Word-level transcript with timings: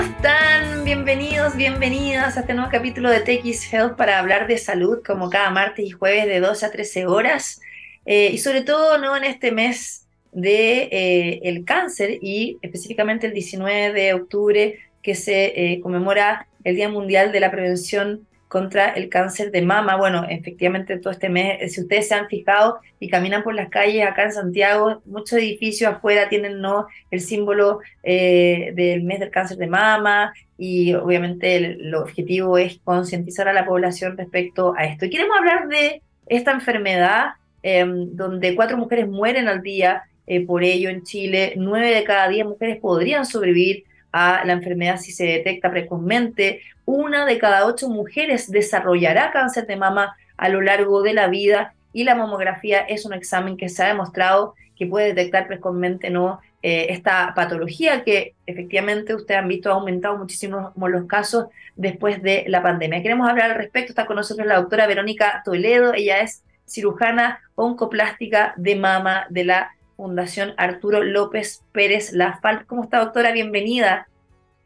están? 0.00 0.84
Bienvenidos, 0.84 1.56
bienvenidas 1.56 2.36
a 2.36 2.40
este 2.40 2.54
nuevo 2.54 2.70
capítulo 2.70 3.10
de 3.10 3.18
TX 3.18 3.72
Health 3.72 3.96
para 3.96 4.20
hablar 4.20 4.46
de 4.46 4.56
salud, 4.56 5.00
como 5.04 5.28
cada 5.28 5.50
martes 5.50 5.84
y 5.84 5.90
jueves 5.90 6.26
de 6.26 6.38
12 6.38 6.66
a 6.66 6.70
13 6.70 7.06
horas. 7.06 7.60
Eh, 8.06 8.30
y 8.32 8.38
sobre 8.38 8.62
todo 8.62 8.98
¿no? 8.98 9.16
en 9.16 9.24
este 9.24 9.50
mes 9.50 10.06
de 10.30 10.88
eh, 10.92 11.64
cáncer 11.64 12.18
y 12.22 12.58
específicamente 12.62 13.26
el 13.26 13.32
19 13.32 13.92
de 13.92 14.14
octubre 14.14 14.78
que 15.02 15.16
se 15.16 15.72
eh, 15.72 15.80
conmemora 15.80 16.46
el 16.62 16.76
Día 16.76 16.88
Mundial 16.88 17.32
de 17.32 17.40
la 17.40 17.50
Prevención 17.50 18.24
contra 18.48 18.90
el 18.90 19.08
cáncer 19.08 19.50
de 19.50 19.62
mama. 19.62 19.96
Bueno, 19.96 20.26
efectivamente 20.28 20.98
todo 20.98 21.12
este 21.12 21.28
mes, 21.28 21.72
si 21.72 21.82
ustedes 21.82 22.08
se 22.08 22.14
han 22.14 22.28
fijado 22.28 22.80
y 22.98 23.08
caminan 23.08 23.42
por 23.42 23.54
las 23.54 23.68
calles 23.68 24.06
acá 24.06 24.24
en 24.24 24.32
Santiago, 24.32 25.02
muchos 25.04 25.38
edificios 25.38 25.92
afuera 25.92 26.28
tienen 26.28 26.60
¿no? 26.60 26.86
el 27.10 27.20
símbolo 27.20 27.80
eh, 28.02 28.72
del 28.74 29.02
mes 29.02 29.20
del 29.20 29.30
cáncer 29.30 29.58
de 29.58 29.66
mama 29.66 30.32
y 30.56 30.94
obviamente 30.94 31.56
el, 31.56 31.94
objetivo 31.94 32.58
es 32.58 32.80
concientizar 32.82 33.48
a 33.48 33.52
la 33.52 33.66
población 33.66 34.16
respecto 34.16 34.74
a 34.76 34.86
esto. 34.86 35.04
Y 35.04 35.10
queremos 35.10 35.36
hablar 35.36 35.68
de 35.68 36.02
esta 36.26 36.52
enfermedad 36.52 37.34
em, 37.62 38.16
donde 38.16 38.54
cuatro 38.56 38.76
mujeres 38.76 39.08
mueren 39.08 39.46
al 39.48 39.62
día 39.62 40.02
eh, 40.26 40.44
por 40.44 40.64
ello 40.64 40.90
en 40.90 41.04
Chile, 41.04 41.54
nueve 41.56 41.94
de 41.94 42.04
cada 42.04 42.28
diez 42.28 42.44
mujeres 42.44 42.78
podrían 42.78 43.24
sobrevivir 43.24 43.84
a 44.12 44.44
la 44.44 44.52
enfermedad 44.52 44.98
si 44.98 45.12
se 45.12 45.24
detecta 45.24 45.70
precozmente. 45.70 46.62
Una 46.84 47.26
de 47.26 47.38
cada 47.38 47.66
ocho 47.66 47.88
mujeres 47.88 48.50
desarrollará 48.50 49.30
cáncer 49.30 49.66
de 49.66 49.76
mama 49.76 50.16
a 50.36 50.48
lo 50.48 50.60
largo 50.60 51.02
de 51.02 51.14
la 51.14 51.28
vida 51.28 51.74
y 51.92 52.04
la 52.04 52.14
mamografía 52.14 52.80
es 52.80 53.04
un 53.04 53.12
examen 53.12 53.56
que 53.56 53.68
se 53.68 53.82
ha 53.82 53.88
demostrado 53.88 54.54
que 54.76 54.86
puede 54.86 55.08
detectar 55.08 55.48
precozmente 55.48 56.08
¿no? 56.08 56.40
Eh, 56.62 56.86
esta 56.90 57.32
patología 57.34 58.04
que 58.04 58.34
efectivamente 58.46 59.14
ustedes 59.14 59.40
han 59.40 59.48
visto 59.48 59.70
ha 59.70 59.74
aumentado 59.74 60.16
muchísimo 60.16 60.72
los 60.76 61.04
casos 61.06 61.46
después 61.76 62.22
de 62.22 62.44
la 62.48 62.62
pandemia. 62.62 63.02
Queremos 63.02 63.28
hablar 63.28 63.52
al 63.52 63.56
respecto, 63.56 63.92
está 63.92 64.06
con 64.06 64.16
nosotros 64.16 64.46
la 64.46 64.56
doctora 64.56 64.86
Verónica 64.86 65.42
Toledo, 65.44 65.94
ella 65.94 66.20
es 66.20 66.42
cirujana 66.66 67.40
oncoplástica 67.54 68.54
de 68.56 68.76
mama 68.76 69.26
de 69.30 69.44
la 69.44 69.72
Fundación 69.98 70.54
Arturo 70.58 71.02
López 71.02 71.64
Pérez 71.72 72.12
Lafal. 72.12 72.66
¿Cómo 72.66 72.84
está, 72.84 73.00
doctora? 73.00 73.32
Bienvenida. 73.32 74.06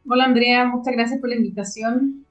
Hola, 0.06 0.24
Andrea. 0.24 0.66
Muchas 0.66 0.92
gracias 0.92 1.20
por 1.20 1.30
la 1.30 1.36
invitación. 1.36 2.26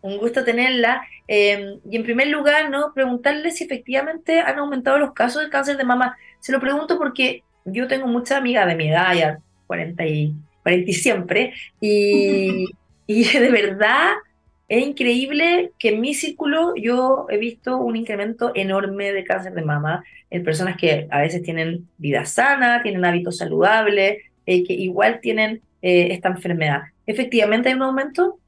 Un 0.00 0.18
gusto 0.18 0.44
tenerla. 0.44 1.02
Em, 1.26 1.80
y 1.90 1.96
en 1.96 2.04
primer 2.04 2.28
lugar, 2.28 2.70
¿no? 2.70 2.94
preguntarle 2.94 3.50
si 3.50 3.64
efectivamente 3.64 4.38
han 4.38 4.60
aumentado 4.60 4.96
los 4.96 5.12
casos 5.12 5.42
de 5.42 5.50
cáncer 5.50 5.76
de 5.76 5.82
mama. 5.82 6.16
Se 6.38 6.52
lo 6.52 6.60
pregunto 6.60 6.98
porque 6.98 7.42
yo 7.64 7.88
tengo 7.88 8.06
muchas 8.06 8.38
amigas 8.38 8.68
de 8.68 8.76
mi 8.76 8.90
edad, 8.90 9.12
ya 9.12 9.38
40 9.66 10.06
y, 10.06 10.32
40 10.62 10.88
y 10.88 10.94
siempre, 10.94 11.52
y, 11.80 12.66
y 13.08 13.24
de 13.24 13.50
verdad 13.50 14.12
es 14.68 14.84
increíble 14.84 15.72
que 15.78 15.90
en 15.90 16.00
mi 16.00 16.14
círculo 16.14 16.74
yo 16.74 17.26
he 17.30 17.38
visto 17.38 17.78
un 17.78 17.94
incremento 17.94 18.50
enorme 18.54 19.12
de 19.12 19.24
cáncer 19.24 19.54
de 19.54 19.62
mama 19.62 20.04
en 20.30 20.42
personas 20.42 20.76
que 20.76 21.06
a 21.10 21.20
veces 21.20 21.42
tienen 21.42 21.86
vida 21.98 22.24
sana, 22.24 22.82
tienen 22.82 23.04
hábitos 23.04 23.38
saludables, 23.38 24.18
eh, 24.44 24.64
que 24.64 24.72
igual 24.72 25.20
tienen 25.20 25.62
eh, 25.82 26.08
esta 26.10 26.30
enfermedad. 26.30 26.82
¿Efectivamente 27.06 27.68
hay 27.68 27.76
un 27.76 27.82
aumento? 27.82 28.38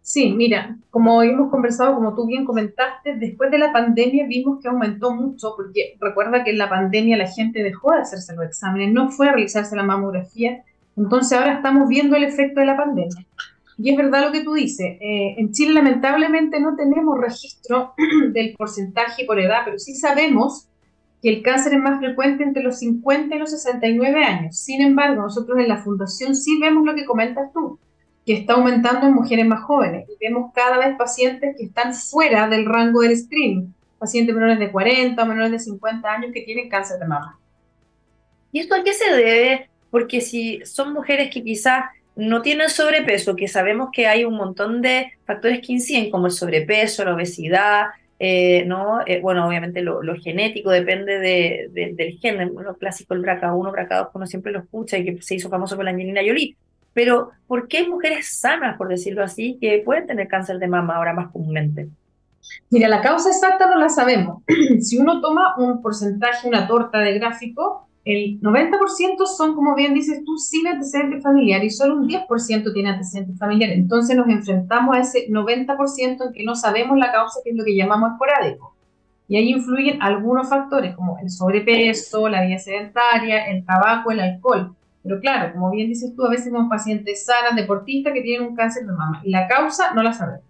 Sí, 0.00 0.32
mira, 0.32 0.76
como 0.90 1.22
hemos 1.22 1.50
conversado, 1.50 1.96
como 1.96 2.14
tú 2.14 2.26
bien 2.26 2.44
comentaste, 2.44 3.16
después 3.16 3.50
de 3.50 3.58
la 3.58 3.72
pandemia 3.72 4.24
vimos 4.26 4.62
que 4.62 4.68
aumentó 4.68 5.12
mucho, 5.12 5.54
porque 5.56 5.96
recuerda 6.00 6.44
que 6.44 6.50
en 6.50 6.58
la 6.58 6.70
pandemia 6.70 7.16
la 7.16 7.26
gente 7.26 7.62
dejó 7.62 7.90
de 7.90 7.98
hacerse 7.98 8.34
los 8.36 8.46
exámenes, 8.46 8.92
no 8.92 9.10
fue 9.10 9.28
a 9.28 9.32
realizarse 9.32 9.74
la 9.74 9.82
mamografía, 9.82 10.62
entonces 10.96 11.36
ahora 11.36 11.54
estamos 11.54 11.88
viendo 11.88 12.16
el 12.16 12.24
efecto 12.24 12.60
de 12.60 12.66
la 12.66 12.76
pandemia. 12.76 13.26
Y 13.78 13.90
es 13.90 13.96
verdad 13.96 14.26
lo 14.26 14.32
que 14.32 14.42
tú 14.42 14.54
dices. 14.54 14.96
Eh, 15.00 15.34
en 15.36 15.52
Chile 15.52 15.74
lamentablemente 15.74 16.60
no 16.60 16.76
tenemos 16.76 17.18
registro 17.18 17.94
del 18.32 18.54
porcentaje 18.56 19.24
por 19.24 19.38
edad, 19.38 19.62
pero 19.64 19.78
sí 19.78 19.94
sabemos 19.94 20.68
que 21.22 21.28
el 21.28 21.42
cáncer 21.42 21.74
es 21.74 21.80
más 21.80 21.98
frecuente 21.98 22.42
entre 22.42 22.62
los 22.62 22.78
50 22.78 23.34
y 23.34 23.38
los 23.38 23.50
69 23.50 24.24
años. 24.24 24.58
Sin 24.58 24.80
embargo, 24.80 25.22
nosotros 25.22 25.58
en 25.58 25.68
la 25.68 25.78
fundación 25.78 26.34
sí 26.34 26.58
vemos 26.60 26.84
lo 26.84 26.94
que 26.94 27.04
comentas 27.04 27.52
tú, 27.52 27.78
que 28.24 28.34
está 28.34 28.54
aumentando 28.54 29.06
en 29.06 29.14
mujeres 29.14 29.46
más 29.46 29.62
jóvenes. 29.62 30.08
Y 30.08 30.24
vemos 30.24 30.52
cada 30.54 30.78
vez 30.78 30.96
pacientes 30.96 31.54
que 31.56 31.64
están 31.64 31.94
fuera 31.94 32.48
del 32.48 32.64
rango 32.64 33.00
del 33.00 33.16
screening. 33.16 33.74
Pacientes 33.98 34.34
menores 34.34 34.58
de 34.58 34.70
40 34.70 35.22
o 35.22 35.26
menores 35.26 35.52
de 35.52 35.58
50 35.58 36.10
años 36.10 36.30
que 36.32 36.42
tienen 36.42 36.68
cáncer 36.68 36.98
de 36.98 37.06
mama. 37.06 37.38
¿Y 38.52 38.60
esto 38.60 38.74
a 38.74 38.82
qué 38.82 38.92
se 38.92 39.10
debe? 39.14 39.68
Porque 39.90 40.20
si 40.20 40.64
son 40.64 40.92
mujeres 40.92 41.30
que 41.32 41.42
quizás 41.42 41.84
no 42.16 42.42
tienen 42.42 42.70
sobrepeso, 42.70 43.36
que 43.36 43.46
sabemos 43.46 43.90
que 43.92 44.06
hay 44.06 44.24
un 44.24 44.34
montón 44.34 44.80
de 44.80 45.12
factores 45.24 45.60
que 45.60 45.74
inciden, 45.74 46.10
como 46.10 46.26
el 46.26 46.32
sobrepeso, 46.32 47.04
la 47.04 47.14
obesidad, 47.14 47.86
eh, 48.18 48.64
¿no? 48.66 49.00
Eh, 49.06 49.20
bueno, 49.20 49.46
obviamente 49.46 49.82
lo, 49.82 50.00
genético 50.16 50.70
depende 50.70 51.18
del 51.18 52.18
gen, 52.18 52.54
lo 52.54 52.76
clásico, 52.76 53.14
el 53.14 53.22
BRCA1, 53.22 53.72
BRCA2, 53.72 54.10
uno 54.14 54.26
siempre 54.26 54.52
lo 54.52 54.60
escucha 54.60 54.96
y 54.96 55.04
que 55.04 55.22
se 55.22 55.34
hizo 55.34 55.50
famoso 55.50 55.76
con 55.76 55.84
la 55.84 55.90
Angelina 55.90 56.22
Jolie. 56.26 56.56
Pero, 56.94 57.32
¿por 57.46 57.68
qué 57.68 57.78
hay 57.78 57.88
mujeres 57.88 58.26
sanas, 58.28 58.78
por 58.78 58.88
decirlo 58.88 59.22
así, 59.22 59.58
que 59.60 59.82
pueden 59.84 60.06
tener 60.06 60.28
cáncer 60.28 60.58
de 60.58 60.66
mama 60.66 60.96
ahora 60.96 61.12
más 61.12 61.30
comúnmente? 61.30 61.88
Mira, 62.70 62.88
la 62.88 63.02
causa 63.02 63.28
exacta 63.28 63.66
no 63.66 63.78
la 63.78 63.90
sabemos. 63.90 64.42
si 64.80 64.96
uno 64.96 65.20
toma 65.20 65.54
un 65.58 65.82
porcentaje, 65.82 66.48
una 66.48 66.66
torta 66.66 67.00
de 67.00 67.18
gráfico, 67.18 67.85
el 68.06 68.40
90% 68.40 69.26
son, 69.26 69.56
como 69.56 69.74
bien 69.74 69.92
dices 69.92 70.22
tú, 70.24 70.38
sin 70.38 70.68
antecedentes 70.68 71.24
familiares 71.24 71.74
y 71.74 71.76
solo 71.76 71.96
un 71.96 72.08
10% 72.08 72.72
tiene 72.72 72.90
antecedentes 72.90 73.36
familiares. 73.36 73.76
Entonces 73.76 74.16
nos 74.16 74.28
enfrentamos 74.28 74.96
a 74.96 75.00
ese 75.00 75.28
90% 75.28 76.26
en 76.26 76.32
que 76.32 76.44
no 76.44 76.54
sabemos 76.54 76.96
la 76.98 77.10
causa, 77.10 77.40
que 77.42 77.50
es 77.50 77.56
lo 77.56 77.64
que 77.64 77.74
llamamos 77.74 78.12
esporádico. 78.12 78.76
Y 79.26 79.36
ahí 79.36 79.50
influyen 79.50 80.00
algunos 80.00 80.48
factores 80.48 80.94
como 80.94 81.18
el 81.18 81.28
sobrepeso, 81.30 82.28
la 82.28 82.46
vida 82.46 82.58
sedentaria, 82.58 83.46
el 83.46 83.64
tabaco, 83.64 84.12
el 84.12 84.20
alcohol. 84.20 84.76
Pero 85.02 85.18
claro, 85.18 85.52
como 85.52 85.72
bien 85.72 85.88
dices 85.88 86.14
tú, 86.14 86.24
a 86.24 86.30
veces 86.30 86.52
son 86.52 86.68
pacientes 86.68 87.24
sanas, 87.24 87.56
deportistas 87.56 88.12
que 88.12 88.22
tienen 88.22 88.46
un 88.46 88.54
cáncer 88.54 88.86
de 88.86 88.92
mama. 88.92 89.20
Y 89.24 89.30
la 89.30 89.48
causa 89.48 89.92
no 89.94 90.04
la 90.04 90.12
sabemos. 90.12 90.44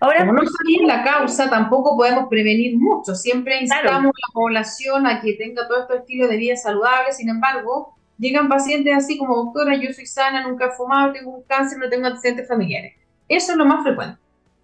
Ahora, 0.00 0.26
como 0.26 0.42
no 0.42 0.48
sabemos 0.48 0.88
la 0.88 1.04
causa, 1.04 1.50
tampoco 1.50 1.94
podemos 1.94 2.28
prevenir 2.28 2.78
mucho. 2.78 3.14
Siempre 3.14 3.60
instamos 3.60 4.12
a 4.16 4.28
la 4.28 4.32
población 4.32 5.06
a 5.06 5.20
que 5.20 5.34
tenga 5.34 5.68
todo 5.68 5.82
este 5.82 5.96
estilo 5.96 6.26
de 6.26 6.38
vida 6.38 6.56
saludable. 6.56 7.12
Sin 7.12 7.28
embargo, 7.28 7.94
llegan 8.18 8.48
pacientes 8.48 8.94
así 8.96 9.18
como, 9.18 9.36
doctora, 9.36 9.76
yo 9.76 9.92
soy 9.92 10.06
sana, 10.06 10.46
nunca 10.46 10.66
he 10.66 10.70
fumado, 10.70 11.12
tengo 11.12 11.30
un 11.30 11.42
cáncer, 11.42 11.78
no 11.78 11.90
tengo 11.90 12.06
antecedentes 12.06 12.48
familiares. 12.48 12.94
Eso 13.28 13.52
es 13.52 13.58
lo 13.58 13.66
más 13.66 13.82
frecuente. 13.82 14.18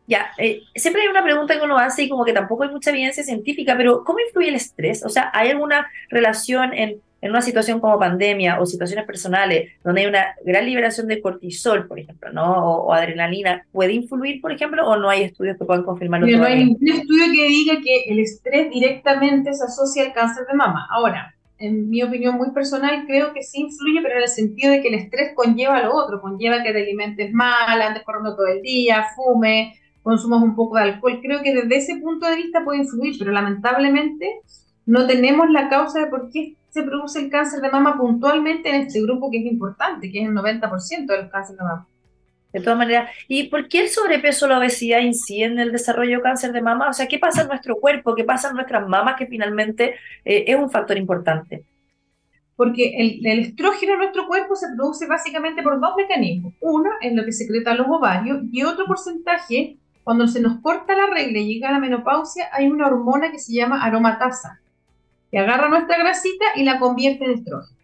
Ya, 0.08 0.28
eh, 0.38 0.62
siempre 0.74 1.02
hay 1.02 1.08
una 1.08 1.22
pregunta 1.22 1.58
que 1.58 1.64
uno 1.64 1.76
hace 1.76 2.04
y 2.04 2.08
como 2.08 2.24
que 2.24 2.32
tampoco 2.32 2.62
hay 2.62 2.70
mucha 2.70 2.90
evidencia 2.90 3.24
científica, 3.24 3.76
pero 3.76 4.04
¿cómo 4.04 4.20
influye 4.20 4.48
el 4.48 4.54
estrés? 4.54 5.04
O 5.04 5.08
sea, 5.08 5.30
¿hay 5.34 5.50
alguna 5.50 5.86
relación 6.08 6.72
en 6.72 7.02
en 7.20 7.30
una 7.30 7.42
situación 7.42 7.80
como 7.80 7.98
pandemia 7.98 8.60
o 8.60 8.66
situaciones 8.66 9.06
personales 9.06 9.72
donde 9.82 10.02
hay 10.02 10.06
una 10.06 10.26
gran 10.44 10.66
liberación 10.66 11.08
de 11.08 11.20
cortisol, 11.20 11.86
por 11.86 11.98
ejemplo, 11.98 12.32
¿no? 12.32 12.82
O, 12.82 12.92
adrenalina, 12.92 13.66
¿puede 13.72 13.92
influir, 13.94 14.40
por 14.40 14.52
ejemplo, 14.52 14.86
o 14.86 14.96
no 14.96 15.08
hay 15.08 15.22
estudios 15.22 15.56
que 15.56 15.64
puedan 15.64 15.84
confirmarlo? 15.84 16.26
no 16.26 16.44
hay 16.44 16.64
ningún 16.64 16.88
estudio 16.88 17.24
que 17.32 17.48
diga 17.48 17.74
que 17.82 18.04
el 18.08 18.20
estrés 18.20 18.70
directamente 18.70 19.52
se 19.54 19.64
asocia 19.64 20.04
al 20.04 20.12
cáncer 20.12 20.46
de 20.46 20.54
mama. 20.54 20.86
Ahora, 20.90 21.34
en 21.58 21.88
mi 21.88 22.02
opinión 22.02 22.36
muy 22.36 22.50
personal, 22.50 23.04
creo 23.06 23.32
que 23.32 23.42
sí 23.42 23.62
influye, 23.62 24.02
pero 24.02 24.16
en 24.16 24.22
el 24.22 24.28
sentido 24.28 24.72
de 24.72 24.82
que 24.82 24.88
el 24.88 24.94
estrés 24.94 25.32
conlleva 25.34 25.82
lo 25.82 25.94
otro, 25.94 26.20
conlleva 26.20 26.62
que 26.62 26.72
te 26.72 26.82
alimentes 26.82 27.32
mal, 27.32 27.80
andes 27.80 28.02
corriendo 28.04 28.36
todo 28.36 28.46
el 28.46 28.60
día, 28.60 29.06
fume, 29.16 29.74
consumas 30.02 30.42
un 30.42 30.54
poco 30.54 30.76
de 30.76 30.82
alcohol. 30.82 31.18
Creo 31.22 31.42
que 31.42 31.54
desde 31.54 31.76
ese 31.76 31.96
punto 31.96 32.26
de 32.26 32.36
vista 32.36 32.62
puede 32.62 32.80
influir, 32.80 33.16
pero 33.18 33.32
lamentablemente 33.32 34.40
no 34.84 35.06
tenemos 35.06 35.50
la 35.50 35.68
causa 35.68 36.00
de 36.00 36.06
por 36.06 36.30
qué 36.30 36.54
se 36.76 36.82
produce 36.82 37.18
el 37.20 37.30
cáncer 37.30 37.62
de 37.62 37.70
mama 37.70 37.96
puntualmente 37.96 38.68
en 38.68 38.82
este 38.82 39.00
grupo 39.00 39.30
que 39.30 39.38
es 39.38 39.46
importante, 39.46 40.12
que 40.12 40.20
es 40.20 40.28
el 40.28 40.34
90% 40.34 41.06
de 41.06 41.22
los 41.22 41.30
cánceres 41.30 41.58
de 41.58 41.64
mama. 41.64 41.88
De 42.52 42.60
todas 42.60 42.78
maneras, 42.78 43.10
¿y 43.28 43.44
por 43.44 43.66
qué 43.66 43.80
el 43.80 43.88
sobrepeso 43.88 44.44
o 44.44 44.48
la 44.50 44.58
obesidad 44.58 45.00
inciden 45.00 45.52
en 45.52 45.58
el 45.60 45.72
desarrollo 45.72 46.18
de 46.18 46.22
cáncer 46.22 46.52
de 46.52 46.60
mama? 46.60 46.90
O 46.90 46.92
sea, 46.92 47.06
¿qué 47.06 47.18
pasa 47.18 47.42
en 47.42 47.48
nuestro 47.48 47.76
cuerpo? 47.76 48.14
¿Qué 48.14 48.24
pasa 48.24 48.50
en 48.50 48.56
nuestras 48.56 48.86
mamas 48.86 49.16
que 49.16 49.26
finalmente 49.26 49.94
eh, 50.24 50.44
es 50.46 50.56
un 50.56 50.70
factor 50.70 50.98
importante? 50.98 51.64
Porque 52.56 52.92
el, 52.98 53.26
el, 53.26 53.38
estrógeno 53.40 53.94
en 53.94 54.00
nuestro 54.00 54.26
cuerpo 54.26 54.54
se 54.54 54.66
produce 54.76 55.06
básicamente 55.06 55.62
por 55.62 55.80
dos 55.80 55.94
mecanismos. 55.96 56.52
Uno 56.60 56.90
es 57.00 57.14
lo 57.14 57.24
que 57.24 57.32
secreta 57.32 57.74
los 57.74 57.86
ovarios 57.88 58.40
y 58.52 58.64
otro 58.64 58.84
porcentaje, 58.84 59.78
cuando 60.04 60.28
se 60.28 60.40
nos 60.42 60.60
corta 60.60 60.94
la 60.94 61.06
regla 61.06 61.38
y 61.38 61.54
llega 61.54 61.70
a 61.70 61.72
la 61.72 61.80
menopausia, 61.80 62.48
hay 62.52 62.68
una 62.68 62.86
hormona 62.86 63.32
que 63.32 63.38
se 63.38 63.54
llama 63.54 63.82
aromatasa 63.82 64.60
que 65.30 65.38
agarra 65.38 65.68
nuestra 65.68 65.98
grasita 65.98 66.44
y 66.56 66.64
la 66.64 66.78
convierte 66.78 67.24
en 67.24 67.32
estrógeno. 67.32 67.76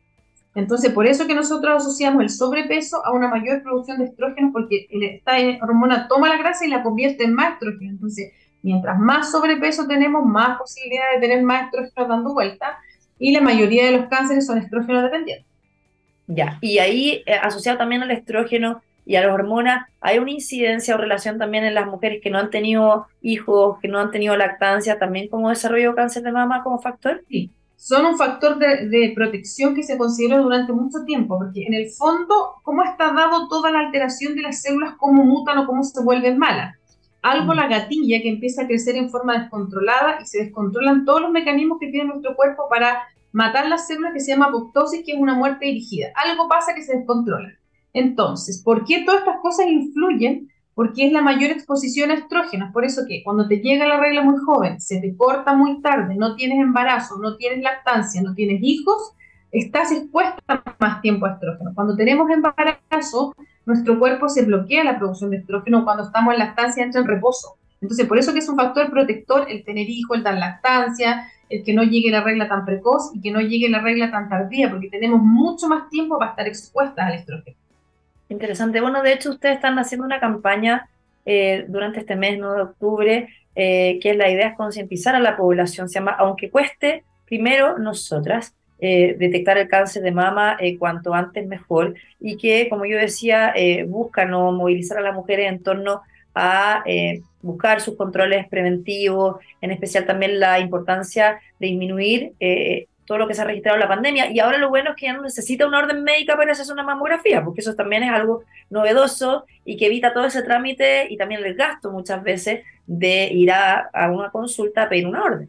Entonces, 0.54 0.92
por 0.92 1.06
eso 1.06 1.26
que 1.26 1.34
nosotros 1.34 1.82
asociamos 1.82 2.22
el 2.22 2.30
sobrepeso 2.30 3.04
a 3.06 3.12
una 3.12 3.28
mayor 3.28 3.62
producción 3.62 3.98
de 3.98 4.04
estrógeno, 4.04 4.50
porque 4.52 4.86
esta 4.90 5.32
hormona 5.62 6.08
toma 6.08 6.28
la 6.28 6.36
grasa 6.36 6.66
y 6.66 6.68
la 6.68 6.82
convierte 6.82 7.24
en 7.24 7.34
más 7.34 7.54
estrógeno. 7.54 7.90
Entonces, 7.90 8.32
mientras 8.62 8.98
más 8.98 9.30
sobrepeso 9.30 9.86
tenemos, 9.86 10.26
más 10.26 10.58
posibilidad 10.58 11.04
de 11.14 11.20
tener 11.20 11.42
más 11.42 11.64
estrógeno 11.64 12.06
dando 12.06 12.34
vuelta, 12.34 12.78
y 13.18 13.32
la 13.32 13.40
mayoría 13.40 13.86
de 13.86 13.92
los 13.92 14.08
cánceres 14.08 14.46
son 14.46 14.58
estrógeno 14.58 15.02
dependientes. 15.02 15.46
Ya, 16.26 16.58
y 16.60 16.78
ahí, 16.78 17.22
eh, 17.26 17.34
asociado 17.34 17.78
también 17.78 18.02
al 18.02 18.10
estrógeno, 18.10 18.82
y 19.04 19.16
a 19.16 19.22
las 19.22 19.32
hormonas, 19.32 19.88
¿hay 20.00 20.19
una 20.19 20.31
incidencia 20.31 20.94
o 20.94 20.99
relación 20.99 21.38
también 21.38 21.64
en 21.64 21.75
las 21.75 21.87
mujeres 21.87 22.20
que 22.22 22.31
no 22.31 22.38
han 22.38 22.50
tenido 22.50 23.06
hijos, 23.20 23.78
que 23.81 23.88
no 23.88 23.99
han 23.99 24.10
tenido 24.10 24.37
lactancia, 24.37 24.99
también 24.99 25.28
como 25.28 25.49
desarrollo 25.49 25.94
cáncer 25.94 26.22
de 26.22 26.32
mama 26.32 26.62
como 26.62 26.81
factor? 26.81 27.25
Sí, 27.28 27.50
son 27.84 28.06
un 28.06 28.16
factor 28.16 28.58
de, 28.58 29.12
protección 29.12 29.75
que 29.75 29.82
se 29.82 29.99
consideró 29.99 30.40
durante 30.40 30.72
mucho 30.72 31.04
tiempo, 31.04 31.37
porque 31.37 31.64
en 31.66 31.75
el 31.75 31.90
fondo, 31.90 32.54
¿cómo 32.62 32.84
está 32.84 33.12
dado 33.12 33.49
toda 33.49 33.72
la 33.72 33.81
alteración 33.81 34.37
de 34.37 34.43
las 34.43 34.62
células, 34.62 34.94
cómo 34.99 35.25
mutan 35.25 35.58
o 35.58 35.66
cómo 35.66 35.82
se 35.82 36.00
vuelven 36.00 36.38
malas? 36.38 36.76
Algo 37.22 37.52
mm. 37.52 37.56
la 37.56 37.66
gatilla 37.66 38.22
que 38.22 38.28
empieza 38.28 38.62
a 38.62 38.66
crecer 38.69 38.94
en 38.94 39.10
forma 39.10 39.37
descontrolada 39.37 40.19
y 40.22 40.26
se 40.26 40.44
descontrolan 40.44 41.05
todos 41.05 41.22
los 41.22 41.32
mecanismos 41.32 41.78
que 41.81 41.88
tiene 41.88 42.06
nuestro 42.06 42.37
cuerpo 42.37 42.69
para 42.70 43.02
matar 43.32 43.66
las 43.66 43.88
células 43.88 44.12
que 44.12 44.20
se 44.20 44.31
llama 44.31 44.46
apoptosis, 44.46 45.02
que 45.05 45.14
es 45.14 45.19
una 45.19 45.34
muerte 45.34 45.66
dirigida. 45.66 46.12
Algo 46.14 46.46
pasa 46.48 46.76
que 46.76 46.82
se 46.82 46.96
descontrola. 46.96 47.48
Entonces, 47.92 48.62
¿por 48.62 48.84
qué 48.84 49.02
todas 49.04 49.20
estas 49.20 49.40
cosas 49.40 49.66
influyen? 49.66 50.48
Porque 50.74 51.06
es 51.06 51.12
la 51.12 51.20
mayor 51.20 51.50
exposición 51.50 52.10
a 52.10 52.14
estrógenos. 52.14 52.72
Por 52.72 52.84
eso 52.84 53.02
que 53.06 53.22
cuando 53.22 53.46
te 53.46 53.58
llega 53.58 53.86
la 53.86 54.00
regla 54.00 54.22
muy 54.22 54.38
joven, 54.38 54.80
se 54.80 55.00
te 55.00 55.14
corta 55.16 55.54
muy 55.54 55.82
tarde, 55.82 56.14
no 56.16 56.34
tienes 56.34 56.58
embarazo, 56.60 57.18
no 57.18 57.36
tienes 57.36 57.62
lactancia, 57.62 58.22
no 58.22 58.34
tienes 58.34 58.60
hijos, 58.62 59.12
estás 59.50 59.92
expuesta 59.92 60.62
más 60.78 61.02
tiempo 61.02 61.26
a 61.26 61.32
estrógenos. 61.32 61.74
Cuando 61.74 61.94
tenemos 61.94 62.30
embarazo, 62.30 63.34
nuestro 63.66 63.98
cuerpo 63.98 64.28
se 64.28 64.44
bloquea 64.44 64.82
la 64.84 64.98
producción 64.98 65.30
de 65.30 65.38
estrógeno. 65.38 65.84
Cuando 65.84 66.04
estamos 66.04 66.32
en 66.32 66.38
lactancia, 66.38 66.82
entra 66.82 67.02
en 67.02 67.06
reposo. 67.06 67.58
Entonces, 67.82 68.06
por 68.06 68.18
eso 68.18 68.32
que 68.32 68.38
es 68.38 68.48
un 68.48 68.56
factor 68.56 68.90
protector 68.90 69.46
el 69.50 69.64
tener 69.64 69.90
hijos, 69.90 70.16
el 70.16 70.22
dar 70.22 70.38
lactancia, 70.38 71.28
el 71.48 71.64
que 71.64 71.74
no 71.74 71.82
llegue 71.82 72.10
la 72.10 72.22
regla 72.22 72.48
tan 72.48 72.64
precoz 72.64 73.10
y 73.12 73.20
que 73.20 73.30
no 73.30 73.40
llegue 73.40 73.68
la 73.68 73.80
regla 73.80 74.10
tan 74.10 74.28
tardía, 74.28 74.70
porque 74.70 74.88
tenemos 74.88 75.20
mucho 75.20 75.68
más 75.68 75.90
tiempo 75.90 76.18
para 76.18 76.30
estar 76.30 76.46
expuestas 76.46 77.06
al 77.06 77.14
estrógeno. 77.14 77.56
Interesante. 78.32 78.81
Bueno, 78.81 79.02
de 79.02 79.12
hecho, 79.12 79.31
ustedes 79.31 79.56
están 79.56 79.79
haciendo 79.79 80.06
una 80.06 80.19
campaña 80.19 80.88
eh, 81.26 81.67
durante 81.69 82.00
este 82.00 82.17
mes, 82.17 82.38
¿no? 82.38 82.55
de 82.55 82.62
octubre, 82.62 83.29
eh, 83.55 83.99
que 84.00 84.14
la 84.14 84.31
idea 84.31 84.49
es 84.49 84.56
concientizar 84.56 85.14
a 85.14 85.20
la 85.20 85.37
población. 85.37 85.90
Se 85.90 85.99
llama 85.99 86.12
Aunque 86.12 86.50
cueste, 86.50 87.05
primero 87.26 87.79
nosotras. 87.79 88.55
Eh, 88.84 89.14
detectar 89.17 89.58
el 89.58 89.69
cáncer 89.69 90.02
de 90.02 90.11
mama 90.11 90.56
cuanto 90.76 91.14
antes 91.14 91.46
mejor 91.46 91.94
y 92.19 92.37
que, 92.37 92.69
como 92.69 92.84
yo 92.84 92.96
decía, 92.96 93.55
buscan 93.87 94.31
¿no? 94.31 94.50
movilizar 94.50 94.99
a 94.99 95.02
las 95.02 95.14
mujeres 95.14 95.49
en 95.49 95.62
torno 95.62 96.02
a 96.34 96.82
buscar 97.43 97.81
sus 97.81 97.96
controles 97.96 98.49
preventivos, 98.49 99.37
en 99.61 99.70
especial 99.70 100.05
también 100.05 100.40
la 100.40 100.58
importancia 100.58 101.38
de 101.61 101.67
disminuir 101.69 102.32
todo 103.04 103.19
lo 103.19 103.26
que 103.26 103.34
se 103.34 103.43
ha 103.43 103.44
registrado 103.44 103.76
en 103.76 103.81
la 103.81 103.88
pandemia. 103.88 104.31
Y 104.31 104.40
ahora 104.40 104.58
lo 104.58 104.69
bueno 104.69 104.90
es 104.90 104.96
que 104.96 105.06
ya 105.06 105.12
no 105.12 105.22
necesita 105.22 105.66
una 105.66 105.78
orden 105.78 106.04
médica 106.04 106.37
para 106.37 106.52
hacerse 106.52 106.72
una 106.72 106.82
mamografía, 106.82 107.44
porque 107.44 107.60
eso 107.60 107.75
también 107.75 108.02
es 108.04 108.10
algo 108.10 108.44
novedoso 108.70 109.44
y 109.64 109.76
que 109.76 109.87
evita 109.87 110.12
todo 110.12 110.26
ese 110.26 110.43
trámite 110.43 111.06
y 111.10 111.16
también 111.16 111.44
el 111.44 111.54
gasto 111.54 111.90
muchas 111.90 112.22
veces 112.22 112.64
de 112.87 113.28
ir 113.32 113.50
a, 113.50 113.90
una 114.10 114.31
consulta 114.31 114.82
a 114.82 114.88
pedir 114.88 115.06
una 115.06 115.25
orden. 115.25 115.49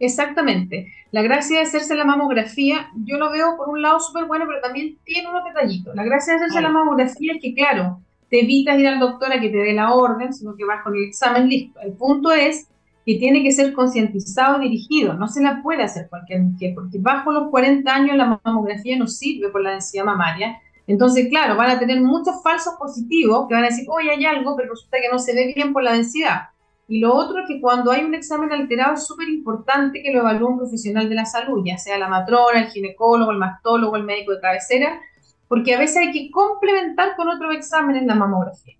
Exactamente. 0.00 0.92
La 1.10 1.22
gracia 1.22 1.58
de 1.58 1.64
hacerse 1.64 1.94
la 1.94 2.04
mamografía, 2.04 2.88
yo 3.04 3.18
lo 3.18 3.30
veo 3.30 3.56
por 3.56 3.68
un 3.68 3.82
lado 3.82 3.98
súper 3.98 4.26
bueno, 4.26 4.44
pero 4.46 4.60
también 4.60 4.96
tiene 5.04 5.28
unos 5.28 5.44
detallitos. 5.44 5.94
La 5.94 6.04
gracia 6.04 6.34
de 6.34 6.36
hacerse 6.38 6.60
la 6.60 6.68
mamografía 6.68 7.32
es 7.32 7.42
que, 7.42 7.54
claro, 7.54 8.00
te 8.30 8.42
evitas 8.42 8.78
ir 8.78 8.86
al 8.86 9.00
doctor 9.00 9.32
a 9.32 9.40
que 9.40 9.48
te 9.48 9.56
dé 9.56 9.72
la 9.72 9.92
orden, 9.92 10.32
sino 10.32 10.54
que 10.54 10.64
vas 10.64 10.82
con 10.82 10.94
el 10.94 11.04
examen 11.04 11.48
listo. 11.48 11.80
El 11.80 11.92
punto 11.92 12.30
es 12.30 12.68
que 13.08 13.14
tiene 13.14 13.42
que 13.42 13.52
ser 13.52 13.72
concientizado 13.72 14.60
y 14.60 14.68
dirigido. 14.68 15.14
No 15.14 15.28
se 15.28 15.42
la 15.42 15.62
puede 15.62 15.82
hacer 15.82 16.10
cualquier 16.10 16.42
mujer, 16.42 16.74
porque 16.74 16.98
bajo 16.98 17.32
los 17.32 17.48
40 17.48 17.90
años 17.90 18.14
la 18.18 18.38
mamografía 18.44 18.98
no 18.98 19.06
sirve 19.06 19.48
por 19.48 19.62
la 19.62 19.70
densidad 19.70 20.04
mamaria. 20.04 20.60
Entonces, 20.86 21.26
claro, 21.30 21.56
van 21.56 21.70
a 21.70 21.78
tener 21.78 22.02
muchos 22.02 22.42
falsos 22.42 22.74
positivos 22.78 23.48
que 23.48 23.54
van 23.54 23.64
a 23.64 23.68
decir, 23.68 23.86
oye, 23.88 24.10
hay 24.10 24.26
algo, 24.26 24.54
pero 24.54 24.72
resulta 24.72 24.98
que 25.00 25.08
no 25.10 25.18
se 25.18 25.34
ve 25.34 25.54
bien 25.56 25.72
por 25.72 25.84
la 25.84 25.94
densidad. 25.94 26.48
Y 26.86 27.00
lo 27.00 27.14
otro 27.14 27.40
es 27.40 27.48
que 27.48 27.62
cuando 27.62 27.92
hay 27.92 28.04
un 28.04 28.14
examen 28.14 28.52
alterado 28.52 28.92
es 28.92 29.06
súper 29.06 29.30
importante 29.30 30.02
que 30.02 30.12
lo 30.12 30.20
evalúe 30.20 30.46
un 30.46 30.58
profesional 30.58 31.08
de 31.08 31.14
la 31.14 31.24
salud, 31.24 31.64
ya 31.64 31.78
sea 31.78 31.96
la 31.96 32.08
matrona, 32.08 32.60
el 32.60 32.68
ginecólogo, 32.68 33.30
el 33.30 33.38
mastólogo, 33.38 33.96
el 33.96 34.04
médico 34.04 34.32
de 34.32 34.40
cabecera, 34.42 35.00
porque 35.48 35.74
a 35.74 35.78
veces 35.78 35.96
hay 35.96 36.12
que 36.12 36.30
complementar 36.30 37.16
con 37.16 37.26
otros 37.28 37.54
exámenes 37.54 38.04
la 38.04 38.16
mamografía. 38.16 38.77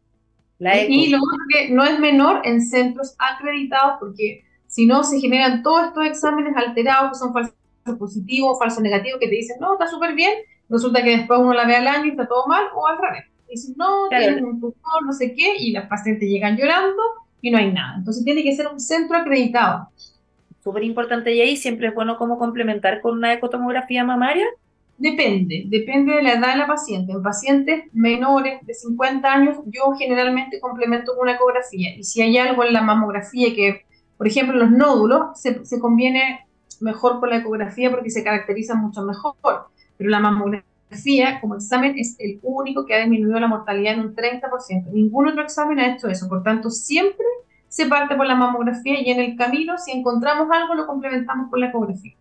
Y 0.88 1.08
lo 1.08 1.18
que 1.48 1.70
no 1.70 1.84
es 1.84 1.98
menor 1.98 2.42
en 2.44 2.60
centros 2.60 3.14
acreditados, 3.18 3.96
porque 4.00 4.44
si 4.66 4.86
no 4.86 5.04
se 5.04 5.20
generan 5.20 5.62
todos 5.62 5.88
estos 5.88 6.04
exámenes 6.04 6.56
alterados 6.56 7.12
que 7.12 7.18
son 7.18 7.32
falsos 7.32 7.54
positivos, 7.98 8.58
falsos 8.58 8.82
negativos, 8.82 9.20
que 9.20 9.28
te 9.28 9.36
dicen, 9.36 9.56
no, 9.60 9.74
está 9.74 9.86
súper 9.86 10.14
bien, 10.14 10.32
resulta 10.68 11.02
que 11.02 11.16
después 11.16 11.40
uno 11.40 11.54
la 11.54 11.66
ve 11.66 11.76
al 11.76 11.86
año 11.86 12.06
y 12.06 12.10
está 12.10 12.26
todo 12.26 12.46
mal, 12.46 12.64
o 12.74 12.86
al 12.86 12.98
revés. 12.98 13.24
Dicen, 13.48 13.74
no, 13.78 14.08
tienen 14.10 14.44
un 14.44 14.60
tumor, 14.60 15.06
no 15.06 15.12
sé 15.12 15.34
qué, 15.34 15.56
y 15.58 15.72
las 15.72 15.88
pacientes 15.88 16.28
llegan 16.28 16.56
llorando 16.56 17.02
y 17.40 17.50
no 17.50 17.58
hay 17.58 17.72
nada. 17.72 17.96
Entonces 17.96 18.24
tiene 18.24 18.42
que 18.42 18.54
ser 18.54 18.66
un 18.66 18.80
centro 18.80 19.16
acreditado. 19.16 19.88
Súper 20.62 20.84
importante, 20.84 21.34
y 21.34 21.40
ahí 21.40 21.56
siempre 21.56 21.88
es 21.88 21.94
bueno 21.94 22.18
cómo 22.18 22.38
complementar 22.38 23.00
con 23.00 23.16
una 23.16 23.32
ecotomografía 23.32 24.04
mamaria. 24.04 24.46
Depende, 24.98 25.66
depende 25.68 26.12
de 26.14 26.22
la 26.22 26.32
edad 26.32 26.52
de 26.54 26.58
la 26.58 26.66
paciente. 26.66 27.12
En 27.12 27.22
pacientes 27.22 27.84
menores 27.92 28.58
de 28.66 28.74
50 28.74 29.32
años, 29.32 29.58
yo 29.66 29.92
generalmente 29.96 30.58
complemento 30.58 31.12
con 31.14 31.22
una 31.22 31.36
ecografía. 31.36 31.96
Y 31.96 32.02
si 32.02 32.20
hay 32.20 32.36
algo 32.36 32.64
en 32.64 32.72
la 32.72 32.82
mamografía 32.82 33.54
que, 33.54 33.86
por 34.16 34.26
ejemplo, 34.26 34.56
los 34.56 34.72
nódulos, 34.72 35.40
se, 35.40 35.64
se 35.64 35.78
conviene 35.78 36.40
mejor 36.80 37.20
con 37.20 37.30
la 37.30 37.36
ecografía 37.36 37.90
porque 37.90 38.10
se 38.10 38.24
caracteriza 38.24 38.74
mucho 38.74 39.02
mejor. 39.02 39.36
Pero 39.96 40.10
la 40.10 40.18
mamografía 40.18 41.40
como 41.40 41.54
examen 41.54 41.96
es 41.96 42.16
el 42.18 42.40
único 42.42 42.84
que 42.84 42.94
ha 42.94 42.98
disminuido 42.98 43.38
la 43.38 43.46
mortalidad 43.46 43.94
en 43.94 44.00
un 44.00 44.16
30%. 44.16 44.90
Ningún 44.92 45.28
otro 45.28 45.42
examen 45.42 45.78
ha 45.78 45.94
hecho 45.94 46.08
eso. 46.08 46.28
Por 46.28 46.42
tanto, 46.42 46.70
siempre 46.70 47.24
se 47.68 47.86
parte 47.86 48.16
por 48.16 48.26
la 48.26 48.34
mamografía 48.34 49.00
y 49.00 49.10
en 49.12 49.20
el 49.20 49.36
camino, 49.36 49.78
si 49.78 49.92
encontramos 49.92 50.48
algo, 50.50 50.74
lo 50.74 50.88
complementamos 50.88 51.50
con 51.50 51.60
la 51.60 51.68
ecografía. 51.68 52.14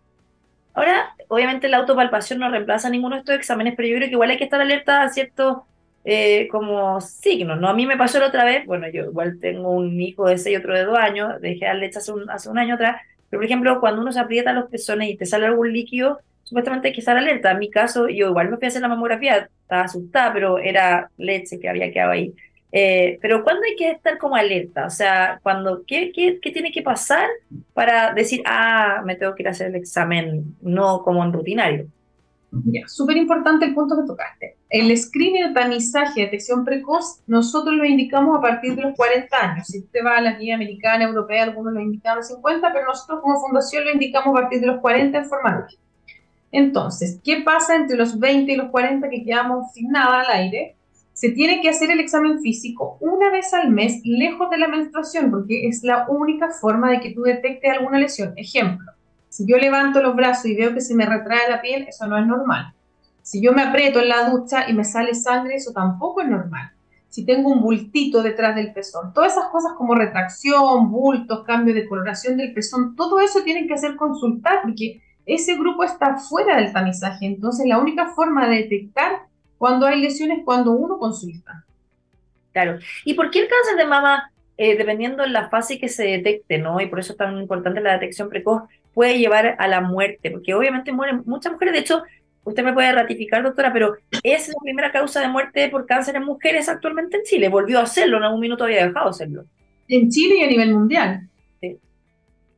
Ahora, 0.74 1.14
obviamente 1.28 1.68
la 1.68 1.78
autopalpación 1.78 2.38
no 2.38 2.50
reemplaza 2.50 2.90
ninguno 2.90 3.16
de 3.16 3.20
estos 3.20 3.34
exámenes, 3.34 3.74
pero 3.76 3.88
yo 3.88 3.96
creo 3.96 4.08
que 4.08 4.14
igual 4.14 4.30
hay 4.30 4.38
que 4.38 4.44
estar 4.44 4.60
alerta 4.60 5.02
a 5.02 5.08
ciertos 5.08 5.58
eh, 6.04 6.48
como 6.48 7.00
signos, 7.00 7.60
¿no? 7.60 7.68
A 7.68 7.74
mí 7.74 7.84
me 7.86 7.96
pasó 7.96 8.18
la 8.18 8.28
otra 8.28 8.44
vez, 8.44 8.64
bueno, 8.66 8.88
yo 8.88 9.04
igual 9.04 9.38
tengo 9.40 9.70
un 9.70 10.00
hijo 10.00 10.26
de 10.28 10.38
6 10.38 10.54
y 10.54 10.56
otro 10.56 10.74
de 10.74 10.84
2 10.84 10.96
años, 10.98 11.40
dejé 11.40 11.66
dar 11.66 11.76
leche 11.76 11.98
hace 11.98 12.12
un, 12.12 12.30
hace 12.30 12.48
un 12.48 12.58
año 12.58 12.74
atrás, 12.76 13.02
pero 13.28 13.40
por 13.40 13.44
ejemplo, 13.44 13.80
cuando 13.80 14.00
uno 14.02 14.12
se 14.12 14.20
aprieta 14.20 14.52
los 14.52 14.70
pezones 14.70 15.10
y 15.10 15.16
te 15.16 15.26
sale 15.26 15.46
algún 15.46 15.72
líquido, 15.72 16.20
supuestamente 16.44 16.88
hay 16.88 16.94
que 16.94 17.00
estar 17.00 17.16
alerta. 17.16 17.50
En 17.50 17.58
mi 17.58 17.70
caso, 17.70 18.08
yo 18.08 18.28
igual 18.28 18.50
me 18.50 18.56
fui 18.56 18.66
a 18.66 18.68
hacer 18.68 18.80
la 18.82 18.88
mamografía, 18.88 19.50
estaba 19.62 19.82
asustada, 19.82 20.32
pero 20.32 20.58
era 20.58 21.10
leche 21.18 21.60
que 21.60 21.68
había 21.68 21.92
quedado 21.92 22.12
ahí. 22.12 22.34
Eh, 22.70 23.18
pero 23.22 23.42
¿cuándo 23.44 23.62
hay 23.64 23.76
que 23.76 23.90
estar 23.90 24.18
como 24.18 24.36
alerta? 24.36 24.86
O 24.86 24.90
sea, 24.90 25.40
cuando, 25.42 25.84
¿qué, 25.86 26.12
qué, 26.12 26.38
qué 26.40 26.50
tiene 26.50 26.70
que 26.70 26.82
pasar 26.82 27.28
para 27.72 28.12
decir, 28.12 28.42
ah, 28.46 29.02
me 29.04 29.16
tengo 29.16 29.34
que 29.34 29.42
ir 29.42 29.48
a 29.48 29.52
hacer 29.52 29.68
el 29.68 29.76
examen, 29.76 30.56
no 30.60 31.02
como 31.02 31.24
en 31.24 31.32
rutinario? 31.32 31.86
Ya, 32.50 32.80
súper 32.86 33.16
importante 33.18 33.66
el 33.66 33.74
punto 33.74 33.94
que 33.96 34.06
tocaste. 34.06 34.56
El 34.70 34.96
screening 34.96 35.48
de 35.48 35.54
tamizaje, 35.54 36.22
detección 36.22 36.64
precoz, 36.64 37.20
nosotros 37.26 37.74
lo 37.74 37.84
indicamos 37.84 38.38
a 38.38 38.40
partir 38.40 38.74
de 38.74 38.82
los 38.82 38.96
40 38.96 39.36
años. 39.36 39.66
Si 39.66 39.80
usted 39.80 40.00
va 40.04 40.16
a 40.16 40.20
la 40.22 40.32
guía 40.38 40.54
americana, 40.54 41.04
europea, 41.04 41.42
algunos 41.44 41.74
lo 41.74 41.80
indican 41.80 42.12
a 42.12 42.16
los 42.16 42.28
50, 42.28 42.72
pero 42.72 42.86
nosotros 42.86 43.20
como 43.20 43.38
fundación 43.38 43.84
lo 43.84 43.92
indicamos 43.92 44.28
a 44.28 44.40
partir 44.40 44.60
de 44.60 44.66
los 44.66 44.80
40 44.80 45.18
en 45.18 45.26
forma 45.26 45.66
Entonces, 46.50 47.20
¿qué 47.22 47.42
pasa 47.42 47.76
entre 47.76 47.98
los 47.98 48.18
20 48.18 48.50
y 48.50 48.56
los 48.56 48.70
40 48.70 49.08
que 49.10 49.24
quedamos 49.24 49.70
sin 49.72 49.90
nada 49.90 50.20
al 50.20 50.30
aire? 50.30 50.77
Se 51.18 51.30
tiene 51.30 51.60
que 51.60 51.68
hacer 51.68 51.90
el 51.90 51.98
examen 51.98 52.40
físico 52.40 52.96
una 53.00 53.28
vez 53.28 53.52
al 53.52 53.72
mes 53.72 54.02
lejos 54.04 54.48
de 54.50 54.58
la 54.58 54.68
menstruación, 54.68 55.32
porque 55.32 55.66
es 55.66 55.82
la 55.82 56.06
única 56.08 56.50
forma 56.50 56.92
de 56.92 57.00
que 57.00 57.10
tú 57.10 57.22
detectes 57.22 57.72
alguna 57.72 57.98
lesión. 57.98 58.34
Ejemplo, 58.36 58.92
si 59.28 59.44
yo 59.44 59.56
levanto 59.56 60.00
los 60.00 60.14
brazos 60.14 60.46
y 60.46 60.54
veo 60.54 60.72
que 60.72 60.80
se 60.80 60.94
me 60.94 61.06
retrae 61.06 61.50
la 61.50 61.60
piel, 61.60 61.86
eso 61.88 62.06
no 62.06 62.16
es 62.16 62.24
normal. 62.24 62.72
Si 63.20 63.42
yo 63.42 63.52
me 63.52 63.62
aprieto 63.62 63.98
en 63.98 64.10
la 64.10 64.30
ducha 64.30 64.70
y 64.70 64.74
me 64.74 64.84
sale 64.84 65.12
sangre, 65.12 65.56
eso 65.56 65.72
tampoco 65.72 66.20
es 66.20 66.28
normal. 66.28 66.70
Si 67.08 67.26
tengo 67.26 67.50
un 67.50 67.62
bultito 67.62 68.22
detrás 68.22 68.54
del 68.54 68.72
pezón, 68.72 69.12
todas 69.12 69.32
esas 69.32 69.46
cosas 69.46 69.72
como 69.76 69.96
retracción, 69.96 70.88
bultos, 70.88 71.42
cambio 71.42 71.74
de 71.74 71.88
coloración 71.88 72.36
del 72.36 72.54
pezón, 72.54 72.94
todo 72.94 73.18
eso 73.18 73.42
tienen 73.42 73.66
que 73.66 73.74
hacer 73.74 73.96
consultar 73.96 74.60
porque 74.62 75.02
ese 75.26 75.56
grupo 75.56 75.82
está 75.82 76.16
fuera 76.18 76.58
del 76.58 76.72
tamizaje. 76.72 77.26
Entonces, 77.26 77.66
la 77.66 77.80
única 77.80 78.06
forma 78.14 78.48
de 78.48 78.58
detectar 78.58 79.26
cuando 79.58 79.86
hay 79.86 80.00
lesiones, 80.00 80.44
cuando 80.44 80.72
uno 80.72 80.98
consulta. 80.98 81.64
Claro. 82.52 82.78
¿Y 83.04 83.14
por 83.14 83.30
qué 83.30 83.40
el 83.40 83.48
cáncer 83.48 83.76
de 83.76 83.84
mama, 83.84 84.32
eh, 84.56 84.76
dependiendo 84.76 85.22
de 85.22 85.28
la 85.28 85.48
fase 85.48 85.78
que 85.78 85.88
se 85.88 86.04
detecte, 86.04 86.58
¿no? 86.58 86.80
Y 86.80 86.86
por 86.86 87.00
eso 87.00 87.12
es 87.12 87.18
tan 87.18 87.38
importante 87.38 87.80
la 87.80 87.92
detección 87.92 88.28
precoz, 88.28 88.62
puede 88.94 89.18
llevar 89.18 89.56
a 89.58 89.68
la 89.68 89.80
muerte, 89.80 90.30
porque 90.30 90.54
obviamente 90.54 90.92
mueren 90.92 91.22
muchas 91.26 91.52
mujeres, 91.52 91.74
de 91.74 91.80
hecho, 91.80 92.02
usted 92.42 92.64
me 92.64 92.72
puede 92.72 92.90
ratificar, 92.92 93.42
doctora, 93.42 93.72
pero 93.72 93.96
es 94.22 94.48
la 94.48 94.54
primera 94.62 94.90
causa 94.90 95.20
de 95.20 95.28
muerte 95.28 95.68
por 95.68 95.86
cáncer 95.86 96.16
en 96.16 96.24
mujeres 96.24 96.68
actualmente 96.68 97.18
en 97.18 97.22
Chile. 97.24 97.48
Volvió 97.48 97.78
a 97.78 97.82
hacerlo, 97.82 98.16
en 98.16 98.24
algún 98.24 98.40
minuto 98.40 98.64
había 98.64 98.86
dejado 98.86 99.06
de 99.06 99.10
hacerlo. 99.10 99.44
En 99.88 100.10
Chile 100.10 100.38
y 100.38 100.42
a 100.42 100.48
nivel 100.48 100.72
mundial. 100.72 101.28
Sí. 101.60 101.78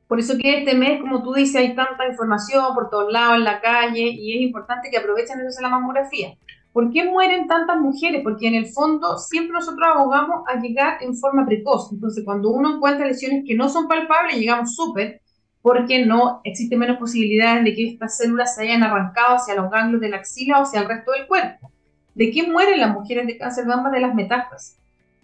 Por 0.07 0.19
eso 0.19 0.39
que 0.39 0.59
este 0.59 0.75
mes, 0.75 1.01
como 1.01 1.23
tú 1.23 1.35
dices, 1.35 1.57
hay 1.57 1.75
tanta 1.75 2.07
información 2.07 2.75
por 2.75 2.89
todos 2.89 3.13
lados, 3.13 3.37
en 3.37 3.45
la 3.45 3.61
calle, 3.61 4.01
y 4.01 4.37
es 4.37 4.41
importante 4.41 4.91
que 4.91 4.97
aprovechen 4.97 5.39
de 5.39 5.49
hacer 5.49 5.63
la 5.63 5.69
mamografía. 5.69 6.35
¿Por 6.73 6.93
qué 6.93 7.05
mueren 7.05 7.49
tantas 7.49 7.81
mujeres? 7.81 8.23
Porque 8.23 8.47
en 8.47 8.55
el 8.55 8.67
fondo 8.67 9.19
siempre 9.19 9.55
nosotros 9.55 9.89
abogamos 9.93 10.45
a 10.47 10.61
llegar 10.61 11.03
en 11.03 11.17
forma 11.17 11.45
precoz. 11.45 11.93
Entonces, 11.93 12.25
cuando 12.25 12.51
uno 12.51 12.77
encuentra 12.77 13.07
lesiones 13.07 13.45
que 13.47 13.57
no 13.57 13.69
son 13.69 13.89
palpables, 13.89 14.37
llegamos 14.37 14.77
súper, 14.77 15.21
porque 15.63 16.07
no 16.07 16.41
existe 16.45 16.77
menos 16.77 16.99
posibilidades 16.99 17.65
de 17.65 17.75
que 17.75 17.89
estas 17.89 18.17
células 18.17 18.55
se 18.55 18.63
hayan 18.63 18.85
arrancado 18.85 19.37
hacia 19.37 19.57
los 19.57 19.71
ganglios 19.71 20.01
de 20.01 20.11
la 20.11 20.19
axila 20.19 20.61
o 20.61 20.63
hacia 20.63 20.81
el 20.81 20.89
resto 20.89 21.11
del 21.11 21.27
cuerpo. 21.27 21.73
¿De 22.15 22.31
qué 22.31 22.47
mueren 22.47 22.81
las 22.81 22.93
mujeres 22.93 23.27
de 23.27 23.37
cáncer 23.37 23.65
de 23.65 23.71
mama? 23.71 23.91
De 23.91 24.01
las 24.01 24.15
metástasis. 24.15 24.79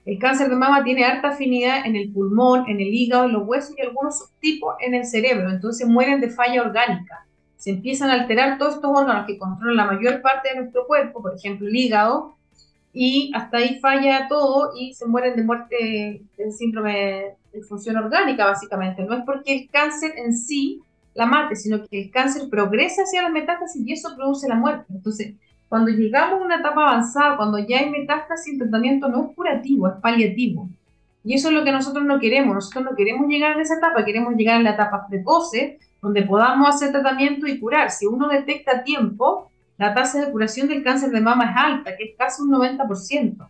El 0.05 0.19
cáncer 0.19 0.49
de 0.49 0.57
mama 0.57 0.85
tiene 0.85 1.05
alta 1.05 1.29
afinidad 1.31 1.85
en 1.85 1.97
el 1.97 2.13
pulmón, 2.13 2.69
en 2.69 2.81
el 2.81 2.89
hígado, 2.89 3.25
en 3.25 3.33
los 3.33 3.47
huesos 3.47 3.75
y 3.77 3.83
algunos 3.83 4.19
subtipos 4.19 4.77
en 4.81 4.95
el 4.95 5.05
cerebro. 5.05 5.51
Entonces 5.51 5.87
mueren 5.87 6.21
de 6.21 6.31
falla 6.31 6.63
orgánica 6.63 7.26
se 7.67 7.73
empiezan 7.73 8.11
a 8.11 8.13
alterar 8.13 8.59
todos 8.59 8.77
estos 8.77 8.89
órganos 8.95 9.27
que 9.27 9.39
controlan 9.39 9.77
la 9.77 9.93
mayor 9.93 10.23
parte 10.23 10.51
de 10.51 10.61
nuestro 10.61 10.87
cuerpo, 10.87 11.21
por 11.21 11.35
ejemplo 11.35 11.67
el 11.67 11.75
hígado, 11.75 12.37
y 12.93 13.33
hasta 13.35 13.57
ahí 13.57 13.81
falla 13.81 14.29
todo 14.29 14.71
y 14.79 14.95
se 14.95 15.05
mueren 15.05 15.35
de 15.35 15.43
muerte 15.43 16.23
del 16.39 16.53
síndrome 16.53 17.35
de 17.53 17.63
función 17.63 17.97
orgánica, 17.97 18.47
básicamente. 18.47 19.03
No 19.03 19.17
es 19.17 19.25
porque 19.25 19.53
el 19.53 19.69
cáncer 19.69 20.13
en 20.17 20.37
sí 20.37 20.81
la 21.15 21.27
mate, 21.27 21.57
sino 21.57 21.85
que 21.89 22.03
el 22.03 22.11
cáncer 22.13 22.49
progresa 22.49 23.03
hacia 23.03 23.23
las 23.23 23.33
metástasis 23.33 23.85
y 23.85 23.93
eso 23.95 24.15
produce 24.15 24.49
la 24.49 24.55
muerte. 24.55 24.85
Entonces, 24.91 25.35
cuando 25.69 25.91
llegamos 25.91 26.41
a 26.41 26.45
una 26.45 26.61
etapa 26.61 26.83
avanzada, 26.83 27.37
cuando 27.37 27.59
ya 27.59 27.81
hay 27.81 27.91
metástasis, 27.91 28.53
el 28.53 28.61
tratamiento 28.61 29.09
no 29.09 29.25
es 29.25 29.35
curativo, 29.35 29.89
es 29.89 29.95
paliativo. 30.01 30.69
Y 31.25 31.35
eso 31.35 31.49
es 31.49 31.55
lo 31.55 31.65
que 31.65 31.73
nosotros 31.73 32.05
no 32.05 32.21
queremos. 32.21 32.55
Nosotros 32.55 32.85
no 32.85 32.95
queremos 32.95 33.27
llegar 33.27 33.59
a 33.59 33.61
esa 33.61 33.79
etapa, 33.79 34.05
queremos 34.05 34.37
llegar 34.37 34.61
a 34.61 34.63
la 34.63 34.71
etapa 34.71 35.09
precoce, 35.09 35.81
donde 36.01 36.23
podamos 36.23 36.69
hacer 36.69 36.93
tratamiento 36.93 37.47
y 37.47 37.59
curar. 37.59 37.91
Si 37.91 38.07
uno 38.07 38.29
detecta 38.29 38.79
a 38.79 38.85
tiempo, 38.85 39.51
la 39.79 39.95
tasa 39.95 40.25
de 40.25 40.33
curación 40.33 40.69
del 40.69 40.83
cáncer 40.83 41.11
de 41.11 41.21
mama 41.21 41.51
es 41.51 41.57
alta, 41.57 41.97
que 41.97 42.05
es 42.05 42.11
casi 42.17 42.43
un 42.43 42.51
90%. 42.51 43.49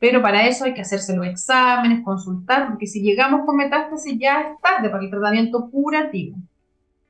Pero 0.00 0.22
para 0.22 0.46
eso 0.46 0.64
hay 0.64 0.74
que 0.74 0.80
hacerse 0.80 1.16
los 1.16 1.26
exámenes, 1.26 2.04
consultar, 2.04 2.68
porque 2.68 2.86
si 2.86 3.02
llegamos 3.02 3.44
con 3.44 3.56
metástasis 3.56 4.16
ya 4.18 4.40
es 4.40 4.60
tarde 4.60 4.90
para 4.90 5.02
el 5.02 5.10
tratamiento 5.10 5.68
curativo. 5.70 6.36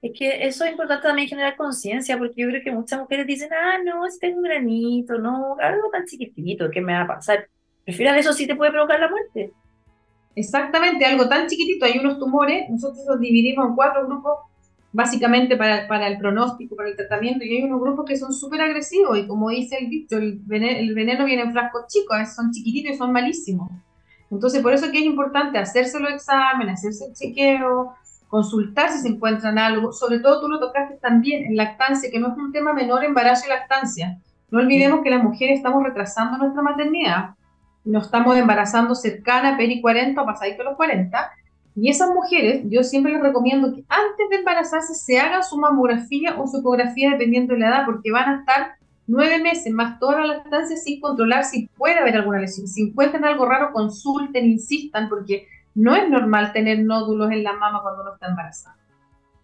Es 0.00 0.12
que 0.16 0.47
eso 0.47 0.64
es 0.64 0.71
importante 0.71 1.07
también 1.07 1.28
generar 1.28 1.57
conciencia, 1.57 2.16
porque 2.16 2.42
yo 2.42 2.49
creo 2.49 2.62
que 2.62 2.71
muchas 2.71 3.00
mujeres 3.00 3.26
dicen, 3.26 3.50
ah, 3.52 3.78
no, 3.85 4.07
es 4.07 4.18
tengo 4.18 4.38
un 4.38 4.45
granito, 4.45 5.18
no, 5.18 5.57
algo 5.61 5.90
tan 5.90 6.04
chiquitito, 6.07 6.71
¿qué 6.71 6.80
me 6.80 6.92
va 6.92 7.00
a 7.00 7.07
pasar? 7.07 7.49
Prefiero 7.85 8.14
eso 8.14 8.33
sí 8.33 8.47
te 8.47 8.54
puede 8.54 8.71
provocar 8.71 9.00
la 9.00 9.11
muerte. 9.11 9.52
Exactamente, 10.37 11.04
algo 11.04 11.28
tan 11.28 11.49
chiquitito, 11.49 11.85
hay 11.85 11.99
unos 11.99 12.18
tumores, 12.18 12.71
nosotros 12.71 13.04
los 13.09 13.21
dividimos 13.21 13.68
en 13.68 13.75
cuatro 13.75 14.07
grupos 14.07 14.38
básicamente 14.92 15.57
para, 15.57 15.87
para, 15.87 16.09
el 16.09 16.18
pronóstico, 16.18 16.76
para 16.76 16.88
el 16.88 16.97
tratamiento, 16.97 17.45
y 17.45 17.57
hay 17.57 17.62
unos 17.64 17.80
grupos 17.80 18.07
que 18.07 18.16
son 18.16 18.33
súper 18.33 18.61
agresivos, 18.62 19.18
y 19.18 19.26
como 19.26 19.50
dice 19.50 19.76
el 19.78 19.88
dicho, 19.90 20.16
el 20.16 20.38
veneno, 20.45 20.78
el 20.78 20.95
veneno 20.95 21.25
viene 21.25 21.42
en 21.42 21.52
frascos 21.52 21.87
chicos, 21.88 22.16
son 22.35 22.50
chiquititos 22.52 22.95
y 22.95 22.99
son 22.99 23.12
malísimos. 23.12 23.71
Entonces, 24.30 24.62
por 24.62 24.73
eso 24.73 24.87
es 24.87 24.92
que 24.92 24.99
es 24.99 25.04
importante 25.04 25.59
hacerse 25.59 25.99
los 26.00 26.12
exámenes, 26.12 26.75
hacerse 26.75 27.07
el 27.07 27.14
chequeo, 27.14 27.95
consultar 28.28 28.90
si 28.90 28.99
se 28.99 29.09
encuentran 29.09 29.59
algo, 29.59 29.92
sobre 29.92 30.21
todo 30.21 30.40
tú 30.40 30.49
lo 30.49 30.61
tocaste 30.61 30.97
también 30.97 31.47
en 31.47 31.57
lactancia, 31.57 32.11
que 32.11 32.21
no 32.21 32.28
es 32.28 32.37
un 32.37 32.52
tema 32.52 32.73
menor, 32.73 33.04
embarazo 33.04 33.47
y 33.47 33.49
lactancia. 33.49 34.18
No 34.50 34.61
olvidemos 34.61 35.00
que 35.02 35.11
las 35.11 35.23
mujeres 35.23 35.59
estamos 35.59 35.83
retrasando 35.83 36.38
nuestra 36.38 36.62
maternidad, 36.62 37.30
nos 37.85 38.04
estamos 38.04 38.37
embarazando 38.37 38.95
cercana 38.95 39.57
peri 39.57 39.80
40 39.80 40.21
o 40.21 40.26
pasadito 40.26 40.62
los 40.62 40.76
40, 40.76 41.30
y 41.80 41.90
esas 41.90 42.11
mujeres, 42.11 42.62
yo 42.68 42.82
siempre 42.82 43.12
les 43.12 43.23
recomiendo 43.23 43.73
que 43.73 43.85
antes 43.88 44.28
de 44.30 44.37
embarazarse 44.37 44.94
se 44.94 45.20
hagan 45.20 45.44
su 45.44 45.56
mamografía 45.56 46.37
o 46.37 46.49
su 46.49 46.58
ecografía 46.58 47.11
dependiendo 47.11 47.54
de 47.54 47.61
la 47.61 47.68
edad, 47.68 47.87
porque 47.87 48.11
van 48.11 48.28
a 48.28 48.38
estar 48.40 48.73
nueve 49.06 49.38
meses 49.38 49.73
más 49.73 50.00
toda 50.00 50.20
la 50.20 50.26
lactancia 50.26 50.76
sin 50.76 51.00
controlar 51.00 51.44
si 51.44 51.68
puede 51.76 52.00
haber 52.00 52.16
alguna 52.16 52.40
lesión. 52.40 52.66
Si 52.66 52.82
encuentran 52.82 53.25
algo 53.25 53.47
raro, 53.47 53.73
consulten, 53.73 54.47
insistan, 54.47 55.08
porque 55.08 55.47
no 55.76 55.94
es 55.94 56.11
normal 56.11 56.52
tener 56.52 56.80
nódulos 56.80 57.30
en 57.30 57.44
la 57.44 57.52
mama 57.52 57.80
cuando 57.80 58.02
uno 58.02 58.14
está 58.14 58.26
embarazada. 58.26 58.76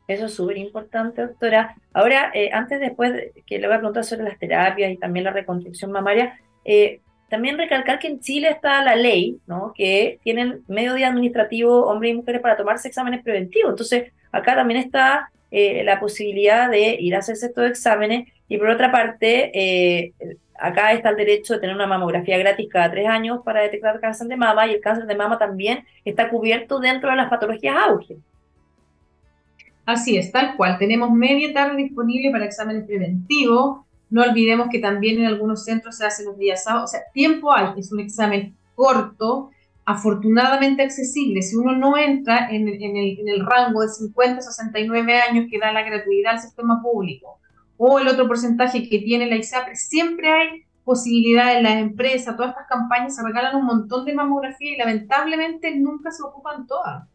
Eso 0.09 0.27
es 0.27 0.35
súper 0.35 0.59
importante, 0.59 1.23
doctora. 1.23 1.77
Ahora, 1.93 2.33
eh, 2.35 2.51
antes, 2.53 2.81
después, 2.81 3.13
que 3.47 3.61
le 3.61 3.69
voy 3.69 3.77
a 3.77 3.79
preguntar 3.79 4.03
sobre 4.03 4.25
las 4.25 4.41
terapias 4.41 4.91
y 4.91 4.97
también 4.97 5.23
la 5.23 5.31
reconstrucción 5.31 5.93
mamaria, 5.93 6.37
eh, 6.65 7.01
también 7.29 7.59
recalcar 7.59 7.99
que 7.99 8.09
en 8.09 8.21
Chile 8.21 8.49
está 8.51 8.83
la 8.83 8.97
ley, 8.97 9.39
¿no? 9.47 9.73
Que 9.75 10.19
tienen 10.23 10.63
medio 10.69 10.95
día 10.95 11.09
administrativo 11.09 11.87
hombres 11.87 12.13
y 12.13 12.17
mujeres 12.17 12.41
para 12.41 12.57
tomarse 12.57 12.89
exámenes 12.89 13.23
preventivos. 13.23 13.71
Entonces, 13.71 14.13
acá 14.31 14.55
también 14.55 14.81
está 14.81 15.31
eh, 15.51 15.83
la 15.85 16.01
posibilidad 16.01 16.71
de 16.71 16.97
ir 17.01 17.15
a 17.15 17.19
hacerse 17.19 17.47
estos 17.47 17.69
exámenes. 17.69 18.29
Y 18.49 18.59
por 18.59 18.69
otra 18.69 18.93
parte, 18.93 19.51
eh, 19.55 20.13
acá 20.59 20.93
está 20.93 21.11
el 21.11 21.17
derecho 21.17 21.55
de 21.55 21.61
tener 21.61 21.75
una 21.75 21.87
mamografía 21.87 22.39
gratis 22.39 22.69
cada 22.71 22.91
tres 22.91 23.09
años 23.09 23.41
para 23.45 23.63
detectar 23.63 24.01
cáncer 24.01 24.27
de 24.29 24.37
mama 24.37 24.67
y 24.67 24.75
el 24.75 24.81
cáncer 24.81 25.07
de 25.07 25.15
mama 25.15 25.39
también 25.39 25.85
está 26.05 26.29
cubierto 26.29 26.79
dentro 26.79 27.11
de 27.11 27.17
las 27.17 27.31
patologías 27.31 27.77
auge. 27.77 28.17
Así 29.87 30.17
es, 30.17 30.33
tal 30.33 30.57
cual. 30.57 30.79
Tenemos 30.79 31.11
media 31.11 31.53
tarde 31.53 31.77
disponible 31.77 32.31
para 32.31 32.47
exámenes 32.47 32.85
preventivos 32.85 33.85
no 34.15 34.23
olvidemos 34.23 34.69
que 34.71 34.79
también 34.79 35.19
en 35.19 35.27
algunos 35.27 35.65
centros 35.65 35.97
se 35.97 36.07
hacen 36.07 36.27
los 36.27 36.39
días 36.39 36.63
sábados. 36.63 36.91
O 36.91 36.93
sea, 36.93 37.01
tiempo 37.13 37.53
hay, 37.53 37.71
es 37.77 37.91
un 37.91 37.99
examen 37.99 38.57
corto, 38.77 39.51
afortunadamente 39.85 40.85
accesible. 40.85 41.43
Si 41.43 41.57
uno 41.57 41.77
no 41.77 41.97
entra 41.99 42.49
en, 42.49 42.69
el, 42.69 43.45
rango 43.45 43.81
de 43.81 43.89
50 43.89 44.39
a 44.39 44.41
69 44.41 45.21
años 45.21 45.47
que 45.51 45.59
da 45.59 45.73
la 45.73 45.83
gratuidad 45.83 46.35
al 46.35 46.39
sistema 46.39 46.81
público, 46.81 47.41
o 47.77 47.99
el 47.99 48.07
otro 48.07 48.29
porcentaje 48.29 48.89
que 48.89 49.01
tiene 49.01 49.27
la 49.27 49.35
ISAPRE, 49.35 49.75
siempre 49.75 50.31
hay 50.31 50.63
posibilidades 50.85 51.57
en 51.57 51.65
las 51.65 51.75
empresas, 51.79 52.37
todas 52.37 52.51
estas 52.53 52.69
campañas 52.69 53.17
se 53.17 53.25
regalan 53.25 53.57
un 53.57 53.67
montón 53.67 54.05
de 54.05 54.15
mamografía 54.15 54.75
y 54.75 54.77
lamentablemente 54.77 55.75
nunca 55.75 56.13
se 56.13 56.23
ocupan 56.23 56.69
todas. 56.69 57.09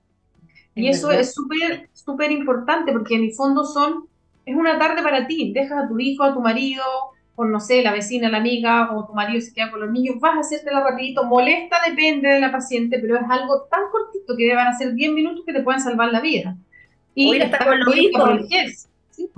Y 0.76 0.90
eso 0.90 1.12
es 1.12 1.34
súper, 1.34 1.90
súper 1.94 2.30
importante 2.34 2.92
porque 2.92 3.16
en 3.16 3.24
el 3.24 3.34
fondo 3.34 3.64
son 3.64 4.10
es 4.46 4.56
una 4.56 4.78
tarde 4.80 5.02
para 5.04 5.28
ti, 5.28 5.52
dejas 5.54 5.86
a 5.86 5.88
tu 5.88 6.00
hijo, 6.00 6.24
a 6.24 6.34
tu 6.34 6.42
marido, 6.42 6.84
con 7.36 7.52
no 7.52 7.60
sé, 7.60 7.82
la 7.82 7.94
vecina, 7.94 8.30
la 8.30 8.40
amiga, 8.40 8.94
o 8.94 9.06
tu 9.06 9.14
marido 9.14 9.40
se 9.42 9.54
queda 9.54 9.72
con 9.72 9.80
los 9.80 9.92
niños, 9.92 10.20
vas 10.20 10.36
a 10.36 10.40
hacértela 10.42 10.84
rapidito, 10.84 11.24
molesta, 11.24 11.78
depende 11.88 12.28
de 12.28 12.42
la 12.42 12.52
paciente, 12.52 13.00
pero 13.00 13.16
es 13.16 13.24
algo 13.30 13.64
tan 13.72 13.82
cortito 13.92 14.36
que 14.36 14.54
van 14.54 14.68
a 14.68 14.78
ser 14.78 14.94
10 14.94 15.14
minutos 15.14 15.46
que 15.46 15.54
te 15.54 15.62
pueden 15.62 15.82
salvar 15.82 16.12
la 16.12 16.20
vida. 16.20 16.58
Y 17.16 17.36
estar 17.36 17.66
con 17.66 17.80
los 17.80 17.96
hijos. 17.96 18.42
Sí, 19.12 19.30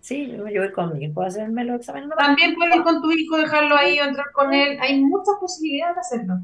Sí, 0.00 0.26
yo 0.26 0.42
voy 0.44 0.72
con 0.72 0.98
mi 0.98 1.04
hijo 1.04 1.22
a 1.22 1.26
hacerme 1.26 1.64
los 1.64 1.76
exámenes. 1.76 2.10
También 2.18 2.54
puedes 2.54 2.74
ir 2.74 2.82
con 2.82 3.00
tu 3.00 3.10
hijo, 3.12 3.36
dejarlo 3.36 3.76
ahí 3.76 4.00
o 4.00 4.04
entrar 4.04 4.26
con 4.32 4.52
él. 4.52 4.78
Hay 4.80 5.00
muchas 5.00 5.36
posibilidades 5.38 5.94
de 5.94 6.00
hacerlo. 6.00 6.34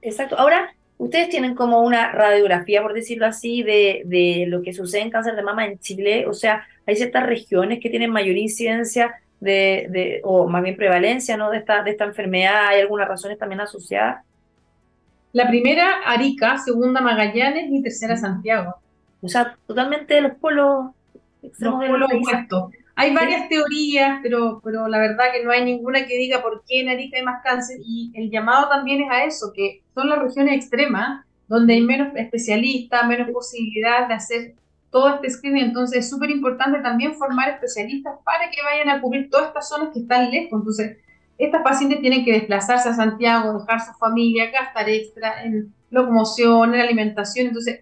Exacto. 0.00 0.38
Ahora, 0.38 0.74
Ustedes 1.02 1.30
tienen 1.30 1.56
como 1.56 1.80
una 1.80 2.12
radiografía, 2.12 2.80
por 2.80 2.94
decirlo 2.94 3.26
así, 3.26 3.64
de, 3.64 4.02
de, 4.04 4.44
lo 4.46 4.62
que 4.62 4.72
sucede 4.72 5.00
en 5.00 5.10
cáncer 5.10 5.34
de 5.34 5.42
mama 5.42 5.66
en 5.66 5.80
Chile. 5.80 6.28
O 6.28 6.32
sea, 6.32 6.64
hay 6.86 6.96
ciertas 6.96 7.26
regiones 7.26 7.80
que 7.80 7.90
tienen 7.90 8.10
mayor 8.10 8.36
incidencia 8.36 9.14
de, 9.40 9.86
de 9.90 10.20
o 10.24 10.48
más 10.48 10.62
bien 10.62 10.76
prevalencia 10.76 11.36
¿no? 11.36 11.50
de, 11.50 11.58
esta, 11.58 11.82
de 11.82 11.90
esta 11.90 12.04
enfermedad. 12.04 12.68
¿Hay 12.68 12.80
algunas 12.80 13.08
razones 13.08 13.38
también 13.38 13.60
asociadas? 13.60 14.24
La 15.32 15.48
primera, 15.48 16.02
Arica, 16.04 16.58
segunda, 16.58 17.00
Magallanes 17.00 17.70
y 17.70 17.82
tercera, 17.82 18.16
Santiago. 18.16 18.76
O 19.22 19.28
sea, 19.28 19.56
totalmente 19.66 20.20
los 20.20 20.34
polos 20.34 20.90
extremos 21.42 21.80
los 21.80 21.90
polos 21.90 22.08
opuestos. 22.14 22.72
Hay 22.94 23.14
varias 23.14 23.48
teorías, 23.48 24.20
pero, 24.22 24.60
pero 24.62 24.86
la 24.86 24.98
verdad 24.98 25.32
que 25.32 25.42
no 25.42 25.50
hay 25.50 25.64
ninguna 25.64 26.06
que 26.06 26.18
diga 26.18 26.42
por 26.42 26.62
qué 26.68 26.80
en 26.80 26.90
Arica 26.90 27.16
hay 27.16 27.24
más 27.24 27.42
cáncer 27.42 27.78
y 27.82 28.12
el 28.14 28.30
llamado 28.30 28.68
también 28.68 29.02
es 29.02 29.10
a 29.10 29.24
eso, 29.24 29.52
que 29.54 29.82
son 29.94 30.10
las 30.10 30.18
regiones 30.18 30.56
extremas 30.56 31.24
donde 31.48 31.74
hay 31.74 31.80
menos 31.80 32.14
especialistas, 32.14 33.06
menos 33.06 33.30
posibilidad 33.30 34.08
de 34.08 34.14
hacer 34.14 34.54
todo 34.92 35.08
este 35.14 35.30
screening. 35.30 35.64
Entonces 35.64 36.04
es 36.04 36.10
súper 36.10 36.30
importante 36.30 36.78
también 36.80 37.14
formar 37.14 37.48
especialistas 37.48 38.14
para 38.24 38.50
que 38.50 38.62
vayan 38.62 38.90
a 38.90 39.00
cubrir 39.00 39.28
todas 39.30 39.48
estas 39.48 39.68
zonas 39.68 39.88
que 39.92 40.00
están 40.00 40.30
lejos. 40.30 40.60
Entonces, 40.60 40.98
estas 41.38 41.62
pacientes 41.62 42.00
tienen 42.00 42.24
que 42.24 42.32
desplazarse 42.32 42.90
a 42.90 42.94
Santiago, 42.94 43.58
dejar 43.58 43.80
su 43.80 43.92
familia, 43.94 44.50
gastar 44.52 44.88
extra 44.88 45.42
en 45.42 45.74
locomoción, 45.90 46.74
en 46.74 46.80
alimentación. 46.80 47.48
Entonces, 47.48 47.80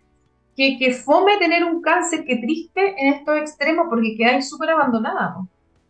que, 0.57 0.79
que 0.79 0.93
fome 0.95 1.37
tener 1.38 1.64
un 1.64 1.83
cáncer, 1.83 2.25
que 2.25 2.37
triste 2.37 2.95
en 2.97 3.14
estos 3.14 3.37
extremos 3.38 3.87
porque 3.90 4.17
quedáis 4.17 4.49
súper 4.49 4.71
abandonada. 4.71 5.37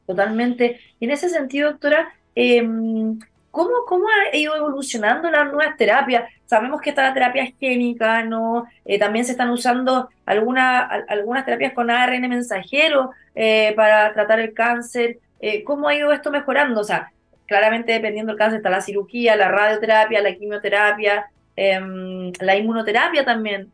Totalmente. 0.07 0.81
Y 0.99 1.05
en 1.05 1.11
ese 1.13 1.29
sentido, 1.29 1.71
doctora, 1.71 2.13
em, 2.35 3.19
¿cómo, 3.51 3.71
¿cómo 3.87 4.07
ha 4.09 4.37
ido 4.37 4.55
evolucionando 4.57 5.31
las 5.31 5.53
nuevas 5.53 5.77
terapias? 5.77 6.25
Sabemos 6.47 6.81
que 6.81 6.91
está 6.91 7.03
la 7.03 7.15
terapia 7.15 7.53
génica, 7.59 8.23
¿no? 8.23 8.67
Eh, 8.85 8.99
también 8.99 9.25
se 9.25 9.33
están 9.33 9.51
usando 9.51 10.09
alguna, 10.27 10.81
algunas 11.09 11.45
terapias 11.45 11.73
con 11.73 11.91
ARN 11.91 12.29
mensajero 12.29 13.11
eh, 13.35 13.73
para 13.77 14.13
tratar 14.13 14.41
el 14.41 14.55
cáncer. 14.55 15.19
Eh, 15.41 15.65
¿Cómo 15.65 15.89
ha 15.89 15.95
ido 15.95 16.13
esto 16.13 16.31
mejorando? 16.31 16.81
O 16.81 16.85
sea, 16.85 17.13
claramente 17.47 17.93
dependiendo 17.93 18.33
del 18.33 18.39
cáncer 18.39 18.59
está 18.59 18.71
la 18.71 18.81
cirugía, 18.81 19.37
la 19.37 19.49
radioterapia, 19.49 20.23
la 20.23 20.35
quimioterapia, 20.35 21.31
em, 21.57 22.33
la 22.41 22.57
inmunoterapia 22.57 23.25
también. 23.25 23.71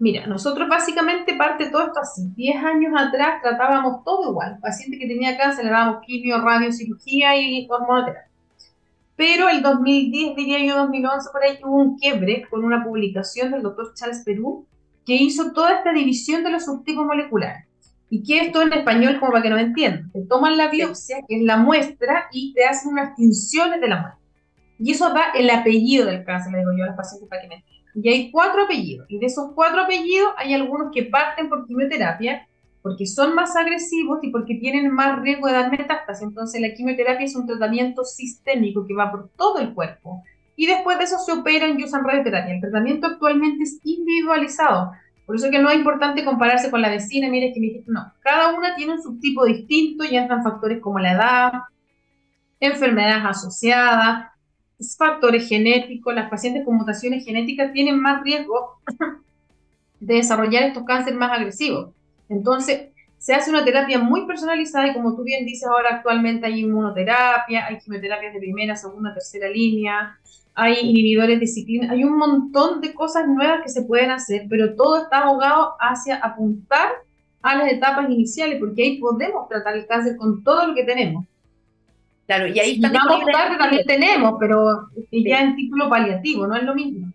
Mira, 0.00 0.26
nosotros 0.26 0.66
básicamente 0.66 1.34
parte 1.34 1.68
todo 1.68 1.88
esto 1.88 2.00
así. 2.00 2.32
10 2.34 2.64
años 2.64 2.94
atrás 2.96 3.42
tratábamos 3.42 4.02
todo 4.02 4.30
igual. 4.30 4.58
Paciente 4.58 4.98
que 4.98 5.06
tenía 5.06 5.36
cáncer 5.36 5.66
le 5.66 5.70
dábamos 5.70 6.02
quimio, 6.06 6.40
radiocirugía 6.40 7.36
y 7.36 7.68
hormonoterapia. 7.68 8.30
Pero 9.14 9.50
el 9.50 9.60
2010, 9.60 10.36
diría 10.36 10.64
yo, 10.64 10.78
2011, 10.78 11.28
por 11.30 11.42
ahí 11.42 11.58
hubo 11.62 11.76
un 11.76 11.98
quiebre 11.98 12.46
con 12.48 12.64
una 12.64 12.82
publicación 12.82 13.52
del 13.52 13.62
doctor 13.62 13.92
Charles 13.94 14.22
Perú 14.24 14.66
que 15.04 15.16
hizo 15.16 15.52
toda 15.52 15.74
esta 15.76 15.92
división 15.92 16.42
de 16.44 16.50
los 16.50 16.64
subtipos 16.64 17.04
moleculares. 17.04 17.66
¿Y 18.08 18.22
qué 18.22 18.38
es 18.38 18.46
esto 18.46 18.62
en 18.62 18.72
español 18.72 19.20
como 19.20 19.32
para 19.32 19.42
que 19.42 19.50
no 19.50 19.58
entiendan? 19.58 20.10
Te 20.12 20.22
toman 20.22 20.56
la 20.56 20.68
biopsia, 20.70 21.18
que 21.28 21.36
es 21.36 21.42
la 21.42 21.58
muestra, 21.58 22.28
y 22.32 22.54
te 22.54 22.64
hacen 22.64 22.92
unas 22.92 23.14
tinciones 23.16 23.82
de 23.82 23.88
la 23.88 24.00
muestra. 24.00 24.20
Y 24.78 24.92
eso 24.92 25.12
da 25.12 25.32
el 25.34 25.50
apellido 25.50 26.06
del 26.06 26.24
cáncer, 26.24 26.52
le 26.52 26.60
digo 26.60 26.70
yo 26.74 26.84
a 26.84 26.86
los 26.86 26.96
pacientes 26.96 27.28
para 27.28 27.42
que 27.42 27.48
me 27.48 27.54
entiendan. 27.56 27.79
Y 27.94 28.08
hay 28.08 28.30
cuatro 28.30 28.64
apellidos. 28.64 29.06
Y 29.08 29.18
de 29.18 29.26
esos 29.26 29.52
cuatro 29.54 29.82
apellidos 29.82 30.32
hay 30.36 30.54
algunos 30.54 30.90
que 30.92 31.04
parten 31.04 31.48
por 31.48 31.66
quimioterapia 31.66 32.46
porque 32.82 33.06
son 33.06 33.34
más 33.34 33.56
agresivos 33.56 34.20
y 34.22 34.30
porque 34.30 34.54
tienen 34.54 34.90
más 34.90 35.20
riesgo 35.20 35.46
de 35.46 35.52
dar 35.52 35.70
metástasis. 35.70 36.26
Entonces 36.26 36.60
la 36.60 36.72
quimioterapia 36.74 37.26
es 37.26 37.36
un 37.36 37.46
tratamiento 37.46 38.04
sistémico 38.04 38.86
que 38.86 38.94
va 38.94 39.10
por 39.10 39.30
todo 39.36 39.58
el 39.58 39.74
cuerpo. 39.74 40.22
Y 40.56 40.66
después 40.66 40.98
de 40.98 41.04
eso 41.04 41.18
se 41.18 41.32
operan 41.32 41.78
y 41.78 41.84
usan 41.84 42.04
radioterapia. 42.04 42.54
El 42.54 42.60
tratamiento 42.60 43.06
actualmente 43.06 43.64
es 43.64 43.80
individualizado. 43.84 44.92
Por 45.26 45.36
eso 45.36 45.46
es 45.46 45.52
que 45.52 45.58
no 45.58 45.70
es 45.70 45.76
importante 45.76 46.24
compararse 46.24 46.70
con 46.70 46.82
la 46.82 46.90
vecina. 46.90 47.28
Mire 47.28 47.52
que 47.52 47.82
no. 47.86 48.12
Cada 48.20 48.54
una 48.54 48.74
tiene 48.74 48.94
un 48.94 49.02
subtipo 49.02 49.44
distinto 49.44 50.04
y 50.04 50.16
entran 50.16 50.42
factores 50.42 50.80
como 50.80 50.98
la 50.98 51.12
edad, 51.12 51.52
enfermedades 52.58 53.24
asociadas, 53.24 54.30
factores 54.96 55.48
genéticos, 55.48 56.14
las 56.14 56.30
pacientes 56.30 56.64
con 56.64 56.76
mutaciones 56.76 57.24
genéticas 57.24 57.72
tienen 57.72 58.00
más 58.00 58.22
riesgo 58.22 58.80
de 60.00 60.14
desarrollar 60.14 60.64
estos 60.64 60.84
cánceres 60.84 61.18
más 61.18 61.32
agresivos. 61.32 61.90
Entonces, 62.28 62.88
se 63.18 63.34
hace 63.34 63.50
una 63.50 63.64
terapia 63.64 63.98
muy 63.98 64.26
personalizada 64.26 64.88
y 64.88 64.94
como 64.94 65.14
tú 65.14 65.22
bien 65.24 65.44
dices, 65.44 65.68
ahora 65.68 65.96
actualmente 65.96 66.46
hay 66.46 66.60
inmunoterapia, 66.60 67.66
hay 67.66 67.78
quimioterapias 67.78 68.32
de 68.32 68.38
primera, 68.38 68.76
segunda, 68.76 69.12
tercera 69.12 69.48
línea, 69.48 70.18
hay 70.54 70.78
inhibidores 70.80 71.38
de 71.38 71.46
ciclina, 71.46 71.92
hay 71.92 72.02
un 72.02 72.16
montón 72.16 72.80
de 72.80 72.94
cosas 72.94 73.28
nuevas 73.28 73.62
que 73.62 73.68
se 73.68 73.82
pueden 73.82 74.10
hacer, 74.10 74.46
pero 74.48 74.74
todo 74.74 75.02
está 75.02 75.18
abogado 75.20 75.74
hacia 75.80 76.16
apuntar 76.16 76.92
a 77.42 77.56
las 77.56 77.72
etapas 77.72 78.08
iniciales, 78.08 78.58
porque 78.58 78.82
ahí 78.82 78.98
podemos 78.98 79.48
tratar 79.48 79.76
el 79.76 79.86
cáncer 79.86 80.16
con 80.16 80.42
todo 80.42 80.68
lo 80.68 80.74
que 80.74 80.84
tenemos. 80.84 81.26
Claro, 82.30 82.46
y 82.46 82.60
ahí 82.60 82.74
está. 82.74 82.92
Vamos 82.92 83.24
tarde 83.32 83.58
también 83.58 83.84
tenemos, 83.84 84.36
pero 84.38 84.88
ya 85.10 85.40
en 85.40 85.56
título 85.56 85.88
paliativo, 85.88 86.46
no 86.46 86.54
es 86.54 86.62
lo 86.62 86.76
mismo. 86.76 87.12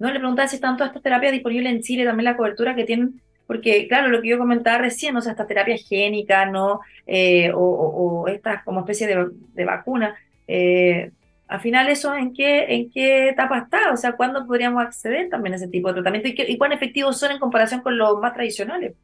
No, 0.00 0.10
le 0.10 0.18
preguntaba 0.18 0.48
si 0.48 0.56
están 0.56 0.76
todas 0.76 0.90
estas 0.90 1.04
terapias 1.04 1.30
disponibles 1.30 1.72
en 1.72 1.82
Chile, 1.82 2.04
también 2.04 2.24
la 2.24 2.36
cobertura 2.36 2.74
que 2.74 2.82
tienen, 2.82 3.20
porque 3.46 3.86
claro, 3.86 4.08
lo 4.08 4.20
que 4.20 4.30
yo 4.30 4.38
comentaba 4.38 4.78
recién, 4.78 5.16
o 5.16 5.20
sea, 5.20 5.30
estas 5.30 5.46
terapias 5.46 5.86
génicas, 5.88 6.50
¿no? 6.50 6.80
Eh, 7.06 7.52
o, 7.54 8.26
estas 8.26 8.64
como 8.64 8.80
especie 8.80 9.06
de, 9.06 9.28
de 9.54 9.64
vacuna, 9.64 10.16
eh, 10.48 11.12
al 11.46 11.60
final 11.60 11.88
eso 11.88 12.12
en 12.12 12.34
qué, 12.34 12.74
en 12.74 12.90
qué 12.90 13.28
etapa 13.28 13.58
está, 13.58 13.92
o 13.92 13.96
sea, 13.96 14.14
¿cuándo 14.14 14.44
podríamos 14.48 14.82
acceder 14.82 15.28
también 15.28 15.52
a 15.52 15.56
ese 15.58 15.68
tipo 15.68 15.86
de 15.86 15.94
tratamiento 15.94 16.28
y, 16.28 16.52
y 16.54 16.58
cuán 16.58 16.72
efectivos 16.72 17.20
son 17.20 17.30
en 17.30 17.38
comparación 17.38 17.82
con 17.82 17.96
los 17.96 18.18
más 18.18 18.34
tradicionales? 18.34 18.94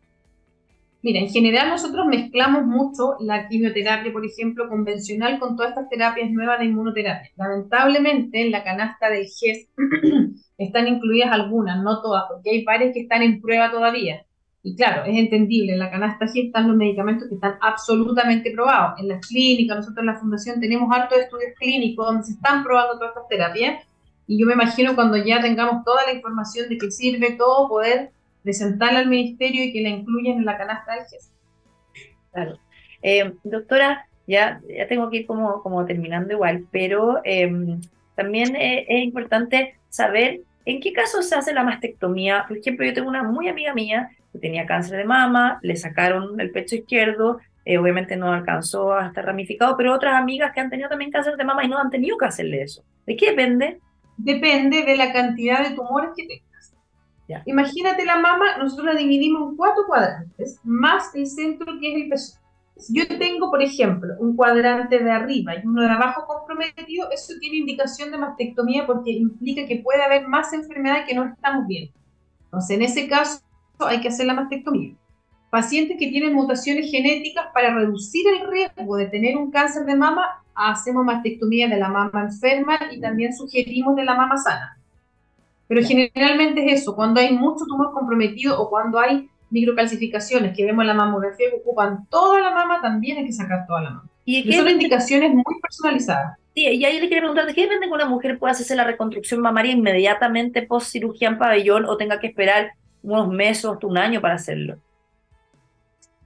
Mira, 1.04 1.20
en 1.20 1.28
general 1.28 1.68
nosotros 1.68 2.06
mezclamos 2.06 2.64
mucho 2.64 3.16
la 3.20 3.46
quimioterapia, 3.46 4.11
por 4.11 4.25
ejemplo, 4.25 4.70
convencional 4.70 5.38
con 5.38 5.54
todas 5.54 5.73
estas 5.73 5.90
terapias 5.90 6.30
nuevas 6.30 6.58
de 6.58 6.64
inmunoterapia. 6.64 7.30
Lamentablemente 7.37 8.40
en 8.40 8.50
la 8.50 8.64
canasta 8.64 9.11
del 9.11 9.26
GES 9.26 9.68
están 10.56 10.88
incluidas 10.88 11.30
algunas, 11.30 11.82
no 11.82 12.00
todas, 12.00 12.25
porque 12.26 12.49
hay 12.49 12.64
varias 12.64 12.94
que 12.94 13.00
están 13.00 13.20
en 13.20 13.42
prueba 13.42 13.70
todavía. 13.70 14.25
Y 14.62 14.75
claro, 14.76 15.04
es 15.04 15.14
entendible, 15.18 15.75
en 15.75 15.78
la 15.78 15.90
canasta 15.90 16.26
GES 16.26 16.46
están 16.46 16.68
los 16.68 16.76
medicamentos 16.78 17.28
que 17.28 17.34
están 17.34 17.56
absolutamente 17.61 18.50
probados. 18.52 18.99
En 18.99 19.08
las 19.08 19.26
clínicas, 19.26 19.76
nosotros 19.76 19.99
en 19.99 20.06
la 20.06 20.18
fundación 20.18 20.58
tenemos 20.58 20.88
hartos 20.90 21.18
estudios 21.18 21.52
clínicos 21.58 22.06
donde 22.06 22.25
se 22.25 22.32
están 22.32 22.64
probando 22.64 22.94
todas 22.94 23.11
estas 23.11 23.28
terapias. 23.28 23.84
Y 24.26 24.40
yo 24.40 24.46
me 24.46 24.54
imagino 24.54 24.95
cuando 24.95 25.19
ya 25.19 25.43
tengamos 25.43 25.84
toda 25.84 26.06
la 26.06 26.14
información 26.14 26.71
de 26.71 26.78
que 26.78 26.90
sirve 26.90 27.32
todo, 27.32 27.69
poder 27.69 28.13
presentarla 28.45 29.00
al 29.00 29.09
ministerio 29.09 29.65
y 29.65 29.73
que 29.73 29.80
la 29.80 29.89
incluyan 29.89 30.37
en 30.37 30.45
la 30.45 30.57
canasta 30.57 30.95
del 30.95 31.04
GES. 31.07 31.33
Claro. 32.33 32.59
Eh, 33.02 33.33
doctora, 33.43 34.07
ya, 34.26 34.61
ya 34.69 34.87
tengo 34.87 35.11
que 35.11 35.19
ir 35.19 35.26
como, 35.26 35.63
como 35.63 35.85
terminando 35.87 36.33
igual, 36.33 36.67
pero 36.71 37.21
em, 37.25 37.80
también 38.15 38.54
es, 38.57 38.85
importante 38.89 39.75
saber 39.89 40.41
en 40.67 40.80
qué 40.80 40.93
caso 40.93 41.23
se 41.23 41.35
hace 41.35 41.52
la 41.52 41.65
mastectomía. 41.65 42.45
Por 42.47 42.59
ejemplo, 42.59 42.87
yo 42.87 42.95
tengo 42.95 43.09
una 43.09 43.23
muy 43.23 43.49
amiga 43.49 43.75
mía 43.75 44.11
que 44.33 44.39
tenía 44.39 44.67
cáncer 44.67 44.99
de 44.99 45.04
mama, 45.04 45.59
le 45.63 45.76
sacaron 45.76 46.41
el 46.41 46.50
pecho 46.50 46.76
izquierdo, 46.76 47.41
eh, 47.65 47.78
obviamente 47.78 48.17
no 48.17 48.33
alcanzó 48.33 48.93
a 48.93 49.07
estar 49.07 49.25
ramificado, 49.25 49.76
pero 49.76 49.95
otras 49.95 50.15
amigas 50.15 50.52
que 50.52 50.61
han 50.61 50.71
tenido 50.71 50.89
también 50.89 51.11
cáncer 51.11 51.37
de 51.37 51.45
mama 51.45 51.65
y 51.65 51.69
no 51.69 51.78
han 51.78 51.91
tenido 51.91 52.17
que 52.19 52.26
hacerle 52.26 52.63
eso. 52.63 52.85
¿De 53.07 53.17
qué 53.17 53.30
depende? 53.30 53.80
Depende 54.17 54.85
de 54.85 54.97
la 54.97 55.13
cantidad 55.13 55.69
de 55.69 55.75
tumores 55.75 56.11
que 56.17 56.26
tenga. 56.26 56.53
Imagínate 57.47 58.04
la 58.04 58.19
mama, 58.19 58.58
nosotros 58.58 58.87
la 58.87 58.95
dividimos 58.95 59.50
en 59.50 59.56
cuatro 59.56 59.84
cuadrantes, 59.87 60.60
más 60.63 61.15
el 61.15 61.26
centro 61.26 61.78
que 61.80 61.93
es 61.93 62.02
el 62.02 62.08
pezón. 62.08 62.45
Si 62.76 62.99
yo 62.99 63.06
tengo, 63.06 63.50
por 63.50 63.63
ejemplo, 63.63 64.15
un 64.19 64.34
cuadrante 64.34 64.99
de 64.99 65.10
arriba 65.10 65.54
y 65.54 65.65
uno 65.65 65.82
de 65.82 65.89
abajo 65.89 66.26
comprometido, 66.26 67.08
eso 67.13 67.34
tiene 67.41 67.58
indicación 67.58 68.10
de 68.10 68.19
mastectomía 68.19 68.84
porque 68.84 69.13
implica 69.13 69.67
que 69.67 69.76
puede 69.76 70.02
haber 70.02 70.26
más 70.26 70.52
enfermedad 70.52 71.06
que 71.06 71.15
no 71.15 71.25
estamos 71.25 71.67
viendo. 71.69 71.93
Entonces, 72.47 72.76
en 72.76 72.82
ese 72.82 73.08
caso, 73.08 73.41
hay 73.78 74.00
que 74.00 74.08
hacer 74.08 74.26
la 74.26 74.34
mastectomía. 74.34 74.95
Pacientes 75.50 75.97
que 76.00 76.08
tienen 76.08 76.34
mutaciones 76.34 76.91
genéticas 76.91 77.47
para 77.54 77.73
reducir 77.73 78.26
el 78.26 78.49
riesgo 78.50 78.97
de 78.97 79.06
tener 79.06 79.37
un 79.37 79.52
cáncer 79.52 79.87
de 79.87 79.95
mama, 79.95 80.43
hacemos 80.54 81.04
mastectomía 81.04 81.69
de 81.69 81.78
la 81.78 81.89
mama 81.89 82.23
enferma 82.23 82.76
y 82.91 83.00
también 83.00 83.32
sugerimos 83.32 83.95
de 83.95 84.04
la 84.04 84.17
mama 84.17 84.37
sana. 84.37 84.76
Pero 85.75 85.87
generalmente 85.89 86.65
es 86.65 86.82
eso, 86.82 86.95
cuando 86.95 87.21
hay 87.21 87.37
mucho 87.37 87.65
tumor 87.67 87.93
comprometido 87.93 88.60
o 88.60 88.71
cuando 88.71 89.00
hay 89.00 89.28
microcalcificaciones 89.50 90.56
que 90.56 90.65
vemos 90.65 90.82
en 90.82 90.89
la 90.89 90.95
mamografía 90.95 91.50
que 91.50 91.56
ocupan 91.56 92.06
toda 92.08 92.41
la 92.41 92.52
mama, 92.52 92.80
también 92.80 93.19
hay 93.19 93.26
que 93.26 93.32
sacar 93.32 93.67
toda 93.67 93.82
la 93.82 93.91
mama. 93.91 94.08
Y, 94.25 94.52
son 94.52 94.69
indicaciones 94.69 95.34
muy 95.34 95.60
personalizadas. 95.60 96.39
Sí, 96.54 96.63
y 96.63 96.84
ahí 96.84 97.00
le 97.00 97.08
quería 97.08 97.23
preguntar, 97.23 97.47
¿de 97.47 97.54
qué 97.54 97.63
depende 97.63 97.89
que 97.89 97.93
una 97.93 98.06
mujer 98.06 98.39
pueda 98.39 98.52
hacerse 98.52 98.76
la 98.76 98.84
reconstrucción 98.84 99.41
mamaria 99.41 99.73
inmediatamente 99.73 100.63
post 100.63 100.93
cirugía 100.93 101.28
en 101.28 101.39
pabellón 101.39 101.87
o 101.87 101.97
tenga 101.97 102.21
que 102.21 102.28
esperar 102.28 102.71
unos 103.02 103.28
meses 103.28 103.65
o 103.65 103.76
un 103.82 103.99
año 103.99 104.21
para 104.21 104.34
hacerlo? 104.34 104.76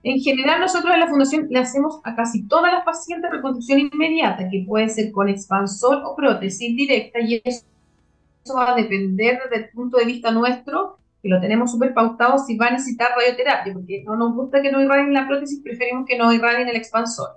En 0.02 0.20
general, 0.20 0.60
nosotros 0.60 0.92
en 0.92 1.00
la 1.00 1.08
fundación 1.08 1.46
le 1.48 1.58
hacemos 1.58 2.00
a 2.04 2.14
casi 2.14 2.46
todas 2.46 2.70
las 2.70 2.84
pacientes 2.84 3.30
reconstrucción 3.30 3.80
inmediata, 3.80 4.48
que 4.50 4.64
puede 4.66 4.90
ser 4.90 5.10
con 5.10 5.30
expansor 5.30 6.02
o 6.04 6.14
prótesis 6.14 6.76
directa, 6.76 7.18
y 7.20 7.40
eso 7.42 7.64
va 8.54 8.72
a 8.72 8.76
depender 8.76 9.40
desde 9.44 9.64
el 9.64 9.70
punto 9.70 9.98
de 9.98 10.04
vista 10.04 10.30
nuestro, 10.30 10.98
que 11.22 11.28
lo 11.28 11.40
tenemos 11.40 11.72
súper 11.72 11.94
pautado, 11.94 12.38
si 12.38 12.56
va 12.56 12.66
a 12.66 12.72
necesitar 12.72 13.10
radioterapia, 13.16 13.72
porque 13.72 14.02
no 14.04 14.16
nos 14.16 14.34
gusta 14.34 14.62
que 14.62 14.70
no 14.70 14.80
irradien 14.80 15.12
la 15.12 15.26
prótesis, 15.26 15.60
preferimos 15.62 16.06
que 16.06 16.16
no 16.16 16.32
irradien 16.32 16.68
el 16.68 16.76
expansor. 16.76 17.30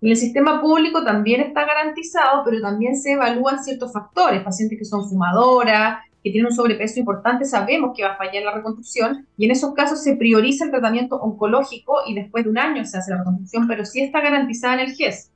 En 0.00 0.08
el 0.10 0.16
sistema 0.16 0.60
público 0.60 1.04
también 1.04 1.40
está 1.40 1.64
garantizado, 1.64 2.42
pero 2.44 2.60
también 2.60 2.96
se 2.96 3.12
evalúan 3.12 3.62
ciertos 3.62 3.92
factores, 3.92 4.42
pacientes 4.42 4.78
que 4.78 4.84
son 4.84 5.08
fumadoras, 5.08 6.00
que 6.22 6.30
tienen 6.30 6.50
un 6.50 6.56
sobrepeso 6.56 7.00
importante, 7.00 7.44
sabemos 7.44 7.92
que 7.96 8.04
va 8.04 8.12
a 8.12 8.16
fallar 8.16 8.44
la 8.44 8.52
reconstrucción 8.52 9.26
y 9.36 9.44
en 9.44 9.50
esos 9.50 9.74
casos 9.74 10.02
se 10.02 10.16
prioriza 10.16 10.64
el 10.64 10.70
tratamiento 10.70 11.16
oncológico 11.16 11.98
y 12.06 12.14
después 12.14 12.44
de 12.44 12.50
un 12.50 12.58
año 12.58 12.84
se 12.84 12.98
hace 12.98 13.10
la 13.10 13.18
reconstrucción, 13.18 13.66
pero 13.66 13.84
sí 13.84 14.02
está 14.02 14.20
garantizada 14.20 14.74
en 14.74 14.80
el 14.80 14.94
GES. 14.94 15.30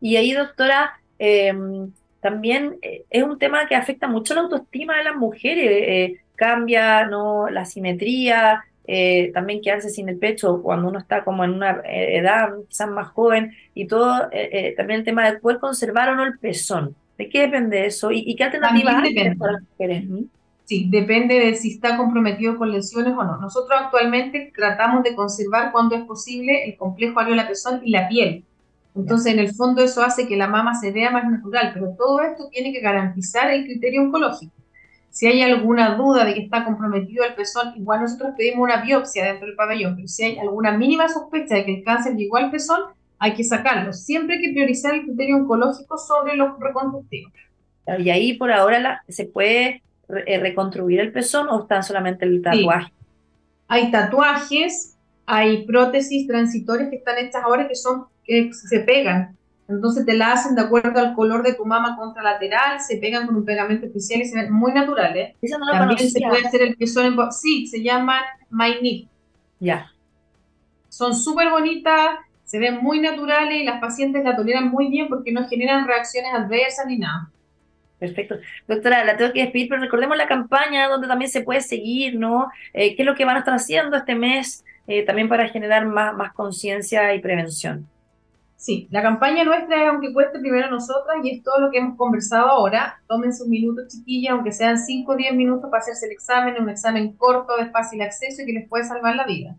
Y 0.00 0.16
ahí, 0.16 0.32
doctora, 0.32 0.92
eh, 1.18 1.52
también 2.24 2.78
eh, 2.80 3.04
es 3.10 3.22
un 3.22 3.38
tema 3.38 3.66
que 3.68 3.74
afecta 3.74 4.08
mucho 4.08 4.32
la 4.32 4.40
autoestima 4.40 4.96
de 4.96 5.04
las 5.04 5.14
mujeres, 5.14 5.66
eh, 5.70 6.20
cambia 6.36 7.04
¿no? 7.04 7.50
la 7.50 7.66
simetría, 7.66 8.64
eh, 8.86 9.30
también 9.34 9.60
quedarse 9.60 9.90
sin 9.90 10.08
el 10.08 10.16
pecho 10.16 10.62
cuando 10.62 10.88
uno 10.88 11.00
está 11.00 11.22
como 11.22 11.44
en 11.44 11.50
una 11.50 11.82
edad 11.84 12.48
quizás 12.66 12.88
más 12.88 13.08
joven 13.08 13.52
y 13.74 13.86
todo, 13.86 14.30
también 14.74 15.00
el 15.00 15.04
tema 15.04 15.30
de 15.30 15.38
poder 15.38 15.58
conservar 15.58 16.08
o 16.08 16.14
no 16.14 16.24
el 16.24 16.38
pezón. 16.38 16.96
¿De 17.18 17.28
qué 17.28 17.42
depende 17.42 17.84
eso? 17.84 18.10
¿Y, 18.10 18.34
qué 18.36 18.44
alternativas 18.44 19.02
hay 19.04 19.34
para 19.34 19.52
las 19.52 19.62
mujeres? 19.62 20.04
Sí, 20.64 20.88
depende 20.90 21.38
de 21.38 21.54
si 21.56 21.72
está 21.72 21.98
comprometido 21.98 22.56
con 22.56 22.72
lesiones 22.72 23.12
o 23.12 23.22
no. 23.22 23.36
Nosotros 23.36 23.78
actualmente 23.78 24.50
tratamos 24.56 25.04
de 25.04 25.14
conservar 25.14 25.72
cuando 25.72 25.94
es 25.94 26.04
posible 26.04 26.64
el 26.64 26.78
complejo 26.78 27.20
areola-pezón 27.20 27.82
y 27.84 27.90
la 27.90 28.08
piel 28.08 28.44
entonces, 28.94 29.32
en 29.32 29.40
el 29.40 29.52
fondo 29.54 29.82
eso 29.82 30.02
hace 30.02 30.28
que 30.28 30.36
la 30.36 30.46
mama 30.46 30.74
se 30.74 30.92
vea 30.92 31.10
más 31.10 31.28
natural, 31.28 31.72
pero 31.74 31.94
todo 31.98 32.20
esto 32.20 32.48
tiene 32.50 32.72
que 32.72 32.80
garantizar 32.80 33.50
el 33.50 33.64
criterio 33.64 34.02
oncológico. 34.02 34.52
Si 35.10 35.26
hay 35.26 35.42
alguna 35.42 35.96
duda 35.96 36.24
de 36.24 36.34
que 36.34 36.40
está 36.40 36.64
comprometido 36.64 37.24
el 37.24 37.34
pezón, 37.34 37.72
igual 37.76 38.00
nosotros 38.00 38.34
pedimos 38.36 38.64
una 38.64 38.82
biopsia 38.82 39.24
dentro 39.24 39.46
del 39.46 39.56
pabellón, 39.56 39.96
pero 39.96 40.08
si 40.08 40.24
hay 40.24 40.38
alguna 40.38 40.72
mínima 40.72 41.08
sospecha 41.08 41.56
de 41.56 41.64
que 41.64 41.74
el 41.76 41.84
cáncer 41.84 42.16
llegó 42.16 42.36
al 42.36 42.50
pezón, 42.50 42.80
hay 43.18 43.34
que 43.34 43.44
sacarlo. 43.44 43.92
Siempre 43.92 44.36
hay 44.36 44.42
que 44.42 44.52
priorizar 44.52 44.94
el 44.94 45.02
criterio 45.02 45.36
oncológico 45.36 45.98
sobre 45.98 46.36
los 46.36 46.58
reconstructivos. 46.58 47.32
Y 47.98 48.10
ahí 48.10 48.34
por 48.34 48.50
ahora 48.50 49.02
se 49.08 49.26
puede 49.26 49.82
eh, 50.08 50.38
reconstruir 50.38 51.00
el 51.00 51.12
pezón 51.12 51.48
o 51.48 51.62
están 51.62 51.82
solamente 51.82 52.26
el 52.26 52.42
tatuaje? 52.42 52.92
Hay 53.68 53.90
tatuajes, 53.90 54.96
hay 55.24 55.64
prótesis 55.64 56.26
transitorias 56.26 56.90
que 56.90 56.96
están 56.96 57.18
hechas 57.18 57.42
ahora 57.42 57.66
que 57.66 57.74
son 57.74 58.04
que 58.24 58.52
se 58.52 58.80
pegan. 58.80 59.36
Entonces 59.68 60.04
te 60.04 60.14
la 60.14 60.32
hacen 60.32 60.54
de 60.54 60.62
acuerdo 60.62 61.00
al 61.00 61.14
color 61.14 61.42
de 61.42 61.54
tu 61.54 61.64
mama 61.64 61.96
contralateral, 61.96 62.80
se 62.80 62.98
pegan 62.98 63.26
con 63.26 63.36
un 63.36 63.44
pegamento 63.44 63.86
especial 63.86 64.20
y 64.20 64.26
se 64.26 64.36
ven 64.36 64.52
muy 64.52 64.72
naturales. 64.72 65.34
También 65.72 66.10
se 66.10 66.20
puede 66.20 66.46
hacer 66.46 66.62
el 66.62 66.76
pezón 66.76 67.06
en... 67.06 67.32
Sí, 67.32 67.66
se 67.66 67.82
llaman 67.82 68.22
My 68.50 69.08
Ya. 69.58 69.90
Son 70.90 71.14
súper 71.14 71.50
bonitas, 71.50 72.18
se 72.44 72.58
ven 72.58 72.78
muy 72.82 73.00
naturales 73.00 73.56
y 73.56 73.64
las 73.64 73.80
pacientes 73.80 74.22
la 74.22 74.36
toleran 74.36 74.68
muy 74.68 74.88
bien 74.88 75.08
porque 75.08 75.32
no 75.32 75.48
generan 75.48 75.86
reacciones 75.86 76.32
adversas 76.34 76.86
ni 76.86 76.98
nada. 76.98 77.30
Perfecto. 77.98 78.36
Doctora, 78.68 79.02
la 79.04 79.16
tengo 79.16 79.32
que 79.32 79.40
despedir, 79.40 79.68
pero 79.68 79.80
recordemos 79.80 80.16
la 80.18 80.26
campaña 80.26 80.88
donde 80.88 81.08
también 81.08 81.30
se 81.30 81.40
puede 81.40 81.62
seguir, 81.62 82.18
¿no? 82.18 82.50
Eh, 82.74 82.94
¿Qué 82.94 83.02
es 83.02 83.06
lo 83.06 83.14
que 83.14 83.24
van 83.24 83.36
a 83.36 83.38
estar 83.38 83.54
haciendo 83.54 83.96
este 83.96 84.14
mes 84.14 84.62
eh, 84.86 85.04
también 85.04 85.28
para 85.28 85.48
generar 85.48 85.86
más, 85.86 86.14
más 86.14 86.34
conciencia 86.34 87.14
y 87.14 87.20
prevención? 87.20 87.88
Sí, 88.64 88.88
la 88.90 89.02
campaña 89.02 89.44
nuestra 89.44 89.82
es 89.82 89.90
aunque 89.90 90.10
cueste 90.14 90.38
primero 90.38 90.68
a 90.68 90.70
nosotras 90.70 91.18
y 91.22 91.36
es 91.36 91.42
todo 91.42 91.60
lo 91.60 91.70
que 91.70 91.76
hemos 91.76 91.98
conversado 91.98 92.46
ahora. 92.46 92.98
Tómense 93.06 93.42
un 93.42 93.50
minuto, 93.50 93.82
chiquilla, 93.86 94.32
aunque 94.32 94.52
sean 94.52 94.78
5 94.78 95.12
o 95.12 95.16
10 95.16 95.34
minutos 95.34 95.70
para 95.70 95.82
hacerse 95.82 96.06
el 96.06 96.12
examen, 96.12 96.54
un 96.58 96.70
examen 96.70 97.12
corto, 97.12 97.58
de 97.58 97.66
fácil 97.66 98.00
acceso 98.00 98.40
y 98.40 98.46
que 98.46 98.54
les 98.54 98.66
puede 98.66 98.84
salvar 98.84 99.16
la 99.16 99.26
vida. 99.26 99.54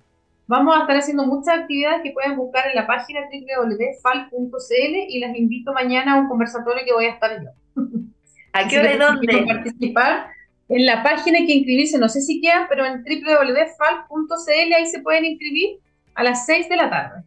Vamos 0.48 0.76
a 0.76 0.80
estar 0.80 0.98
haciendo 0.98 1.28
muchas 1.28 1.56
actividades 1.60 2.02
que 2.02 2.13
pueden 2.13 2.36
buscar 2.36 2.68
en 2.68 2.74
la 2.74 2.88
página 2.88 3.20
www.fal.cl 3.30 4.96
y 5.08 5.20
las 5.20 5.38
invito 5.38 5.72
mañana 5.72 6.15
a 6.15 6.20
un 6.22 6.28
conversatorio 6.28 6.82
que 6.84 6.94
voy 6.94 7.06
a 7.06 7.12
estar 7.12 7.44
yo. 7.44 7.52
¿A 8.54 8.68
qué 8.68 8.80
hora 8.80 8.91
y 8.91 8.98
dónde? 8.98 9.46
participar 9.46 10.30
en 10.68 10.84
la 10.84 11.04
página 11.04 11.38
hay 11.38 11.46
que 11.46 11.54
inscribirse, 11.54 12.00
no 12.00 12.10
sé 12.10 12.22
si 12.22 12.41
quedan, 12.41 12.65
pero 12.68 12.84
en 12.84 13.04
www.fal.cl 13.04 14.74
ahí 14.76 14.88
se 14.88 15.02
pueden 15.02 15.26
inscribir 15.26 15.78
a 16.15 16.24
las 16.24 16.48
6 16.48 16.70
de 16.70 16.76
la 16.76 16.89
tarde. 16.89 17.24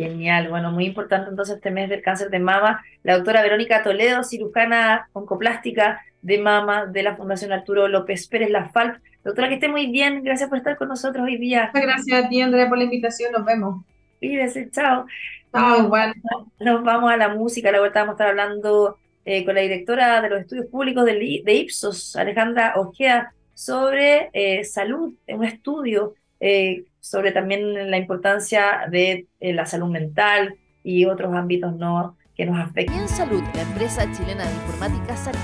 Genial, 0.00 0.48
bueno, 0.48 0.72
muy 0.72 0.86
importante 0.86 1.28
entonces 1.28 1.56
este 1.56 1.70
mes 1.70 1.90
del 1.90 2.00
cáncer 2.00 2.30
de 2.30 2.38
mama. 2.38 2.82
La 3.02 3.16
doctora 3.16 3.42
Verónica 3.42 3.82
Toledo, 3.82 4.24
cirujana 4.24 5.10
oncoplástica 5.12 6.00
de 6.22 6.38
mama 6.38 6.86
de 6.86 7.02
la 7.02 7.16
Fundación 7.16 7.52
Arturo 7.52 7.86
López 7.86 8.26
Pérez, 8.26 8.48
la 8.48 8.70
FALP. 8.70 8.96
Doctora, 9.22 9.48
que 9.48 9.56
esté 9.56 9.68
muy 9.68 9.88
bien, 9.88 10.24
gracias 10.24 10.48
por 10.48 10.56
estar 10.56 10.78
con 10.78 10.88
nosotros 10.88 11.22
hoy 11.22 11.36
día. 11.36 11.70
Muchas 11.74 11.86
gracias 11.86 12.24
a 12.24 12.28
ti, 12.30 12.40
Andrea, 12.40 12.66
por 12.66 12.78
la 12.78 12.84
invitación, 12.84 13.30
nos 13.30 13.44
vemos. 13.44 13.84
Cuídese, 14.18 14.70
chao. 14.70 15.04
Chao, 15.52 15.84
igual. 15.84 16.14
Nos 16.58 16.82
vamos 16.82 17.12
a 17.12 17.18
la 17.18 17.28
música, 17.28 17.70
la 17.70 17.80
vuelta 17.80 18.00
vamos 18.00 18.12
a 18.12 18.14
estar 18.14 18.28
hablando 18.28 18.96
eh, 19.26 19.44
con 19.44 19.54
la 19.54 19.60
directora 19.60 20.22
de 20.22 20.30
los 20.30 20.40
estudios 20.40 20.64
públicos 20.68 21.04
de, 21.04 21.52
Ipsos, 21.52 22.16
Alejandra 22.16 22.72
Ojeda, 22.76 23.34
sobre 23.52 24.30
eh, 24.32 24.64
salud, 24.64 25.12
un 25.28 25.44
estudio 25.44 26.14
eh, 26.40 26.84
sobre 27.00 27.32
también 27.32 27.90
la 27.90 27.96
importancia 27.96 28.86
de 28.90 29.26
la 29.40 29.66
salud 29.66 29.88
mental 29.88 30.56
y 30.82 31.04
otros 31.04 31.34
ámbitos 31.34 31.74
no 31.76 32.16
que 32.36 32.46
nos 32.46 32.58
afectan. 32.58 32.98
en 32.98 33.08
Salud, 33.08 33.42
la 33.54 33.62
empresa 33.62 34.10
chilena 34.12 34.44
de 34.44 34.54
informática 34.54 35.16
Salud. 35.16 35.38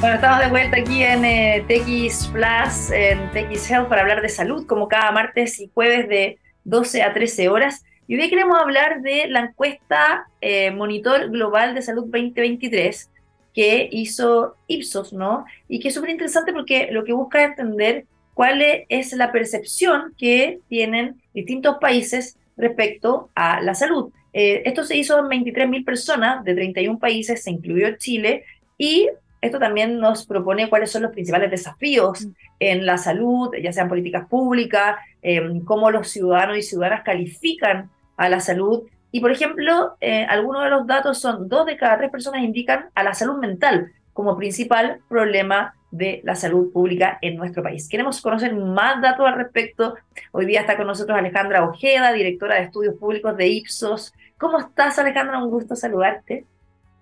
Bueno, 0.00 0.16
estamos 0.16 0.40
de 0.40 0.50
vuelta 0.50 0.76
aquí 0.78 1.02
en 1.02 1.66
TX 1.66 2.26
Plus, 2.28 2.90
en 2.90 3.30
TX 3.30 3.70
Health, 3.70 3.88
para 3.88 4.02
hablar 4.02 4.20
de 4.20 4.28
salud, 4.28 4.66
como 4.66 4.86
cada 4.86 5.10
martes 5.12 5.58
y 5.60 5.70
jueves 5.72 6.08
de 6.08 6.38
12 6.64 7.02
a 7.02 7.14
13 7.14 7.48
horas. 7.48 7.84
Y 8.06 8.20
hoy 8.20 8.28
queremos 8.28 8.60
hablar 8.60 9.00
de 9.00 9.28
la 9.28 9.40
encuesta 9.40 10.26
eh, 10.42 10.70
Monitor 10.72 11.30
Global 11.30 11.74
de 11.74 11.80
Salud 11.80 12.02
2023 12.02 13.10
que 13.54 13.88
hizo 13.90 14.56
Ipsos, 14.66 15.12
¿no? 15.12 15.46
Y 15.68 15.80
que 15.80 15.88
es 15.88 15.94
súper 15.94 16.10
interesante 16.10 16.52
porque 16.52 16.88
lo 16.90 17.04
que 17.04 17.12
busca 17.12 17.42
es 17.42 17.50
entender 17.50 18.04
cuál 18.34 18.62
es 18.88 19.12
la 19.12 19.32
percepción 19.32 20.14
que 20.18 20.58
tienen 20.68 21.22
distintos 21.32 21.78
países 21.80 22.36
respecto 22.56 23.30
a 23.34 23.60
la 23.60 23.74
salud. 23.74 24.12
Eh, 24.32 24.62
esto 24.66 24.84
se 24.84 24.96
hizo 24.96 25.18
en 25.18 25.44
23.000 25.44 25.84
personas 25.84 26.44
de 26.44 26.54
31 26.54 26.98
países, 26.98 27.42
se 27.42 27.50
incluyó 27.50 27.96
Chile, 27.96 28.44
y 28.76 29.08
esto 29.40 29.58
también 29.58 30.00
nos 30.00 30.26
propone 30.26 30.68
cuáles 30.68 30.90
son 30.90 31.02
los 31.02 31.12
principales 31.12 31.50
desafíos 31.50 32.24
mm. 32.24 32.30
en 32.60 32.86
la 32.86 32.98
salud, 32.98 33.50
ya 33.62 33.72
sean 33.72 33.88
políticas 33.88 34.26
públicas, 34.26 34.96
eh, 35.22 35.40
cómo 35.64 35.90
los 35.90 36.08
ciudadanos 36.08 36.58
y 36.58 36.62
ciudadanas 36.62 37.04
califican 37.04 37.90
a 38.16 38.28
la 38.28 38.40
salud. 38.40 38.82
Y, 39.12 39.20
por 39.20 39.30
ejemplo, 39.30 39.96
eh, 40.00 40.26
algunos 40.28 40.64
de 40.64 40.70
los 40.70 40.86
datos 40.86 41.20
son 41.20 41.48
dos 41.48 41.66
de 41.66 41.76
cada 41.76 41.98
tres 41.98 42.10
personas 42.10 42.42
indican 42.42 42.86
a 42.94 43.04
la 43.04 43.14
salud 43.14 43.38
mental 43.38 43.92
como 44.12 44.36
principal 44.36 45.00
problema 45.08 45.74
de 45.96 46.20
la 46.24 46.34
salud 46.34 46.72
pública 46.72 47.18
en 47.22 47.36
nuestro 47.36 47.62
país. 47.62 47.88
Queremos 47.88 48.20
conocer 48.20 48.54
más 48.54 49.00
datos 49.00 49.26
al 49.26 49.36
respecto. 49.36 49.94
Hoy 50.32 50.46
día 50.46 50.60
está 50.60 50.76
con 50.76 50.86
nosotros 50.86 51.16
Alejandra 51.16 51.64
Ojeda, 51.64 52.12
directora 52.12 52.56
de 52.56 52.62
estudios 52.62 52.96
públicos 52.96 53.36
de 53.36 53.46
Ipsos. 53.46 54.12
¿Cómo 54.36 54.58
estás, 54.58 54.98
Alejandra? 54.98 55.42
Un 55.42 55.50
gusto 55.50 55.76
saludarte. 55.76 56.44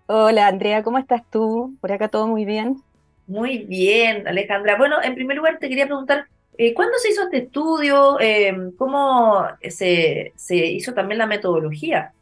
Hola, 0.06 0.46
Andrea, 0.46 0.82
¿cómo 0.82 0.98
estás 0.98 1.22
tú? 1.30 1.74
Por 1.80 1.90
acá 1.90 2.08
todo 2.08 2.26
muy 2.26 2.44
bien. 2.44 2.82
Muy 3.26 3.58
bien, 3.58 4.28
Alejandra. 4.28 4.76
Bueno, 4.76 5.02
en 5.02 5.14
primer 5.14 5.38
lugar 5.38 5.58
te 5.58 5.68
quería 5.68 5.86
preguntar, 5.86 6.26
eh, 6.58 6.74
¿Cuándo 6.74 6.98
se 6.98 7.10
hizo 7.10 7.22
este 7.22 7.38
estudio? 7.38 8.20
Em, 8.20 8.72
¿Cómo 8.76 9.46
se, 9.70 10.32
hizo 10.46 10.92
también 10.92 11.18
la 11.18 11.26
metodología? 11.26 12.12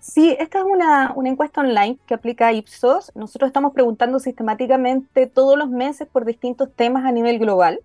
Sí, 0.00 0.36
esta 0.38 0.58
es 0.58 0.64
una, 0.64 1.12
una, 1.16 1.28
encuesta 1.28 1.60
online 1.60 1.98
que 2.06 2.14
aplica 2.14 2.52
Ipsos. 2.52 3.12
Nosotros 3.14 3.48
estamos 3.48 3.72
preguntando 3.72 4.18
sistemáticamente 4.18 5.26
todos 5.26 5.58
los 5.58 5.68
meses 5.68 6.06
por 6.06 6.24
distintos 6.24 6.72
temas 6.74 7.04
a 7.04 7.12
nivel 7.12 7.38
global. 7.38 7.80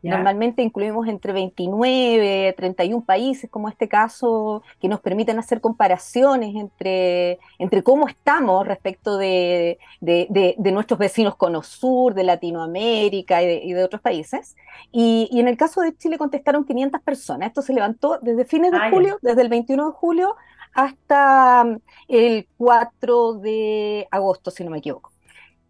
Normalmente 0.00 0.62
incluimos 0.62 1.08
entre 1.08 1.32
29, 1.32 2.54
31 2.56 3.04
países, 3.04 3.50
como 3.50 3.68
este 3.68 3.88
caso, 3.88 4.62
que 4.80 4.86
nos 4.86 5.00
permiten 5.00 5.40
hacer 5.40 5.60
comparaciones 5.60 6.54
entre, 6.54 7.40
entre 7.58 7.82
cómo 7.82 8.06
estamos 8.06 8.64
respecto 8.64 9.18
de, 9.18 9.78
de, 10.00 10.56
nuestros 10.72 11.00
vecinos 11.00 11.34
cono 11.34 11.64
sur, 11.64 12.14
de 12.14 12.22
Latinoamérica 12.22 13.42
y 13.42 13.72
de, 13.72 13.82
otros 13.82 14.00
países. 14.00 14.56
Y, 14.92 15.28
en 15.32 15.48
el 15.48 15.56
caso 15.56 15.80
de 15.80 15.96
Chile 15.96 16.16
contestaron 16.16 16.64
500 16.64 17.00
personas. 17.02 17.48
Esto 17.48 17.62
se 17.62 17.72
levantó 17.72 18.18
desde 18.22 18.44
fines 18.44 18.70
de 18.70 18.78
ah, 18.78 18.90
julio, 18.90 19.18
desde 19.20 19.42
el 19.42 19.48
21 19.48 19.86
de 19.86 19.92
julio 19.92 20.36
hasta 20.84 21.78
el 22.08 22.46
4 22.56 23.34
de 23.34 24.06
agosto, 24.10 24.50
si 24.50 24.64
no 24.64 24.70
me 24.70 24.78
equivoco. 24.78 25.12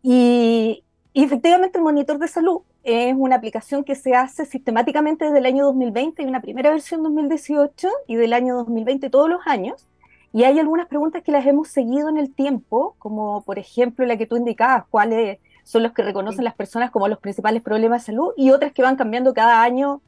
Y, 0.03 0.85
y 1.12 1.25
efectivamente 1.25 1.79
el 1.79 1.85
monitor 1.85 2.18
de 2.18 2.29
salud 2.29 2.61
es 2.85 3.14
una 3.16 3.37
aplicación 3.37 3.85
que 3.85 3.94
se 3.94 4.14
hace 4.14 4.47
sistemáticamente 4.47 5.25
desde 5.27 5.38
el 5.38 5.47
año 5.47 5.64
2020, 5.66 6.23
hay 6.23 6.29
una 6.29 6.40
primera 6.40 6.71
versión 6.71 7.03
2018 7.03 7.88
y 8.07 8.16
del 8.16 8.33
año 8.33 8.57
2020 8.57 9.11
todos 9.11 9.29
los 9.29 9.40
años. 9.47 9.87
Y 10.33 10.44
hay 10.44 10.59
algunas 10.59 10.87
preguntas 10.88 11.23
que 11.23 11.33
las 11.33 11.47
hemos 11.47 11.68
seguido 11.68 12.09
en 12.09 12.18
el 12.18 12.35
tiempo, 12.35 12.94
como 12.99 13.42
por 13.42 13.59
ejemplo 13.59 14.05
la 14.05 14.16
que 14.16 14.27
tú 14.27 14.37
indicabas, 14.37 14.85
cuáles 14.90 15.38
son 15.64 15.83
los 15.83 15.92
que 15.92 16.03
reconocen 16.03 16.44
las 16.44 16.55
personas 16.55 16.90
como 16.90 17.09
los 17.09 17.18
principales 17.18 17.62
problemas 17.62 18.03
de 18.03 18.07
salud, 18.12 18.33
y 18.37 18.51
otras 18.51 18.73
que 18.73 18.83
van 18.83 18.97
cambiando 18.97 19.33
cada 19.33 19.62
año 19.62 20.03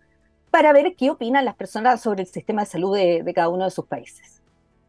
para 0.50 0.72
ver 0.72 0.94
qué 0.96 1.10
opinan 1.10 1.44
las 1.44 1.54
personas 1.54 2.00
sobre 2.00 2.22
el 2.22 2.28
sistema 2.28 2.62
de 2.62 2.66
salud 2.66 2.94
de, 2.94 3.32
cada 3.34 3.48
uno 3.48 3.64
de 3.64 3.70
sus 3.70 3.86
países. 3.86 4.39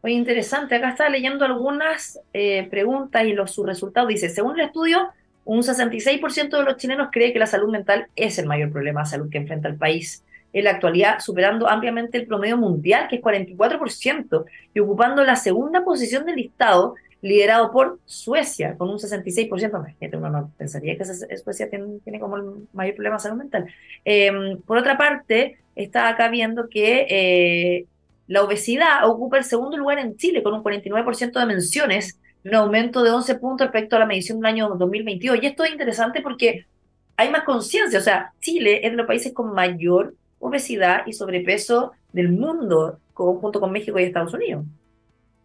Muy 0.02 0.14
interesante, 0.14 0.74
acá 0.74 0.90
está 0.90 1.08
leyendo 1.08 1.44
algunas 1.44 2.18
eh, 2.32 2.66
preguntas 2.68 3.24
y 3.24 3.34
los, 3.34 3.52
sus 3.52 3.64
resultados. 3.64 4.08
Dice, 4.08 4.28
según 4.28 4.58
el 4.58 4.66
estudio, 4.66 5.08
un 5.44 5.62
66% 5.62 6.56
de 6.56 6.64
los 6.64 6.76
chilenos 6.76 7.08
cree 7.12 7.32
que 7.32 7.38
la 7.38 7.46
salud 7.46 7.70
mental 7.70 8.08
es 8.16 8.38
el 8.38 8.46
mayor 8.46 8.72
problema 8.72 9.02
de 9.02 9.06
salud 9.06 9.30
que 9.30 9.38
enfrenta 9.38 9.68
el 9.68 9.76
país 9.76 10.24
en 10.52 10.64
la 10.64 10.72
actualidad, 10.72 11.20
superando 11.20 11.68
ampliamente 11.68 12.18
el 12.18 12.26
promedio 12.26 12.56
mundial, 12.56 13.06
que 13.08 13.16
es 13.16 13.22
44%, 13.22 14.44
y 14.74 14.80
ocupando 14.80 15.24
la 15.24 15.36
segunda 15.36 15.84
posición 15.84 16.26
del 16.26 16.36
listado, 16.36 16.96
liderado 17.22 17.70
por 17.70 18.00
Suecia, 18.04 18.76
con 18.76 18.90
un 18.90 18.98
66%. 18.98 20.16
Uno 20.16 20.30
no 20.30 20.52
pensaría 20.58 20.98
que 20.98 21.04
Suecia 21.04 21.70
tiene, 21.70 22.20
como 22.20 22.36
el 22.36 22.42
mayor 22.72 22.96
problema 22.96 23.16
de 23.16 23.22
salud 23.22 23.38
mental. 23.38 23.66
Em, 24.04 24.60
por 24.62 24.78
otra 24.78 24.98
parte, 24.98 25.58
está 25.76 26.08
acá 26.08 26.28
viendo 26.28 26.68
que 26.68 27.06
eh, 27.08 27.86
la 28.32 28.42
obesidad 28.42 29.06
ocupa 29.06 29.36
el 29.36 29.44
segundo 29.44 29.76
lugar 29.76 29.98
en 29.98 30.16
Chile, 30.16 30.42
con 30.42 30.54
un 30.54 30.62
49% 30.62 31.38
de 31.38 31.46
menciones 31.46 32.18
un 32.44 32.54
aumento 32.54 33.02
de 33.02 33.10
11 33.10 33.34
puntos 33.36 33.66
respecto 33.66 33.94
a 33.94 33.98
la 33.98 34.06
medición 34.06 34.38
del 34.38 34.46
año 34.46 34.68
2022. 34.70 35.38
Y 35.42 35.46
esto 35.46 35.64
es 35.64 35.70
interesante 35.70 36.22
porque 36.22 36.64
hay 37.16 37.30
más 37.30 37.44
conciencia, 37.44 37.98
o 37.98 38.02
sea, 38.02 38.32
Chile 38.40 38.80
es 38.84 38.90
de 38.90 38.96
los 38.96 39.06
países 39.06 39.32
con 39.32 39.52
mayor 39.52 40.14
obesidad 40.40 41.02
y 41.06 41.12
sobrepeso 41.12 41.92
del 42.12 42.32
mundo, 42.32 42.98
junto 43.12 43.60
con 43.60 43.70
México 43.70 43.98
y 43.98 44.04
Estados 44.04 44.32
Unidos. 44.32 44.64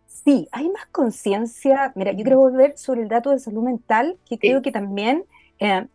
Sí, 0.07 0.47
hay 0.51 0.69
más 0.69 0.85
conciencia. 0.87 1.91
Mira, 1.95 2.13
yo 2.13 2.23
quiero 2.23 2.39
volver 2.39 2.77
sobre 2.77 3.01
el 3.01 3.09
dato 3.09 3.31
de 3.31 3.39
salud 3.39 3.63
mental, 3.63 4.17
que 4.27 4.39
creo 4.39 4.61
que 4.61 4.71
también 4.71 5.25
eh, 5.59 5.85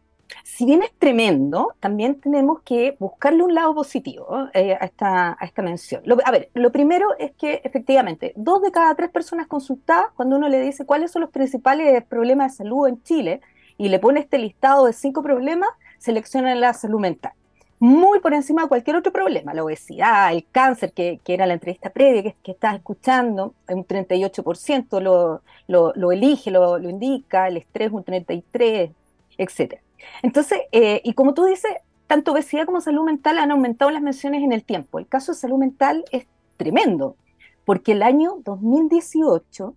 si 0.45 0.65
bien 0.67 0.83
es 0.83 0.93
tremendo, 0.99 1.75
también 1.81 2.21
tenemos 2.21 2.61
que 2.63 2.97
buscarle 2.99 3.43
un 3.43 3.55
lado 3.55 3.75
positivo 3.75 4.49
eh, 4.55 4.75
a, 4.81 4.85
esta, 4.85 5.37
a 5.39 5.45
esta 5.45 5.63
mención. 5.63 6.03
a 6.25 6.31
ver, 6.31 6.51
lo 6.55 6.73
primero 6.73 7.09
es 7.19 7.33
que 7.33 7.61
efectivamente, 7.65 8.33
dos 8.37 8.63
de 8.63 8.71
cada 8.71 8.95
tres 8.95 9.11
personas 9.11 9.47
consultadas, 9.47 10.07
cuando 10.15 10.37
uno 10.37 10.49
le 10.49 10.61
dice 10.61 10.87
cuáles 10.87 11.11
son 11.11 11.23
los 11.23 11.31
principales 11.31 12.05
problemas 12.05 12.53
de 12.53 12.57
salud 12.59 12.89
en 12.89 13.03
Chile, 13.03 13.41
y 13.79 13.89
le 13.89 13.99
pone 13.99 14.21
este 14.21 14.39
listado 14.39 14.87
de 14.87 14.93
cinco 14.93 15.23
problemas, 15.23 15.69
selecciona 15.99 16.55
la 16.55 16.73
salud 16.75 17.01
mental. 17.01 17.33
Muy 17.79 18.21
por 18.21 18.33
encima 18.33 18.63
de 18.63 18.69
cualquier 18.69 18.95
otro 18.95 19.13
problema, 19.13 19.55
la 19.55 19.65
obesidad, 19.65 20.33
el 20.33 20.47
cáncer, 20.53 20.93
que, 20.93 21.21
era 21.27 21.47
la 21.47 21.55
entrevista 21.55 21.91
previa 21.91 22.23
que, 22.23 22.37
que 22.41 22.53
estás 22.53 22.77
escuchando, 22.77 23.55
un 23.69 23.85
38% 23.85 25.01
lo, 25.01 25.43
lo, 25.67 25.93
lo 25.97 26.13
elige, 26.13 26.53
lo, 26.53 26.79
lo, 26.79 26.89
indica, 26.89 27.49
el 27.49 27.57
estrés 27.57 27.91
un 27.91 28.05
33%, 28.05 28.93
etc. 29.39 29.81
Entonces, 30.23 30.61
eh, 30.73 31.01
y 31.05 31.15
como 31.15 31.35
tú 31.35 31.45
dices, 31.45 31.73
tanto 32.07 32.33
obesidad 32.33 32.67
como 32.67 32.81
salud 32.81 33.05
mental 33.05 33.39
han 33.39 33.51
aumentado 33.51 33.91
las 33.91 34.03
menciones 34.03 34.43
en 34.43 34.53
el 34.53 34.65
tiempo. 34.65 34.99
El 34.99 35.07
caso 35.07 35.33
de 35.33 35.39
salud 35.39 35.59
mental 35.59 36.05
es 36.13 36.27
tremendo, 36.57 37.17
porque 37.65 37.93
el 37.93 38.03
año 38.03 38.37
2018 38.45 39.75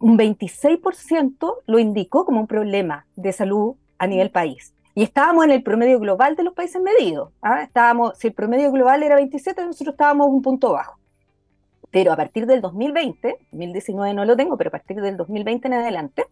un 0.00 0.16
26% 0.16 1.56
lo 1.66 1.78
indicó 1.78 2.24
como 2.24 2.40
un 2.40 2.46
problema 2.46 3.06
de 3.16 3.32
salud 3.32 3.74
a 3.98 4.06
nivel 4.06 4.30
país. 4.30 4.74
Y 4.94 5.02
estábamos 5.02 5.44
en 5.44 5.52
el 5.52 5.62
promedio 5.62 6.00
global 6.00 6.36
de 6.36 6.42
los 6.42 6.54
países 6.54 6.80
medidos. 6.82 7.30
¿ah? 7.42 7.62
Estábamos, 7.62 8.18
si 8.18 8.28
el 8.28 8.32
promedio 8.32 8.72
global 8.72 9.02
era 9.02 9.16
27, 9.16 9.64
nosotros 9.64 9.94
estábamos 9.94 10.28
un 10.28 10.42
punto 10.42 10.72
bajo. 10.72 10.98
Pero 11.90 12.12
a 12.12 12.16
partir 12.16 12.46
del 12.46 12.60
2020, 12.60 13.38
2019 13.52 14.14
no 14.14 14.24
lo 14.24 14.36
tengo, 14.36 14.56
pero 14.56 14.68
a 14.68 14.72
partir 14.72 15.00
del 15.00 15.16
2020 15.16 15.68
en 15.68 15.74
adelante, 15.74 16.26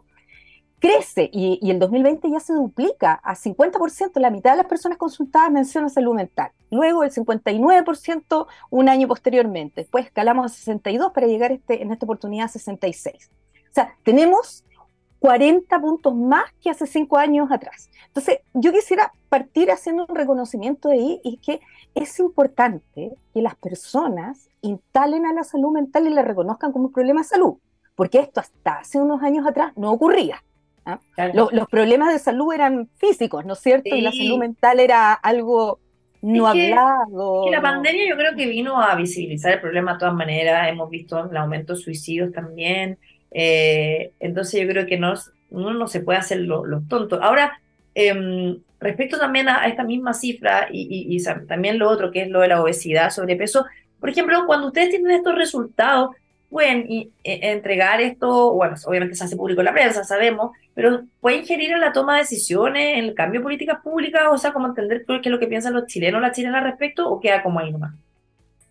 crece 0.78 1.30
y, 1.32 1.58
y 1.62 1.70
el 1.70 1.78
2020 1.78 2.30
ya 2.30 2.40
se 2.40 2.52
duplica 2.52 3.14
a 3.22 3.34
50%, 3.34 4.20
la 4.20 4.30
mitad 4.30 4.52
de 4.52 4.58
las 4.58 4.66
personas 4.66 4.98
consultadas 4.98 5.50
mencionan 5.50 5.90
salud 5.90 6.14
mental. 6.14 6.50
Luego 6.70 7.04
el 7.04 7.12
59% 7.12 8.46
un 8.70 8.88
año 8.88 9.08
posteriormente. 9.08 9.82
Después 9.82 10.06
escalamos 10.06 10.46
a 10.46 10.48
62 10.54 11.12
para 11.12 11.26
llegar 11.26 11.52
este, 11.52 11.82
en 11.82 11.92
esta 11.92 12.06
oportunidad 12.06 12.46
a 12.46 12.48
66. 12.48 13.30
O 13.70 13.72
sea, 13.72 13.94
tenemos 14.04 14.64
40 15.18 15.80
puntos 15.80 16.14
más 16.14 16.44
que 16.62 16.70
hace 16.70 16.86
cinco 16.86 17.16
años 17.16 17.50
atrás. 17.50 17.90
Entonces, 18.06 18.40
yo 18.54 18.72
quisiera 18.72 19.12
partir 19.28 19.70
haciendo 19.70 20.06
un 20.08 20.14
reconocimiento 20.14 20.88
de 20.88 20.94
ahí 20.94 21.20
y 21.24 21.38
que 21.38 21.60
es 21.94 22.18
importante 22.18 23.12
que 23.32 23.42
las 23.42 23.56
personas 23.56 24.48
instalen 24.60 25.26
a 25.26 25.32
la 25.32 25.44
salud 25.44 25.72
mental 25.72 26.06
y 26.06 26.10
la 26.10 26.22
reconozcan 26.22 26.72
como 26.72 26.86
un 26.86 26.92
problema 26.92 27.22
de 27.22 27.28
salud, 27.28 27.54
porque 27.94 28.18
esto 28.18 28.40
hasta 28.40 28.78
hace 28.78 29.00
unos 29.00 29.22
años 29.22 29.46
atrás 29.46 29.72
no 29.76 29.92
ocurría. 29.92 30.42
¿Ah? 30.86 31.00
Los, 31.34 31.50
problemas 31.68 32.12
de 32.12 32.18
salud 32.18 32.54
eran 32.54 32.88
físicos, 32.96 33.44
¿no 33.44 33.52
es 33.52 33.60
cierto? 33.60 33.94
Y 33.94 34.00
la 34.00 34.12
salud 34.12 34.38
mental 34.38 34.80
era 34.80 35.12
algo 35.12 35.80
no 36.22 36.46
hablado. 36.46 37.44
Que 37.44 37.50
la 37.50 37.62
pandemia 37.62 38.08
yo 38.08 38.16
creo 38.16 38.34
que 38.34 38.46
vino 38.46 38.80
a 38.80 38.94
visibilizar 38.94 39.52
el 39.52 39.60
problema 39.60 39.94
de 39.94 39.98
todas 39.98 40.14
maneras. 40.14 40.68
Hemos 40.68 40.90
visto 40.90 41.28
el 41.30 41.36
aumento 41.36 41.74
de 41.74 41.80
suicidios 41.80 42.32
también. 42.32 42.98
Eh, 43.30 44.12
entonces 44.18 44.60
yo 44.60 44.66
creo 44.66 44.86
que 44.86 44.98
no, 44.98 45.14
uno 45.50 45.74
no 45.74 45.86
se 45.86 46.00
puede 46.00 46.18
hacer 46.18 46.40
los 46.40 46.88
tontos. 46.88 47.20
Ahora, 47.22 47.60
em, 47.94 48.58
respecto 48.80 49.18
también 49.18 49.48
a, 49.48 49.66
esta 49.66 49.84
misma 49.84 50.14
cifra 50.14 50.68
y, 50.70 51.22
también 51.48 51.78
lo 51.78 51.88
otro 51.88 52.10
que 52.10 52.22
es 52.22 52.28
lo 52.28 52.40
de 52.40 52.48
la 52.48 52.62
obesidad, 52.62 53.10
sobrepeso, 53.10 53.66
por 54.00 54.10
ejemplo, 54.10 54.46
cuando 54.46 54.68
ustedes 54.68 54.90
tienen 54.90 55.12
estos 55.12 55.34
resultados, 55.34 56.10
pueden 56.50 56.86
e, 56.88 57.10
entregar 57.24 58.00
esto, 58.00 58.54
bueno, 58.54 58.76
obviamente 58.86 59.16
se 59.16 59.24
hace 59.24 59.36
público 59.36 59.60
en 59.60 59.66
la 59.66 59.72
prensa, 59.72 60.04
sabemos, 60.04 60.52
pero 60.74 61.02
pueden 61.20 61.40
ingerir 61.40 61.72
en 61.72 61.80
la 61.80 61.92
toma 61.92 62.14
de 62.14 62.20
decisiones, 62.20 62.98
en 62.98 63.04
el 63.04 63.14
cambio 63.14 63.40
de 63.40 63.44
políticas 63.44 63.80
públicas, 63.82 64.22
o 64.30 64.38
sea, 64.38 64.52
como 64.52 64.66
entender 64.66 65.04
qué 65.06 65.20
es 65.22 65.26
lo 65.26 65.38
que 65.38 65.48
piensan 65.48 65.74
los 65.74 65.86
chilenos 65.86 66.20
las 66.20 66.36
chilenas 66.36 66.62
al 66.62 66.70
respecto, 66.70 67.08
o 67.08 67.20
queda 67.20 67.42
como 67.42 67.60
ahí 67.60 67.72
nomás 67.72 67.94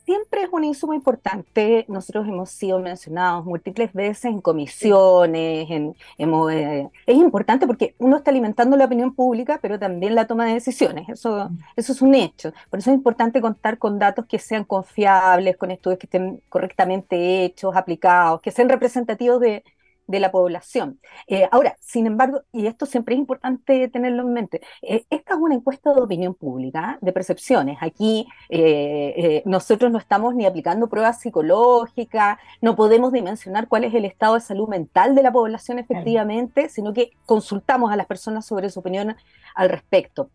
siempre 0.06 0.44
es 0.44 0.50
un 0.52 0.64
insumo 0.64 0.94
importante. 0.94 1.86
Nosotros 1.88 2.28
hemos 2.28 2.50
sido 2.50 2.80
mencionados 2.80 3.46
múltiples 3.46 3.92
veces 3.94 4.26
en 4.26 4.42
comisiones, 4.42 5.70
en, 5.70 5.96
eh, 6.18 6.90
es 7.06 7.18
importante 7.18 7.68
porque 7.68 7.96
uno 7.98 8.18
está 8.18 8.32
alimentando 8.32 8.78
la 8.78 8.86
opinión 8.86 9.14
pública, 9.14 9.60
pero 9.62 9.80
también 9.80 10.16
la 10.16 10.28
toma 10.28 10.46
de 10.46 10.54
decisiones. 10.54 11.10
Eso, 11.10 11.50
mm. 11.50 11.58
eso 11.76 11.92
es 11.92 12.02
un 12.02 12.16
hecho. 12.16 12.54
Por 12.70 12.80
eso 12.80 12.92
es 12.92 12.96
importante 12.96 13.42
contar 13.42 13.78
con 13.78 14.00
datos 14.00 14.26
que 14.28 14.40
sean 14.40 14.64
confiables, 14.64 15.58
con 15.58 15.72
estudios 15.72 16.00
que 16.00 16.08
estén 16.08 16.42
correctamente 16.50 17.44
hechos, 17.46 17.76
aplicados, 17.76 18.42
que 18.42 18.52
sean 18.52 18.70
representativos 18.70 19.40
de, 19.42 19.64
de 20.08 20.20
la 20.20 20.32
población. 20.32 21.00
Eh, 21.28 21.48
ahora, 21.52 21.76
sin 21.80 22.06
embargo, 22.06 22.42
y 22.52 22.68
esto 22.68 22.86
siempre 22.86 23.16
es 23.16 23.20
importante 23.20 23.88
tenerlo 23.90 24.24
en 24.24 24.34
mente, 24.34 24.62
eh, 24.82 25.06
esta 25.10 25.34
es 25.34 25.40
una 25.40 25.56
encuesta 25.56 25.94
de 25.94 26.02
opinión 26.02 26.36
pública, 26.36 26.98
de 27.02 27.12
percepciones. 27.12 27.78
Aquí 27.82 28.28
eh, 28.50 29.42
nosotros 29.46 29.92
no 29.92 29.98
estamos 29.98 30.36
ni 30.36 30.46
aplicando 30.46 30.88
pruebas 30.88 31.20
psicológicas, 31.20 32.38
no 32.62 32.76
podemos 32.76 33.12
dimensionar 33.12 33.68
cuál 33.68 33.84
es 33.84 33.94
el 33.94 34.06
estado 34.06 34.36
de 34.36 34.42
salud 34.42 34.68
mental 34.68 35.16
de 35.16 35.24
la 35.24 35.32
población 35.32 35.80
efectivamente, 35.80 36.70
sino 36.70 36.94
que 36.94 37.12
consultamos 37.26 37.92
a 37.92 37.96
las 37.96 38.06
personas 38.06 38.46
sobre 38.46 38.70
su 38.70 38.80
opinión 38.80 39.16
al 39.56 39.70
respecto. 39.70 40.30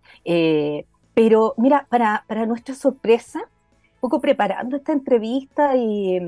pero 1.14 1.54
mira, 1.59 1.87
para, 1.90 2.24
para 2.26 2.46
nuestra 2.46 2.74
sorpresa, 2.74 3.40
poco 4.00 4.20
preparando 4.20 4.76
esta 4.76 4.92
entrevista 4.92 5.76
y 5.76 6.18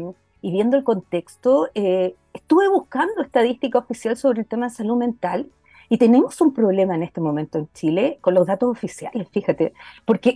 y 0.42 0.50
viendo 0.50 0.76
el 0.76 0.85
contexto, 0.85 1.68
eh, 1.74 2.14
estuve 2.35 2.68
buscando 2.68 3.22
estadística 3.22 3.78
oficial 3.78 4.16
sobre 4.16 4.40
el 4.40 4.46
tema 4.46 4.66
de 4.66 4.74
salud 4.74 4.96
mental 4.96 5.48
y 5.88 5.98
tenemos 5.98 6.40
un 6.40 6.52
problema 6.52 6.94
en 6.94 7.05
este 7.05 7.20
momento 7.20 7.59
en 7.59 7.68
Chile 7.72 8.18
con 8.20 8.35
los 8.35 8.46
datos 8.46 8.68
oficiales, 8.68 9.28
fíjate, 9.31 9.72
porque 10.05 10.35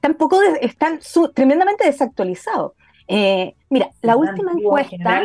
tampoco 0.00 0.40
están 0.60 1.00
tremendamente 1.34 1.84
desactualizados. 1.84 2.72
Eh, 3.08 3.54
mira, 3.68 3.90
la 4.00 4.16
última 4.16 4.52
encuesta... 4.52 5.22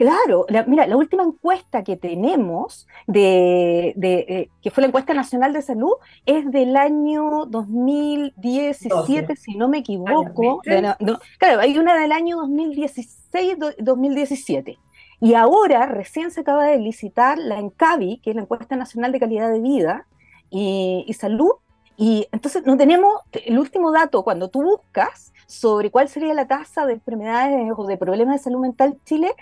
Claro, 0.00 0.46
mira, 0.66 0.86
la 0.86 0.96
última 0.96 1.24
encuesta 1.24 1.84
que 1.84 1.94
tenemos, 1.94 2.88
de, 3.06 3.94
eh, 4.00 4.48
que 4.62 4.70
fue 4.70 4.80
la 4.80 4.86
encuesta 4.86 5.12
nacional 5.12 5.52
de 5.52 5.60
salud, 5.60 5.92
es 6.24 6.50
del 6.50 6.74
año 6.78 7.44
2017, 7.44 9.36
si 9.36 9.58
no 9.58 9.68
me 9.68 9.80
equivoco. 9.80 10.62
claro, 10.62 11.60
hay 11.60 11.78
una 11.78 12.00
del 12.00 12.12
año 12.12 12.38
2016-2017. 12.38 14.78
Y 15.20 15.34
ahora 15.34 15.84
recién 15.84 16.30
se 16.30 16.40
acaba 16.40 16.64
de 16.64 16.78
licitar 16.78 17.36
la 17.36 17.58
ENCAVI, 17.58 18.20
que 18.22 18.30
es 18.30 18.36
la 18.36 18.40
encuesta 18.40 18.76
nacional 18.76 19.12
de 19.12 19.20
calidad 19.20 19.52
de 19.52 19.60
vida 19.60 20.06
y, 20.48 21.04
y 21.06 21.12
salud, 21.12 21.56
y 22.02 22.26
entonces 22.32 22.64
no 22.64 22.78
tenemos 22.78 23.20
el 23.30 23.58
último 23.58 23.92
dato, 23.92 24.24
cuando 24.24 24.48
tú 24.48 24.62
buscas 24.62 25.34
sobre 25.46 25.90
cuál 25.90 26.08
sería 26.08 26.32
la 26.32 26.46
tasa 26.46 26.86
de 26.86 26.94
enfermedades 26.94 27.70
o 27.76 27.86
de 27.86 27.98
problemas 27.98 28.36
de 28.36 28.44
salud 28.44 28.60
mental 28.60 28.92
en 28.92 29.04
Chile, 29.04 29.34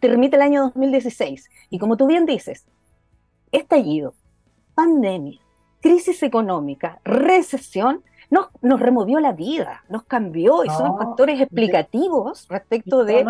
te 0.00 0.08
remite 0.08 0.34
el 0.34 0.42
año 0.42 0.62
2016. 0.62 1.48
Y 1.70 1.78
como 1.78 1.96
tú 1.96 2.08
bien 2.08 2.26
dices, 2.26 2.66
estallido, 3.52 4.14
pandemia, 4.74 5.38
crisis 5.80 6.24
económica, 6.24 6.98
recesión, 7.04 8.02
nos, 8.30 8.48
nos 8.62 8.80
removió 8.80 9.20
la 9.20 9.30
vida, 9.30 9.84
nos 9.88 10.02
cambió 10.02 10.64
y 10.64 10.70
son 10.70 10.98
factores 10.98 11.40
explicativos 11.40 12.48
respecto 12.48 13.04
de, 13.04 13.24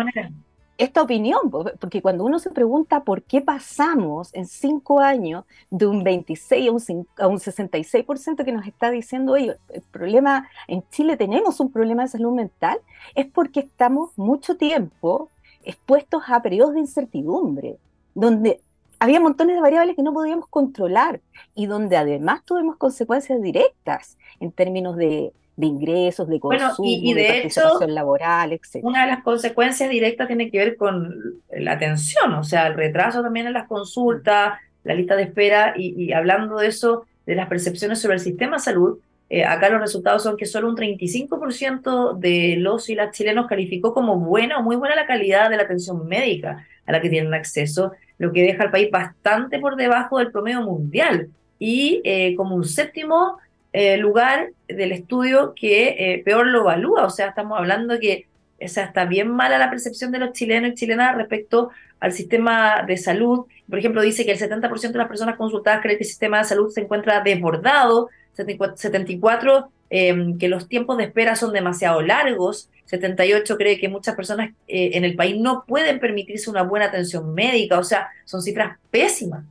esta 0.77 1.01
opinión, 1.01 1.51
porque 1.79 2.01
cuando 2.01 2.23
uno 2.25 2.39
se 2.39 2.49
pregunta 2.49 3.03
por 3.03 3.21
qué 3.23 3.41
pasamos 3.41 4.33
en 4.33 4.47
cinco 4.47 4.99
años 4.99 5.45
de 5.69 5.85
un 5.85 6.03
26 6.03 6.69
a 6.69 6.71
un, 6.71 7.07
a 7.19 7.27
un 7.27 7.37
66% 7.37 8.43
que 8.43 8.51
nos 8.51 8.65
está 8.65 8.89
diciendo 8.89 9.35
ellos, 9.35 9.57
el 9.69 9.81
problema 9.83 10.49
en 10.67 10.83
Chile 10.89 11.15
tenemos 11.15 11.59
un 11.59 11.71
problema 11.71 12.03
de 12.03 12.09
salud 12.09 12.33
mental, 12.33 12.79
es 13.13 13.27
porque 13.27 13.61
estamos 13.61 14.17
mucho 14.17 14.57
tiempo 14.57 15.29
expuestos 15.63 16.23
a 16.27 16.41
periodos 16.41 16.73
de 16.73 16.79
incertidumbre, 16.81 17.77
donde 18.15 18.59
había 18.99 19.19
montones 19.19 19.55
de 19.55 19.61
variables 19.61 19.95
que 19.95 20.03
no 20.03 20.13
podíamos 20.13 20.47
controlar 20.47 21.21
y 21.55 21.65
donde 21.65 21.97
además 21.97 22.43
tuvimos 22.45 22.77
consecuencias 22.77 23.41
directas 23.41 24.17
en 24.39 24.51
términos 24.51 24.95
de 24.95 25.33
de 25.55 25.67
ingresos, 25.67 26.27
de 26.27 26.39
consumo, 26.39 26.87
y, 26.87 27.13
de, 27.13 27.25
participación 27.25 27.93
laboral, 27.93 28.53
etc. 28.53 28.79
Una 28.81 29.05
de 29.05 29.11
las 29.11 29.23
consecuencias 29.23 29.89
directas 29.89 30.27
tiene 30.27 30.49
que 30.49 30.57
ver 30.57 30.77
con 30.77 31.41
la 31.51 31.73
atención, 31.73 32.33
o 32.33 32.43
sea, 32.43 32.67
el 32.67 32.73
retraso 32.73 33.21
también 33.21 33.47
en 33.47 33.53
las 33.53 33.67
consultas, 33.67 34.53
la 34.83 34.95
lista 34.95 35.15
de 35.15 35.23
espera, 35.23 35.73
y, 35.77 36.11
hablando 36.11 36.57
de 36.57 36.67
eso, 36.67 37.05
de 37.25 37.35
las 37.35 37.47
percepciones 37.47 38.01
sobre 38.01 38.15
el 38.15 38.19
sistema 38.19 38.57
de 38.57 38.63
salud, 38.63 38.97
eh, 39.29 39.45
acá 39.45 39.69
los 39.69 39.81
resultados 39.81 40.23
son 40.23 40.37
que 40.37 40.45
solo 40.45 40.67
un 40.67 40.75
35% 40.75 42.17
de 42.17 42.55
los 42.57 42.89
y 42.89 42.95
las 42.95 43.15
chilenos 43.15 43.47
calificó 43.47 43.93
como 43.93 44.17
buena 44.17 44.59
o 44.59 44.63
muy 44.63 44.75
buena 44.75 44.95
la 44.95 45.07
calidad 45.07 45.49
de 45.49 45.57
la 45.57 45.63
atención 45.63 46.07
médica 46.07 46.67
a 46.85 46.91
la 46.91 47.01
que 47.01 47.09
tienen 47.09 47.33
acceso, 47.33 47.93
lo 48.17 48.31
que 48.31 48.43
deja 48.43 48.63
al 48.63 48.71
país 48.71 48.91
bastante 48.91 49.59
por 49.59 49.75
debajo 49.75 50.19
del 50.19 50.31
promedio 50.31 50.61
mundial. 50.61 51.29
Y 51.57 52.01
eh, 52.03 52.35
como 52.35 52.55
un 52.55 52.65
séptimo 52.65 53.37
eh, 53.73 53.97
lugar 53.97 54.51
del 54.67 54.91
estudio 54.91 55.53
que 55.55 55.95
eh, 55.97 56.21
peor 56.23 56.47
lo 56.47 56.61
evalúa. 56.61 57.05
O 57.05 57.09
sea, 57.09 57.27
estamos 57.29 57.57
hablando 57.57 57.99
que 57.99 58.27
está 58.59 59.05
bien 59.05 59.29
mala 59.29 59.57
la 59.57 59.69
percepción 59.69 60.11
de 60.11 60.19
los 60.19 60.31
chilenos 60.31 60.71
y 60.71 60.75
chilenas 60.75 61.15
respecto 61.15 61.71
al 61.99 62.13
sistema 62.13 62.83
de 62.83 62.97
salud. 62.97 63.45
Por 63.69 63.79
ejemplo, 63.79 64.01
dice 64.01 64.25
que 64.25 64.31
el 64.31 64.39
70% 64.39 64.91
de 64.91 64.97
las 64.97 65.07
personas 65.07 65.35
consultadas 65.35 65.81
cree 65.81 65.97
que 65.97 66.03
el 66.03 66.09
sistema 66.09 66.39
de 66.39 66.45
salud 66.45 66.69
se 66.69 66.81
encuentra 66.81 67.21
desbordado, 67.21 68.09
74 68.33 69.69
em, 69.89 70.37
que 70.37 70.47
los 70.47 70.67
tiempos 70.67 70.97
de 70.97 71.05
espera 71.05 71.35
son 71.35 71.53
demasiado 71.53 72.01
largos, 72.01 72.69
78 72.85 73.57
cree 73.57 73.79
que 73.79 73.89
muchas 73.89 74.15
personas 74.15 74.51
eh, 74.67 74.91
en 74.93 75.03
el 75.03 75.15
país 75.15 75.39
no 75.39 75.63
pueden 75.67 75.99
permitirse 75.99 76.49
una 76.49 76.63
buena 76.63 76.87
atención 76.87 77.33
médica, 77.33 77.79
o 77.79 77.83
sea, 77.83 78.09
son 78.25 78.41
cifras 78.41 78.77
pésimas. 78.91 79.45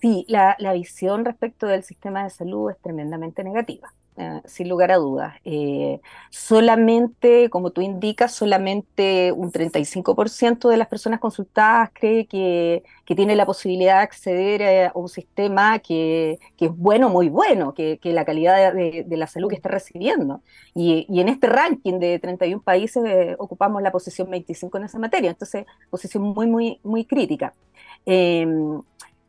Sí, 0.00 0.24
la, 0.28 0.56
la 0.58 0.72
visión 0.72 1.24
respecto 1.24 1.66
del 1.66 1.82
sistema 1.84 2.24
de 2.24 2.30
salud 2.30 2.70
es 2.70 2.78
tremendamente 2.80 3.44
negativa. 3.44 3.92
Eh, 4.20 4.42
sin 4.44 4.68
lugar 4.68 4.92
a 4.92 4.96
dudas. 4.96 5.34
Eh, 5.44 6.00
solamente, 6.30 7.48
como 7.48 7.70
tú 7.70 7.80
indicas, 7.80 8.34
solamente 8.34 9.32
un 9.32 9.50
35% 9.50 10.68
de 10.68 10.76
las 10.76 10.88
personas 10.88 11.20
consultadas 11.20 11.90
cree 11.94 12.26
que, 12.26 12.82
tiene 13.16 13.34
la 13.34 13.44
posibilidad 13.46 13.96
de 13.96 14.02
acceder 14.02 14.86
a 14.86 14.92
un 14.94 15.08
sistema 15.08 15.80
que, 15.80 16.38
es 16.58 16.76
bueno, 16.76 17.08
muy 17.08 17.28
bueno, 17.28 17.72
que, 17.74 17.98
la 18.04 18.24
calidad 18.24 18.72
de, 18.74 19.04
la 19.08 19.26
salud 19.26 19.48
que 19.48 19.56
está 19.56 19.68
recibiendo. 19.70 20.42
Y, 20.74 21.06
en 21.20 21.28
este 21.28 21.46
ranking 21.48 21.98
de 21.98 22.18
31 22.18 22.62
países 22.62 23.02
eh, 23.06 23.36
ocupamos 23.38 23.82
la 23.82 23.90
posición 23.90 24.30
25 24.30 24.78
en 24.78 24.84
esa 24.84 24.98
materia, 24.98 25.30
entonces 25.30 25.66
posición 25.88 26.22
muy, 26.24 26.46
muy, 26.46 26.78
muy 26.84 27.04
crítica. 27.04 27.54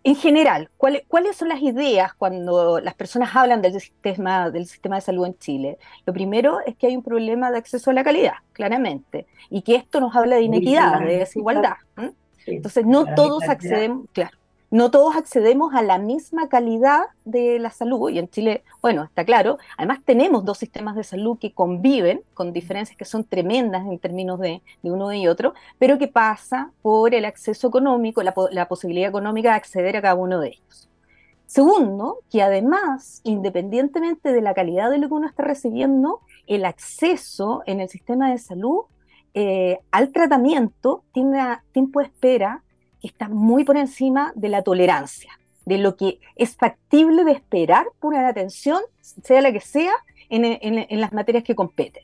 En 0.03 0.15
general, 0.15 0.69
¿cuáles, 0.77 1.35
son 1.35 1.49
las 1.49 1.61
ideas 1.61 2.13
cuando 2.15 2.79
las 2.79 2.95
personas 2.95 3.35
hablan 3.35 3.61
del 3.61 3.79
sistema, 3.79 4.49
del 4.49 4.65
sistema 4.65 4.95
de 4.95 5.01
salud 5.01 5.27
en 5.27 5.37
Chile? 5.37 5.77
Lo 6.07 6.13
primero 6.13 6.59
es 6.65 6.75
que 6.75 6.87
hay 6.87 6.95
un 6.95 7.03
problema 7.03 7.51
de 7.51 7.59
acceso 7.59 7.91
a 7.91 7.93
la 7.93 8.03
calidad, 8.03 8.33
claramente, 8.53 9.27
y 9.51 9.61
que 9.61 9.75
esto 9.75 9.99
nos 9.99 10.15
habla 10.15 10.37
de 10.37 10.41
inequidad, 10.41 11.01
de 11.01 11.19
desigualdad. 11.19 11.75
Entonces, 12.47 12.85
no 12.85 13.13
todos 13.13 13.43
accedemos, 13.43 14.07
claro, 14.11 14.35
no 14.71 14.89
todos 14.89 15.17
accedemos 15.17 15.73
a 15.75 15.81
la 15.81 15.99
misma 15.99 16.47
calidad 16.47 17.07
de 17.25 17.59
la 17.59 17.71
salud, 17.71 18.09
y 18.09 18.19
en 18.19 18.29
Chile, 18.29 18.63
bueno, 18.81 19.03
está 19.03 19.25
claro, 19.25 19.57
además 19.77 19.99
tenemos 20.05 20.45
dos 20.45 20.57
sistemas 20.59 20.95
de 20.95 21.03
salud 21.03 21.37
que 21.37 21.53
conviven 21.53 22.23
con 22.33 22.53
diferencias 22.53 22.97
que 22.97 23.03
son 23.03 23.25
tremendas 23.25 23.85
en 23.85 23.99
términos 23.99 24.39
de, 24.39 24.61
uno 24.81 25.11
y 25.11 25.27
otro, 25.27 25.53
pero 25.77 25.97
que 25.97 26.07
pasa 26.07 26.71
por 26.81 27.13
el 27.13 27.25
acceso 27.25 27.67
económico, 27.67 28.23
la, 28.23 28.67
posibilidad 28.69 29.09
económica 29.09 29.49
de 29.49 29.55
acceder 29.55 29.97
a 29.97 30.01
cada 30.01 30.15
uno 30.15 30.39
de 30.39 30.47
ellos. 30.49 30.89
Segundo, 31.47 32.19
que 32.31 32.41
además, 32.41 33.19
independientemente 33.25 34.31
de 34.31 34.41
la 34.41 34.53
calidad 34.53 34.89
de 34.89 34.99
lo 34.99 35.09
que 35.09 35.15
uno 35.15 35.27
está 35.27 35.43
recibiendo, 35.43 36.21
el 36.47 36.63
acceso 36.63 37.61
en 37.65 37.81
el 37.81 37.89
sistema 37.89 38.31
de 38.31 38.37
salud 38.37 38.85
eh, 39.33 39.79
al 39.91 40.13
tratamiento 40.13 41.03
tiene 41.13 41.57
tiempo 41.73 41.99
de 41.99 42.05
espera 42.05 42.63
que 43.01 43.07
está 43.07 43.27
muy 43.27 43.63
por 43.63 43.77
encima 43.77 44.31
de 44.35 44.49
la 44.49 44.61
tolerancia, 44.61 45.31
de 45.65 45.77
lo 45.77 45.95
que 45.95 46.19
es 46.35 46.55
factible 46.55 47.23
de 47.23 47.31
esperar 47.31 47.87
por 47.99 48.13
una 48.13 48.27
atención, 48.27 48.81
sea 49.01 49.41
la 49.41 49.51
que 49.51 49.59
sea, 49.59 49.93
en, 50.29 51.01
las 51.01 51.11
materias 51.11 51.43
que 51.43 51.55
competen. 51.55 52.03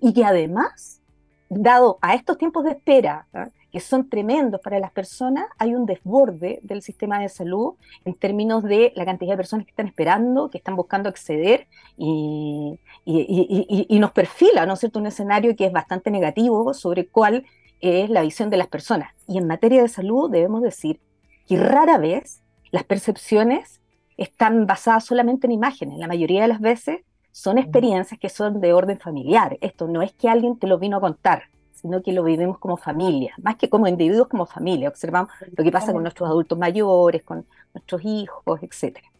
Y 0.00 0.12
que 0.12 0.24
además, 0.24 1.00
dado 1.48 1.98
a 2.02 2.14
estos 2.14 2.36
tiempos 2.36 2.64
de 2.64 2.72
espera, 2.72 3.26
¿ah? 3.32 3.48
que 3.72 3.80
son 3.80 4.10
tremendos 4.10 4.60
para 4.60 4.78
las 4.78 4.92
personas, 4.92 5.46
hay 5.58 5.74
un 5.74 5.86
desborde 5.86 6.60
del 6.62 6.82
sistema 6.82 7.18
de 7.20 7.30
salud 7.30 7.74
en 8.04 8.12
términos 8.12 8.62
de 8.62 8.92
la 8.94 9.06
cantidad 9.06 9.32
de 9.32 9.38
personas 9.38 9.64
que 9.64 9.70
están 9.70 9.86
esperando, 9.86 10.50
que 10.50 10.58
están 10.58 10.76
buscando 10.76 11.08
acceder 11.08 11.66
y, 11.96 12.78
y, 13.06 13.98
nos 13.98 14.12
perfila, 14.12 14.66
¿no 14.66 14.74
es 14.74 14.80
cierto?, 14.80 14.98
un 14.98 15.06
escenario 15.06 15.56
que 15.56 15.64
es 15.64 15.72
bastante 15.72 16.10
negativo 16.10 16.74
sobre 16.74 17.06
cuál 17.06 17.46
es 17.82 18.08
la 18.08 18.22
visión 18.22 18.48
de 18.48 18.56
las 18.56 18.68
personas. 18.68 19.12
Y 19.28 19.36
en 19.36 19.46
materia 19.46 19.82
de 19.82 19.88
salud 19.88 20.30
debemos 20.30 20.62
decir 20.62 21.00
que 21.46 21.56
rara 21.56 21.98
vez 21.98 22.42
las 22.70 22.84
percepciones 22.84 23.80
están 24.16 24.66
basadas 24.66 25.04
solamente 25.04 25.46
en 25.46 25.52
imágenes. 25.52 25.98
La 25.98 26.08
mayoría 26.08 26.42
de 26.42 26.48
las 26.48 26.60
veces 26.60 27.00
son 27.32 27.58
experiencias 27.58 28.18
que 28.18 28.28
son 28.28 28.60
de 28.60 28.72
orden 28.72 28.98
familiar. 28.98 29.58
Esto 29.60 29.88
no 29.88 30.00
es 30.00 30.12
que 30.12 30.28
alguien 30.28 30.58
te 30.58 30.66
lo 30.66 30.78
vino 30.78 30.98
a 30.98 31.00
contar, 31.00 31.44
sino 31.72 32.02
que 32.02 32.12
lo 32.12 32.22
vivimos 32.22 32.58
como 32.58 32.76
familia, 32.76 33.34
más 33.42 33.56
que 33.56 33.68
como 33.68 33.88
individuos, 33.88 34.28
como 34.28 34.46
familia. 34.46 34.88
Observamos 34.88 35.32
lo 35.56 35.64
que 35.64 35.72
pasa 35.72 35.92
con 35.92 36.02
nuestros 36.02 36.28
adultos 36.28 36.58
mayores, 36.58 37.22
con 37.24 37.44
nuestros 37.74 38.02
hijos, 38.04 38.62
etcétera. 38.62 39.11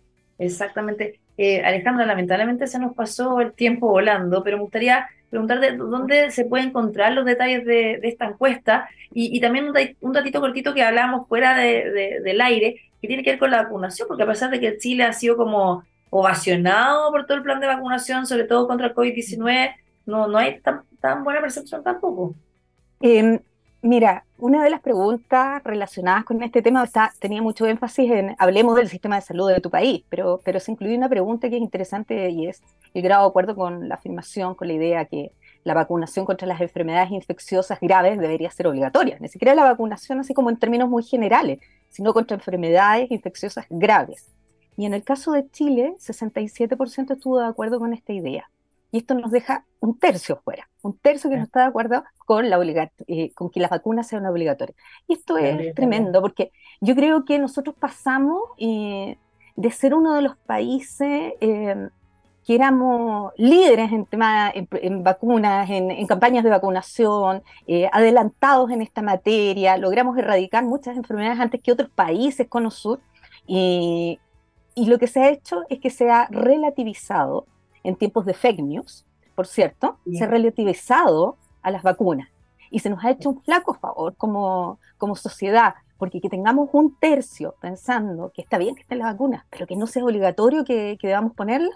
Exactamente. 0.43 1.21
Eh, 1.37 1.63
Alejandra, 1.65 2.05
lamentablemente 2.05 2.67
se 2.67 2.79
nos 2.79 2.95
pasó 2.95 3.41
el 3.41 3.53
tiempo 3.53 3.89
volando, 3.89 4.43
pero 4.43 4.57
me 4.57 4.65
gustaría 4.65 5.09
preguntarte 5.31 5.77
dónde 5.77 6.31
se 6.31 6.45
pueden 6.45 6.69
encontrar 6.69 7.13
los 7.13 7.25
detalles 7.25 7.65
de, 7.65 8.01
esta 8.03 8.27
encuesta 8.27 8.89
y, 9.15 9.41
también 9.41 9.67
un, 9.67 9.75
un, 10.01 10.13
datito 10.13 10.41
cortito 10.41 10.75
que 10.75 10.83
hablábamos 10.83 11.29
fuera 11.29 11.57
del 11.57 12.41
aire, 12.41 12.77
que 13.01 13.09
tiene 13.09 13.23
que 13.23 13.31
ver 13.31 13.39
con 13.39 13.51
la 13.51 13.63
vacunación, 13.63 14.09
porque 14.09 14.25
a 14.25 14.27
pesar 14.27 14.51
de 14.51 14.61
que 14.61 14.79
Chile 14.79 15.05
ha 15.05 15.13
sido 15.13 15.37
como 15.37 15.85
ovacionado 16.11 17.11
por 17.11 17.25
todo 17.25 17.39
el 17.39 17.43
plan 17.43 17.61
de 17.61 17.67
vacunación, 17.67 18.27
sobre 18.27 18.45
todo 18.45 18.67
contra 18.67 18.89
el 18.89 18.95
COVID-19, 18.95 19.75
no, 20.07 20.27
no 20.27 20.39
hay 20.39 20.61
tan, 20.61 20.83
tan 21.01 21.25
buena 21.25 21.41
percepción 21.41 21.83
tampoco. 21.83 22.35
Em, 23.01 23.39
Mira, 23.85 24.25
una 24.39 24.63
de 24.63 24.71
las 24.71 24.81
preguntas 24.81 25.61
relacionadas 25.65 26.25
con 26.25 26.41
este 26.45 26.63
tema 26.63 26.89
tenía 27.19 27.43
mucho 27.43 27.67
énfasis 27.67 28.13
en 28.13 28.37
hablemos 28.39 28.77
del 28.77 28.89
sistema 28.89 29.17
de 29.17 29.23
salud 29.23 29.49
de 29.49 29.61
tu 29.61 29.71
país, 29.71 30.05
pero, 30.09 30.41
pero 30.45 30.61
se 30.61 30.71
incluye 30.71 30.97
una 30.97 31.09
pregunta 31.09 31.51
que 31.51 31.57
es 31.57 31.63
interesante 31.63 32.31
y 32.31 32.47
es 32.47 32.63
el 32.95 33.03
grado 33.03 33.25
de 33.25 33.31
acuerdo 33.31 33.57
con 33.57 33.89
la 33.89 33.97
afirmación, 33.97 34.55
con 34.55 34.69
la 34.69 34.75
idea 34.75 35.05
que 35.07 35.33
la 35.65 35.75
vacunación 35.75 36.25
contra 36.25 36.47
las 36.47 36.61
enfermedades 36.61 37.11
infecciosas 37.11 37.81
graves 37.81 38.21
debería 38.21 38.53
ser 38.53 38.69
obligatoria. 38.69 39.17
Ni 39.19 39.27
siquiera 39.27 39.53
la 39.57 39.65
vacunación 39.65 40.21
así 40.21 40.33
como 40.33 40.49
en 40.51 40.59
términos 40.59 40.89
muy 40.89 41.03
generales, 41.03 41.59
sino 41.89 42.15
contra 42.15 42.37
enfermedades 42.37 43.11
infecciosas 43.11 43.67
graves. 43.69 44.31
Y 44.77 44.87
en 44.87 44.95
el 44.95 45.03
caso 45.03 45.33
de 45.33 45.51
Chile, 45.51 45.97
67% 45.99 47.15
estuvo 47.15 47.41
de 47.41 47.47
acuerdo 47.47 47.81
con 47.81 47.93
esta 47.93 48.13
idea 48.13 48.49
y 48.93 48.99
esto 48.99 49.15
nos 49.15 49.31
deja 49.31 49.65
un 49.81 49.99
tercio 49.99 50.41
fuera, 50.45 50.69
un 50.83 50.97
tercio 50.99 51.31
que 51.31 51.39
no 51.39 51.43
está 51.43 51.61
de 51.61 51.67
acuerdo 51.67 52.05
con, 52.27 52.51
la 52.51 52.91
eh, 53.07 53.33
con 53.33 53.51
que 53.51 53.59
las 53.59 53.71
vacunas 53.71 54.07
sean 54.07 54.27
obligatorias. 54.27 54.77
Y 55.09 55.15
esto 55.15 55.39
es 55.39 55.75
tremendo, 55.75 56.21
porque 56.21 56.53
yo 56.83 56.95
creo 56.95 57.25
que 57.25 57.39
nosotros 57.39 57.75
pasamos 57.75 58.43
eh, 58.59 59.17
de 59.57 59.71
ser 59.71 59.95
uno 59.95 60.15
de 60.15 60.21
los 60.21 60.37
países 60.37 61.33
eh, 61.41 61.89
que 62.47 62.55
éramos 62.55 63.33
líderes 63.39 63.93
en, 63.93 64.05
tema, 64.05 64.53
en, 64.55 65.03
vacunas, 65.03 65.71
en, 65.71 66.07
campañas 66.07 66.45
de 66.45 66.51
vacunación, 66.51 67.43
adelantados 67.93 68.71
en 68.73 68.83
esta 68.83 69.01
materia, 69.01 69.79
logramos 69.79 70.19
erradicar 70.19 70.65
muchas 70.65 70.97
enfermedades 70.97 71.41
antes 71.41 71.63
que 71.63 71.73
otros 71.73 71.89
países 71.89 72.47
con 72.49 72.71
sur, 72.71 73.01
y, 73.47 74.19
y 74.75 74.87
lo 74.87 74.99
que 74.99 75.07
se 75.07 75.21
ha 75.23 75.31
hecho 75.31 75.63
es 75.69 75.79
que 75.79 75.91
se 75.91 76.11
ha 76.11 76.27
relativizado 76.31 77.47
en 77.85 77.97
tiempos 77.97 78.27
de 78.27 78.35
fake 78.35 78.61
news, 78.61 79.05
por 79.35 79.47
cierto, 79.47 79.99
se 80.11 80.25
ha 80.25 80.27
relativizado 80.27 81.37
a 81.63 81.71
las 81.71 81.83
vacunas. 81.83 82.29
Y 82.71 82.81
se 82.81 82.91
nos 82.91 83.05
ha 83.05 83.11
hecho 83.11 83.31
un 83.31 83.43
flaco 83.43 83.75
favor 83.75 84.15
como, 84.17 84.79
como 84.99 85.17
sociedad, 85.17 85.75
porque 85.99 86.21
que 86.21 86.29
tengamos 86.29 86.71
un 86.73 86.97
tercio 86.99 87.55
pensando 87.61 88.33
que 88.35 88.43
está 88.43 88.59
bien 88.59 88.75
que 88.75 88.83
estén 88.83 88.99
las 88.99 89.13
vacunas, 89.13 89.45
pero 89.51 89.67
que 89.67 89.77
no 89.77 89.87
sea 89.87 90.05
obligatorio 90.05 90.65
que, 90.65 90.97
que 91.01 91.09
debamos 91.09 91.35
ponerlas, 91.35 91.75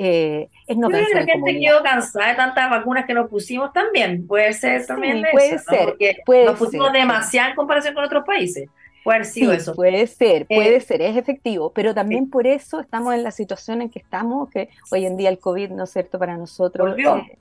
eh, 0.00 0.48
es 0.68 0.76
no 0.76 0.88
pensar 0.88 1.26
la 1.26 1.32
gente 1.32 1.58
quedó 1.58 1.82
cansada 1.82 2.28
de 2.28 2.34
tantas 2.36 2.70
vacunas 2.70 3.04
que 3.04 3.14
nos 3.14 3.28
pusimos 3.28 3.72
también. 3.72 4.28
Puede 4.28 4.52
ser 4.52 4.86
también 4.86 5.24
puede 5.32 5.58
ser, 5.58 5.86
Porque 5.86 6.18
puede 6.24 6.44
nos 6.44 6.56
pusimos 6.56 6.92
demasiado 6.92 7.50
en 7.50 7.56
comparación 7.56 7.94
con 7.94 8.04
otros 8.04 8.24
países. 8.24 8.68
Puede 9.08 9.24
sí, 9.24 9.50
eso. 9.50 9.74
Puede 9.74 10.06
ser, 10.06 10.46
puede 10.46 10.76
eh, 10.76 10.80
ser, 10.80 11.00
es 11.00 11.16
efectivo, 11.16 11.72
pero 11.72 11.94
también 11.94 12.28
por 12.28 12.46
eso 12.46 12.80
estamos 12.80 13.14
en 13.14 13.22
la 13.22 13.30
situación 13.30 13.80
en 13.80 13.88
que 13.88 14.00
estamos, 14.00 14.50
que 14.50 14.68
hoy 14.90 15.06
en 15.06 15.16
día 15.16 15.30
el 15.30 15.38
COVID, 15.38 15.70
¿no 15.70 15.84
es 15.84 15.90
cierto?, 15.90 16.18
para 16.18 16.36
nosotros. 16.36 16.90
Volvió. 16.90 17.16
Eh, 17.16 17.38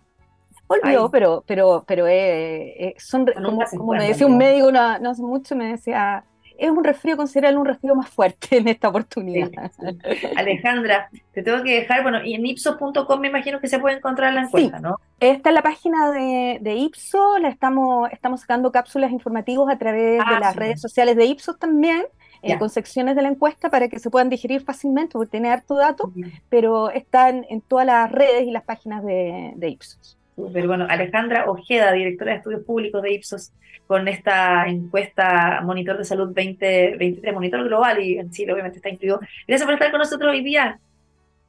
volvió, 0.65 1.09
pero, 1.09 1.43
pero, 1.45 1.83
pero 1.85 2.07
eh, 2.07 2.95
son, 2.97 3.25
como, 3.75 3.93
me 3.93 4.07
decía 4.07 4.27
un 4.27 4.37
médico 4.37 4.71
no, 4.71 4.97
no 4.99 5.09
hace 5.09 5.21
mucho, 5.21 5.57
me 5.57 5.71
decía, 5.71 6.23
es 6.57 6.69
un 6.69 6.83
resfrío, 6.83 7.17
considerable 7.17 7.57
un 7.59 7.65
resfrío 7.65 7.95
más 7.95 8.09
fuerte 8.09 8.57
en 8.57 8.67
esta 8.67 8.89
oportunidad. 8.89 9.49
Alejandra, 10.35 11.09
te 11.33 11.43
tengo 11.43 11.63
que 11.63 11.81
dejar, 11.81 12.03
bueno, 12.03 12.23
y 12.23 12.33
en 12.33 12.45
ipsos.com 12.45 13.19
me 13.19 13.27
imagino 13.27 13.59
que 13.59 13.67
se 13.67 13.79
puede 13.79 13.97
encontrar 13.97 14.33
la 14.33 14.41
encuesta, 14.43 14.79
¿no? 14.79 14.97
Esta 15.19 15.49
es 15.49 15.55
la 15.55 15.61
página 15.61 16.11
de, 16.11 16.59
de 16.61 16.75
Ipsos, 16.75 17.39
la 17.41 17.49
estamos, 17.49 18.09
estamos 18.11 18.41
sacando 18.41 18.71
cápsulas 18.71 19.11
informativas 19.11 19.73
a 19.73 19.77
través 19.77 20.19
de 20.19 20.23
ah, 20.25 20.39
las 20.39 20.55
redes 20.55 20.79
sociales 20.79 21.15
de 21.15 21.25
Ipsos 21.25 21.57
también. 21.57 22.03
Eh, 22.43 22.57
con 22.59 22.69
secciones 22.69 23.15
de 23.15 23.23
la 23.23 23.29
encuesta 23.29 23.69
para 23.69 23.89
que 23.89 23.97
se 23.97 24.11
puedan 24.11 24.29
digerir 24.29 24.61
fácilmente, 24.61 25.13
porque 25.13 25.31
tiene 25.31 25.49
harto 25.49 25.75
dato, 25.75 26.13
pero 26.49 26.91
están 26.91 27.45
en 27.49 27.61
todas 27.61 27.85
las 27.87 28.11
redes 28.11 28.47
y 28.47 28.51
las 28.51 28.63
páginas 28.63 29.03
de, 29.03 29.53
de 29.55 29.69
Ipsos. 29.69 30.16
Pero 30.53 30.67
bueno, 30.67 30.85
Alejandra 30.87 31.49
Ojeda, 31.49 31.91
directora 31.91 32.31
de 32.31 32.37
estudios 32.37 32.63
públicos 32.63 33.01
de 33.01 33.13
Ipsos, 33.13 33.51
con 33.87 34.07
esta 34.07 34.67
encuesta 34.67 35.61
Monitor 35.63 35.97
de 35.97 36.05
Salud 36.05 36.27
2023, 36.27 37.33
Monitor 37.33 37.63
Global, 37.63 38.01
y 38.01 38.19
en 38.19 38.29
Chile 38.29 38.53
obviamente 38.53 38.77
está 38.77 38.89
incluido. 38.89 39.19
Gracias 39.47 39.65
por 39.65 39.73
estar 39.73 39.89
con 39.89 39.99
nosotros 39.99 40.31
hoy 40.31 40.43
día. 40.43 40.79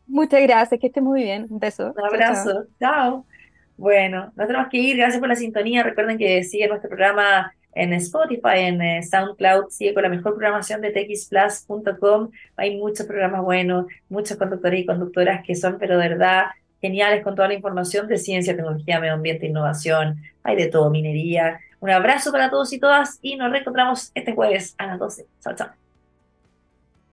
Muchas 0.06 0.42
gracias, 0.42 0.80
que 0.80 0.86
esté 0.86 1.02
muy 1.02 1.22
bien. 1.22 1.46
Un 1.50 1.58
beso. 1.58 1.92
Un 1.94 2.04
abrazo. 2.04 2.64
Chao. 2.80 3.26
Bueno, 3.76 4.32
nos 4.34 4.46
tenemos 4.46 4.68
que 4.68 4.78
ir. 4.78 4.96
Gracias 4.96 5.20
por 5.20 5.28
la 5.28 5.36
sintonía. 5.36 5.82
Recuerden 5.82 6.16
que 6.16 6.42
sigue 6.44 6.66
nuestro 6.66 6.88
programa 6.88 7.52
en 7.74 7.92
Spotify, 7.92 8.58
en 8.58 8.82
eh, 8.82 9.02
SoundCloud, 9.02 9.68
sigue 9.70 9.94
con 9.94 10.02
la 10.02 10.08
mejor 10.08 10.34
programación 10.34 10.80
de 10.80 10.90
txplus.com. 10.90 12.30
Hay 12.56 12.76
muchos 12.76 13.06
programas 13.06 13.42
buenos, 13.42 13.86
muchos 14.08 14.36
conductores 14.36 14.80
y 14.80 14.86
conductoras 14.86 15.44
que 15.44 15.54
son, 15.54 15.78
pero 15.78 15.96
de 15.96 16.08
verdad, 16.08 16.46
geniales 16.80 17.22
con 17.24 17.34
toda 17.34 17.48
la 17.48 17.54
información 17.54 18.06
de 18.08 18.18
ciencia, 18.18 18.54
tecnología, 18.54 19.00
medio 19.00 19.14
ambiente, 19.14 19.46
innovación, 19.46 20.22
hay 20.42 20.56
de 20.56 20.66
todo, 20.68 20.90
minería. 20.90 21.60
Un 21.80 21.90
abrazo 21.90 22.32
para 22.32 22.50
todos 22.50 22.72
y 22.72 22.78
todas 22.78 23.18
y 23.22 23.36
nos 23.36 23.50
reencontramos 23.50 24.10
este 24.14 24.34
jueves 24.34 24.74
a 24.78 24.86
las 24.86 24.98
12. 24.98 25.26
Chao, 25.40 25.54
chao. 25.54 25.87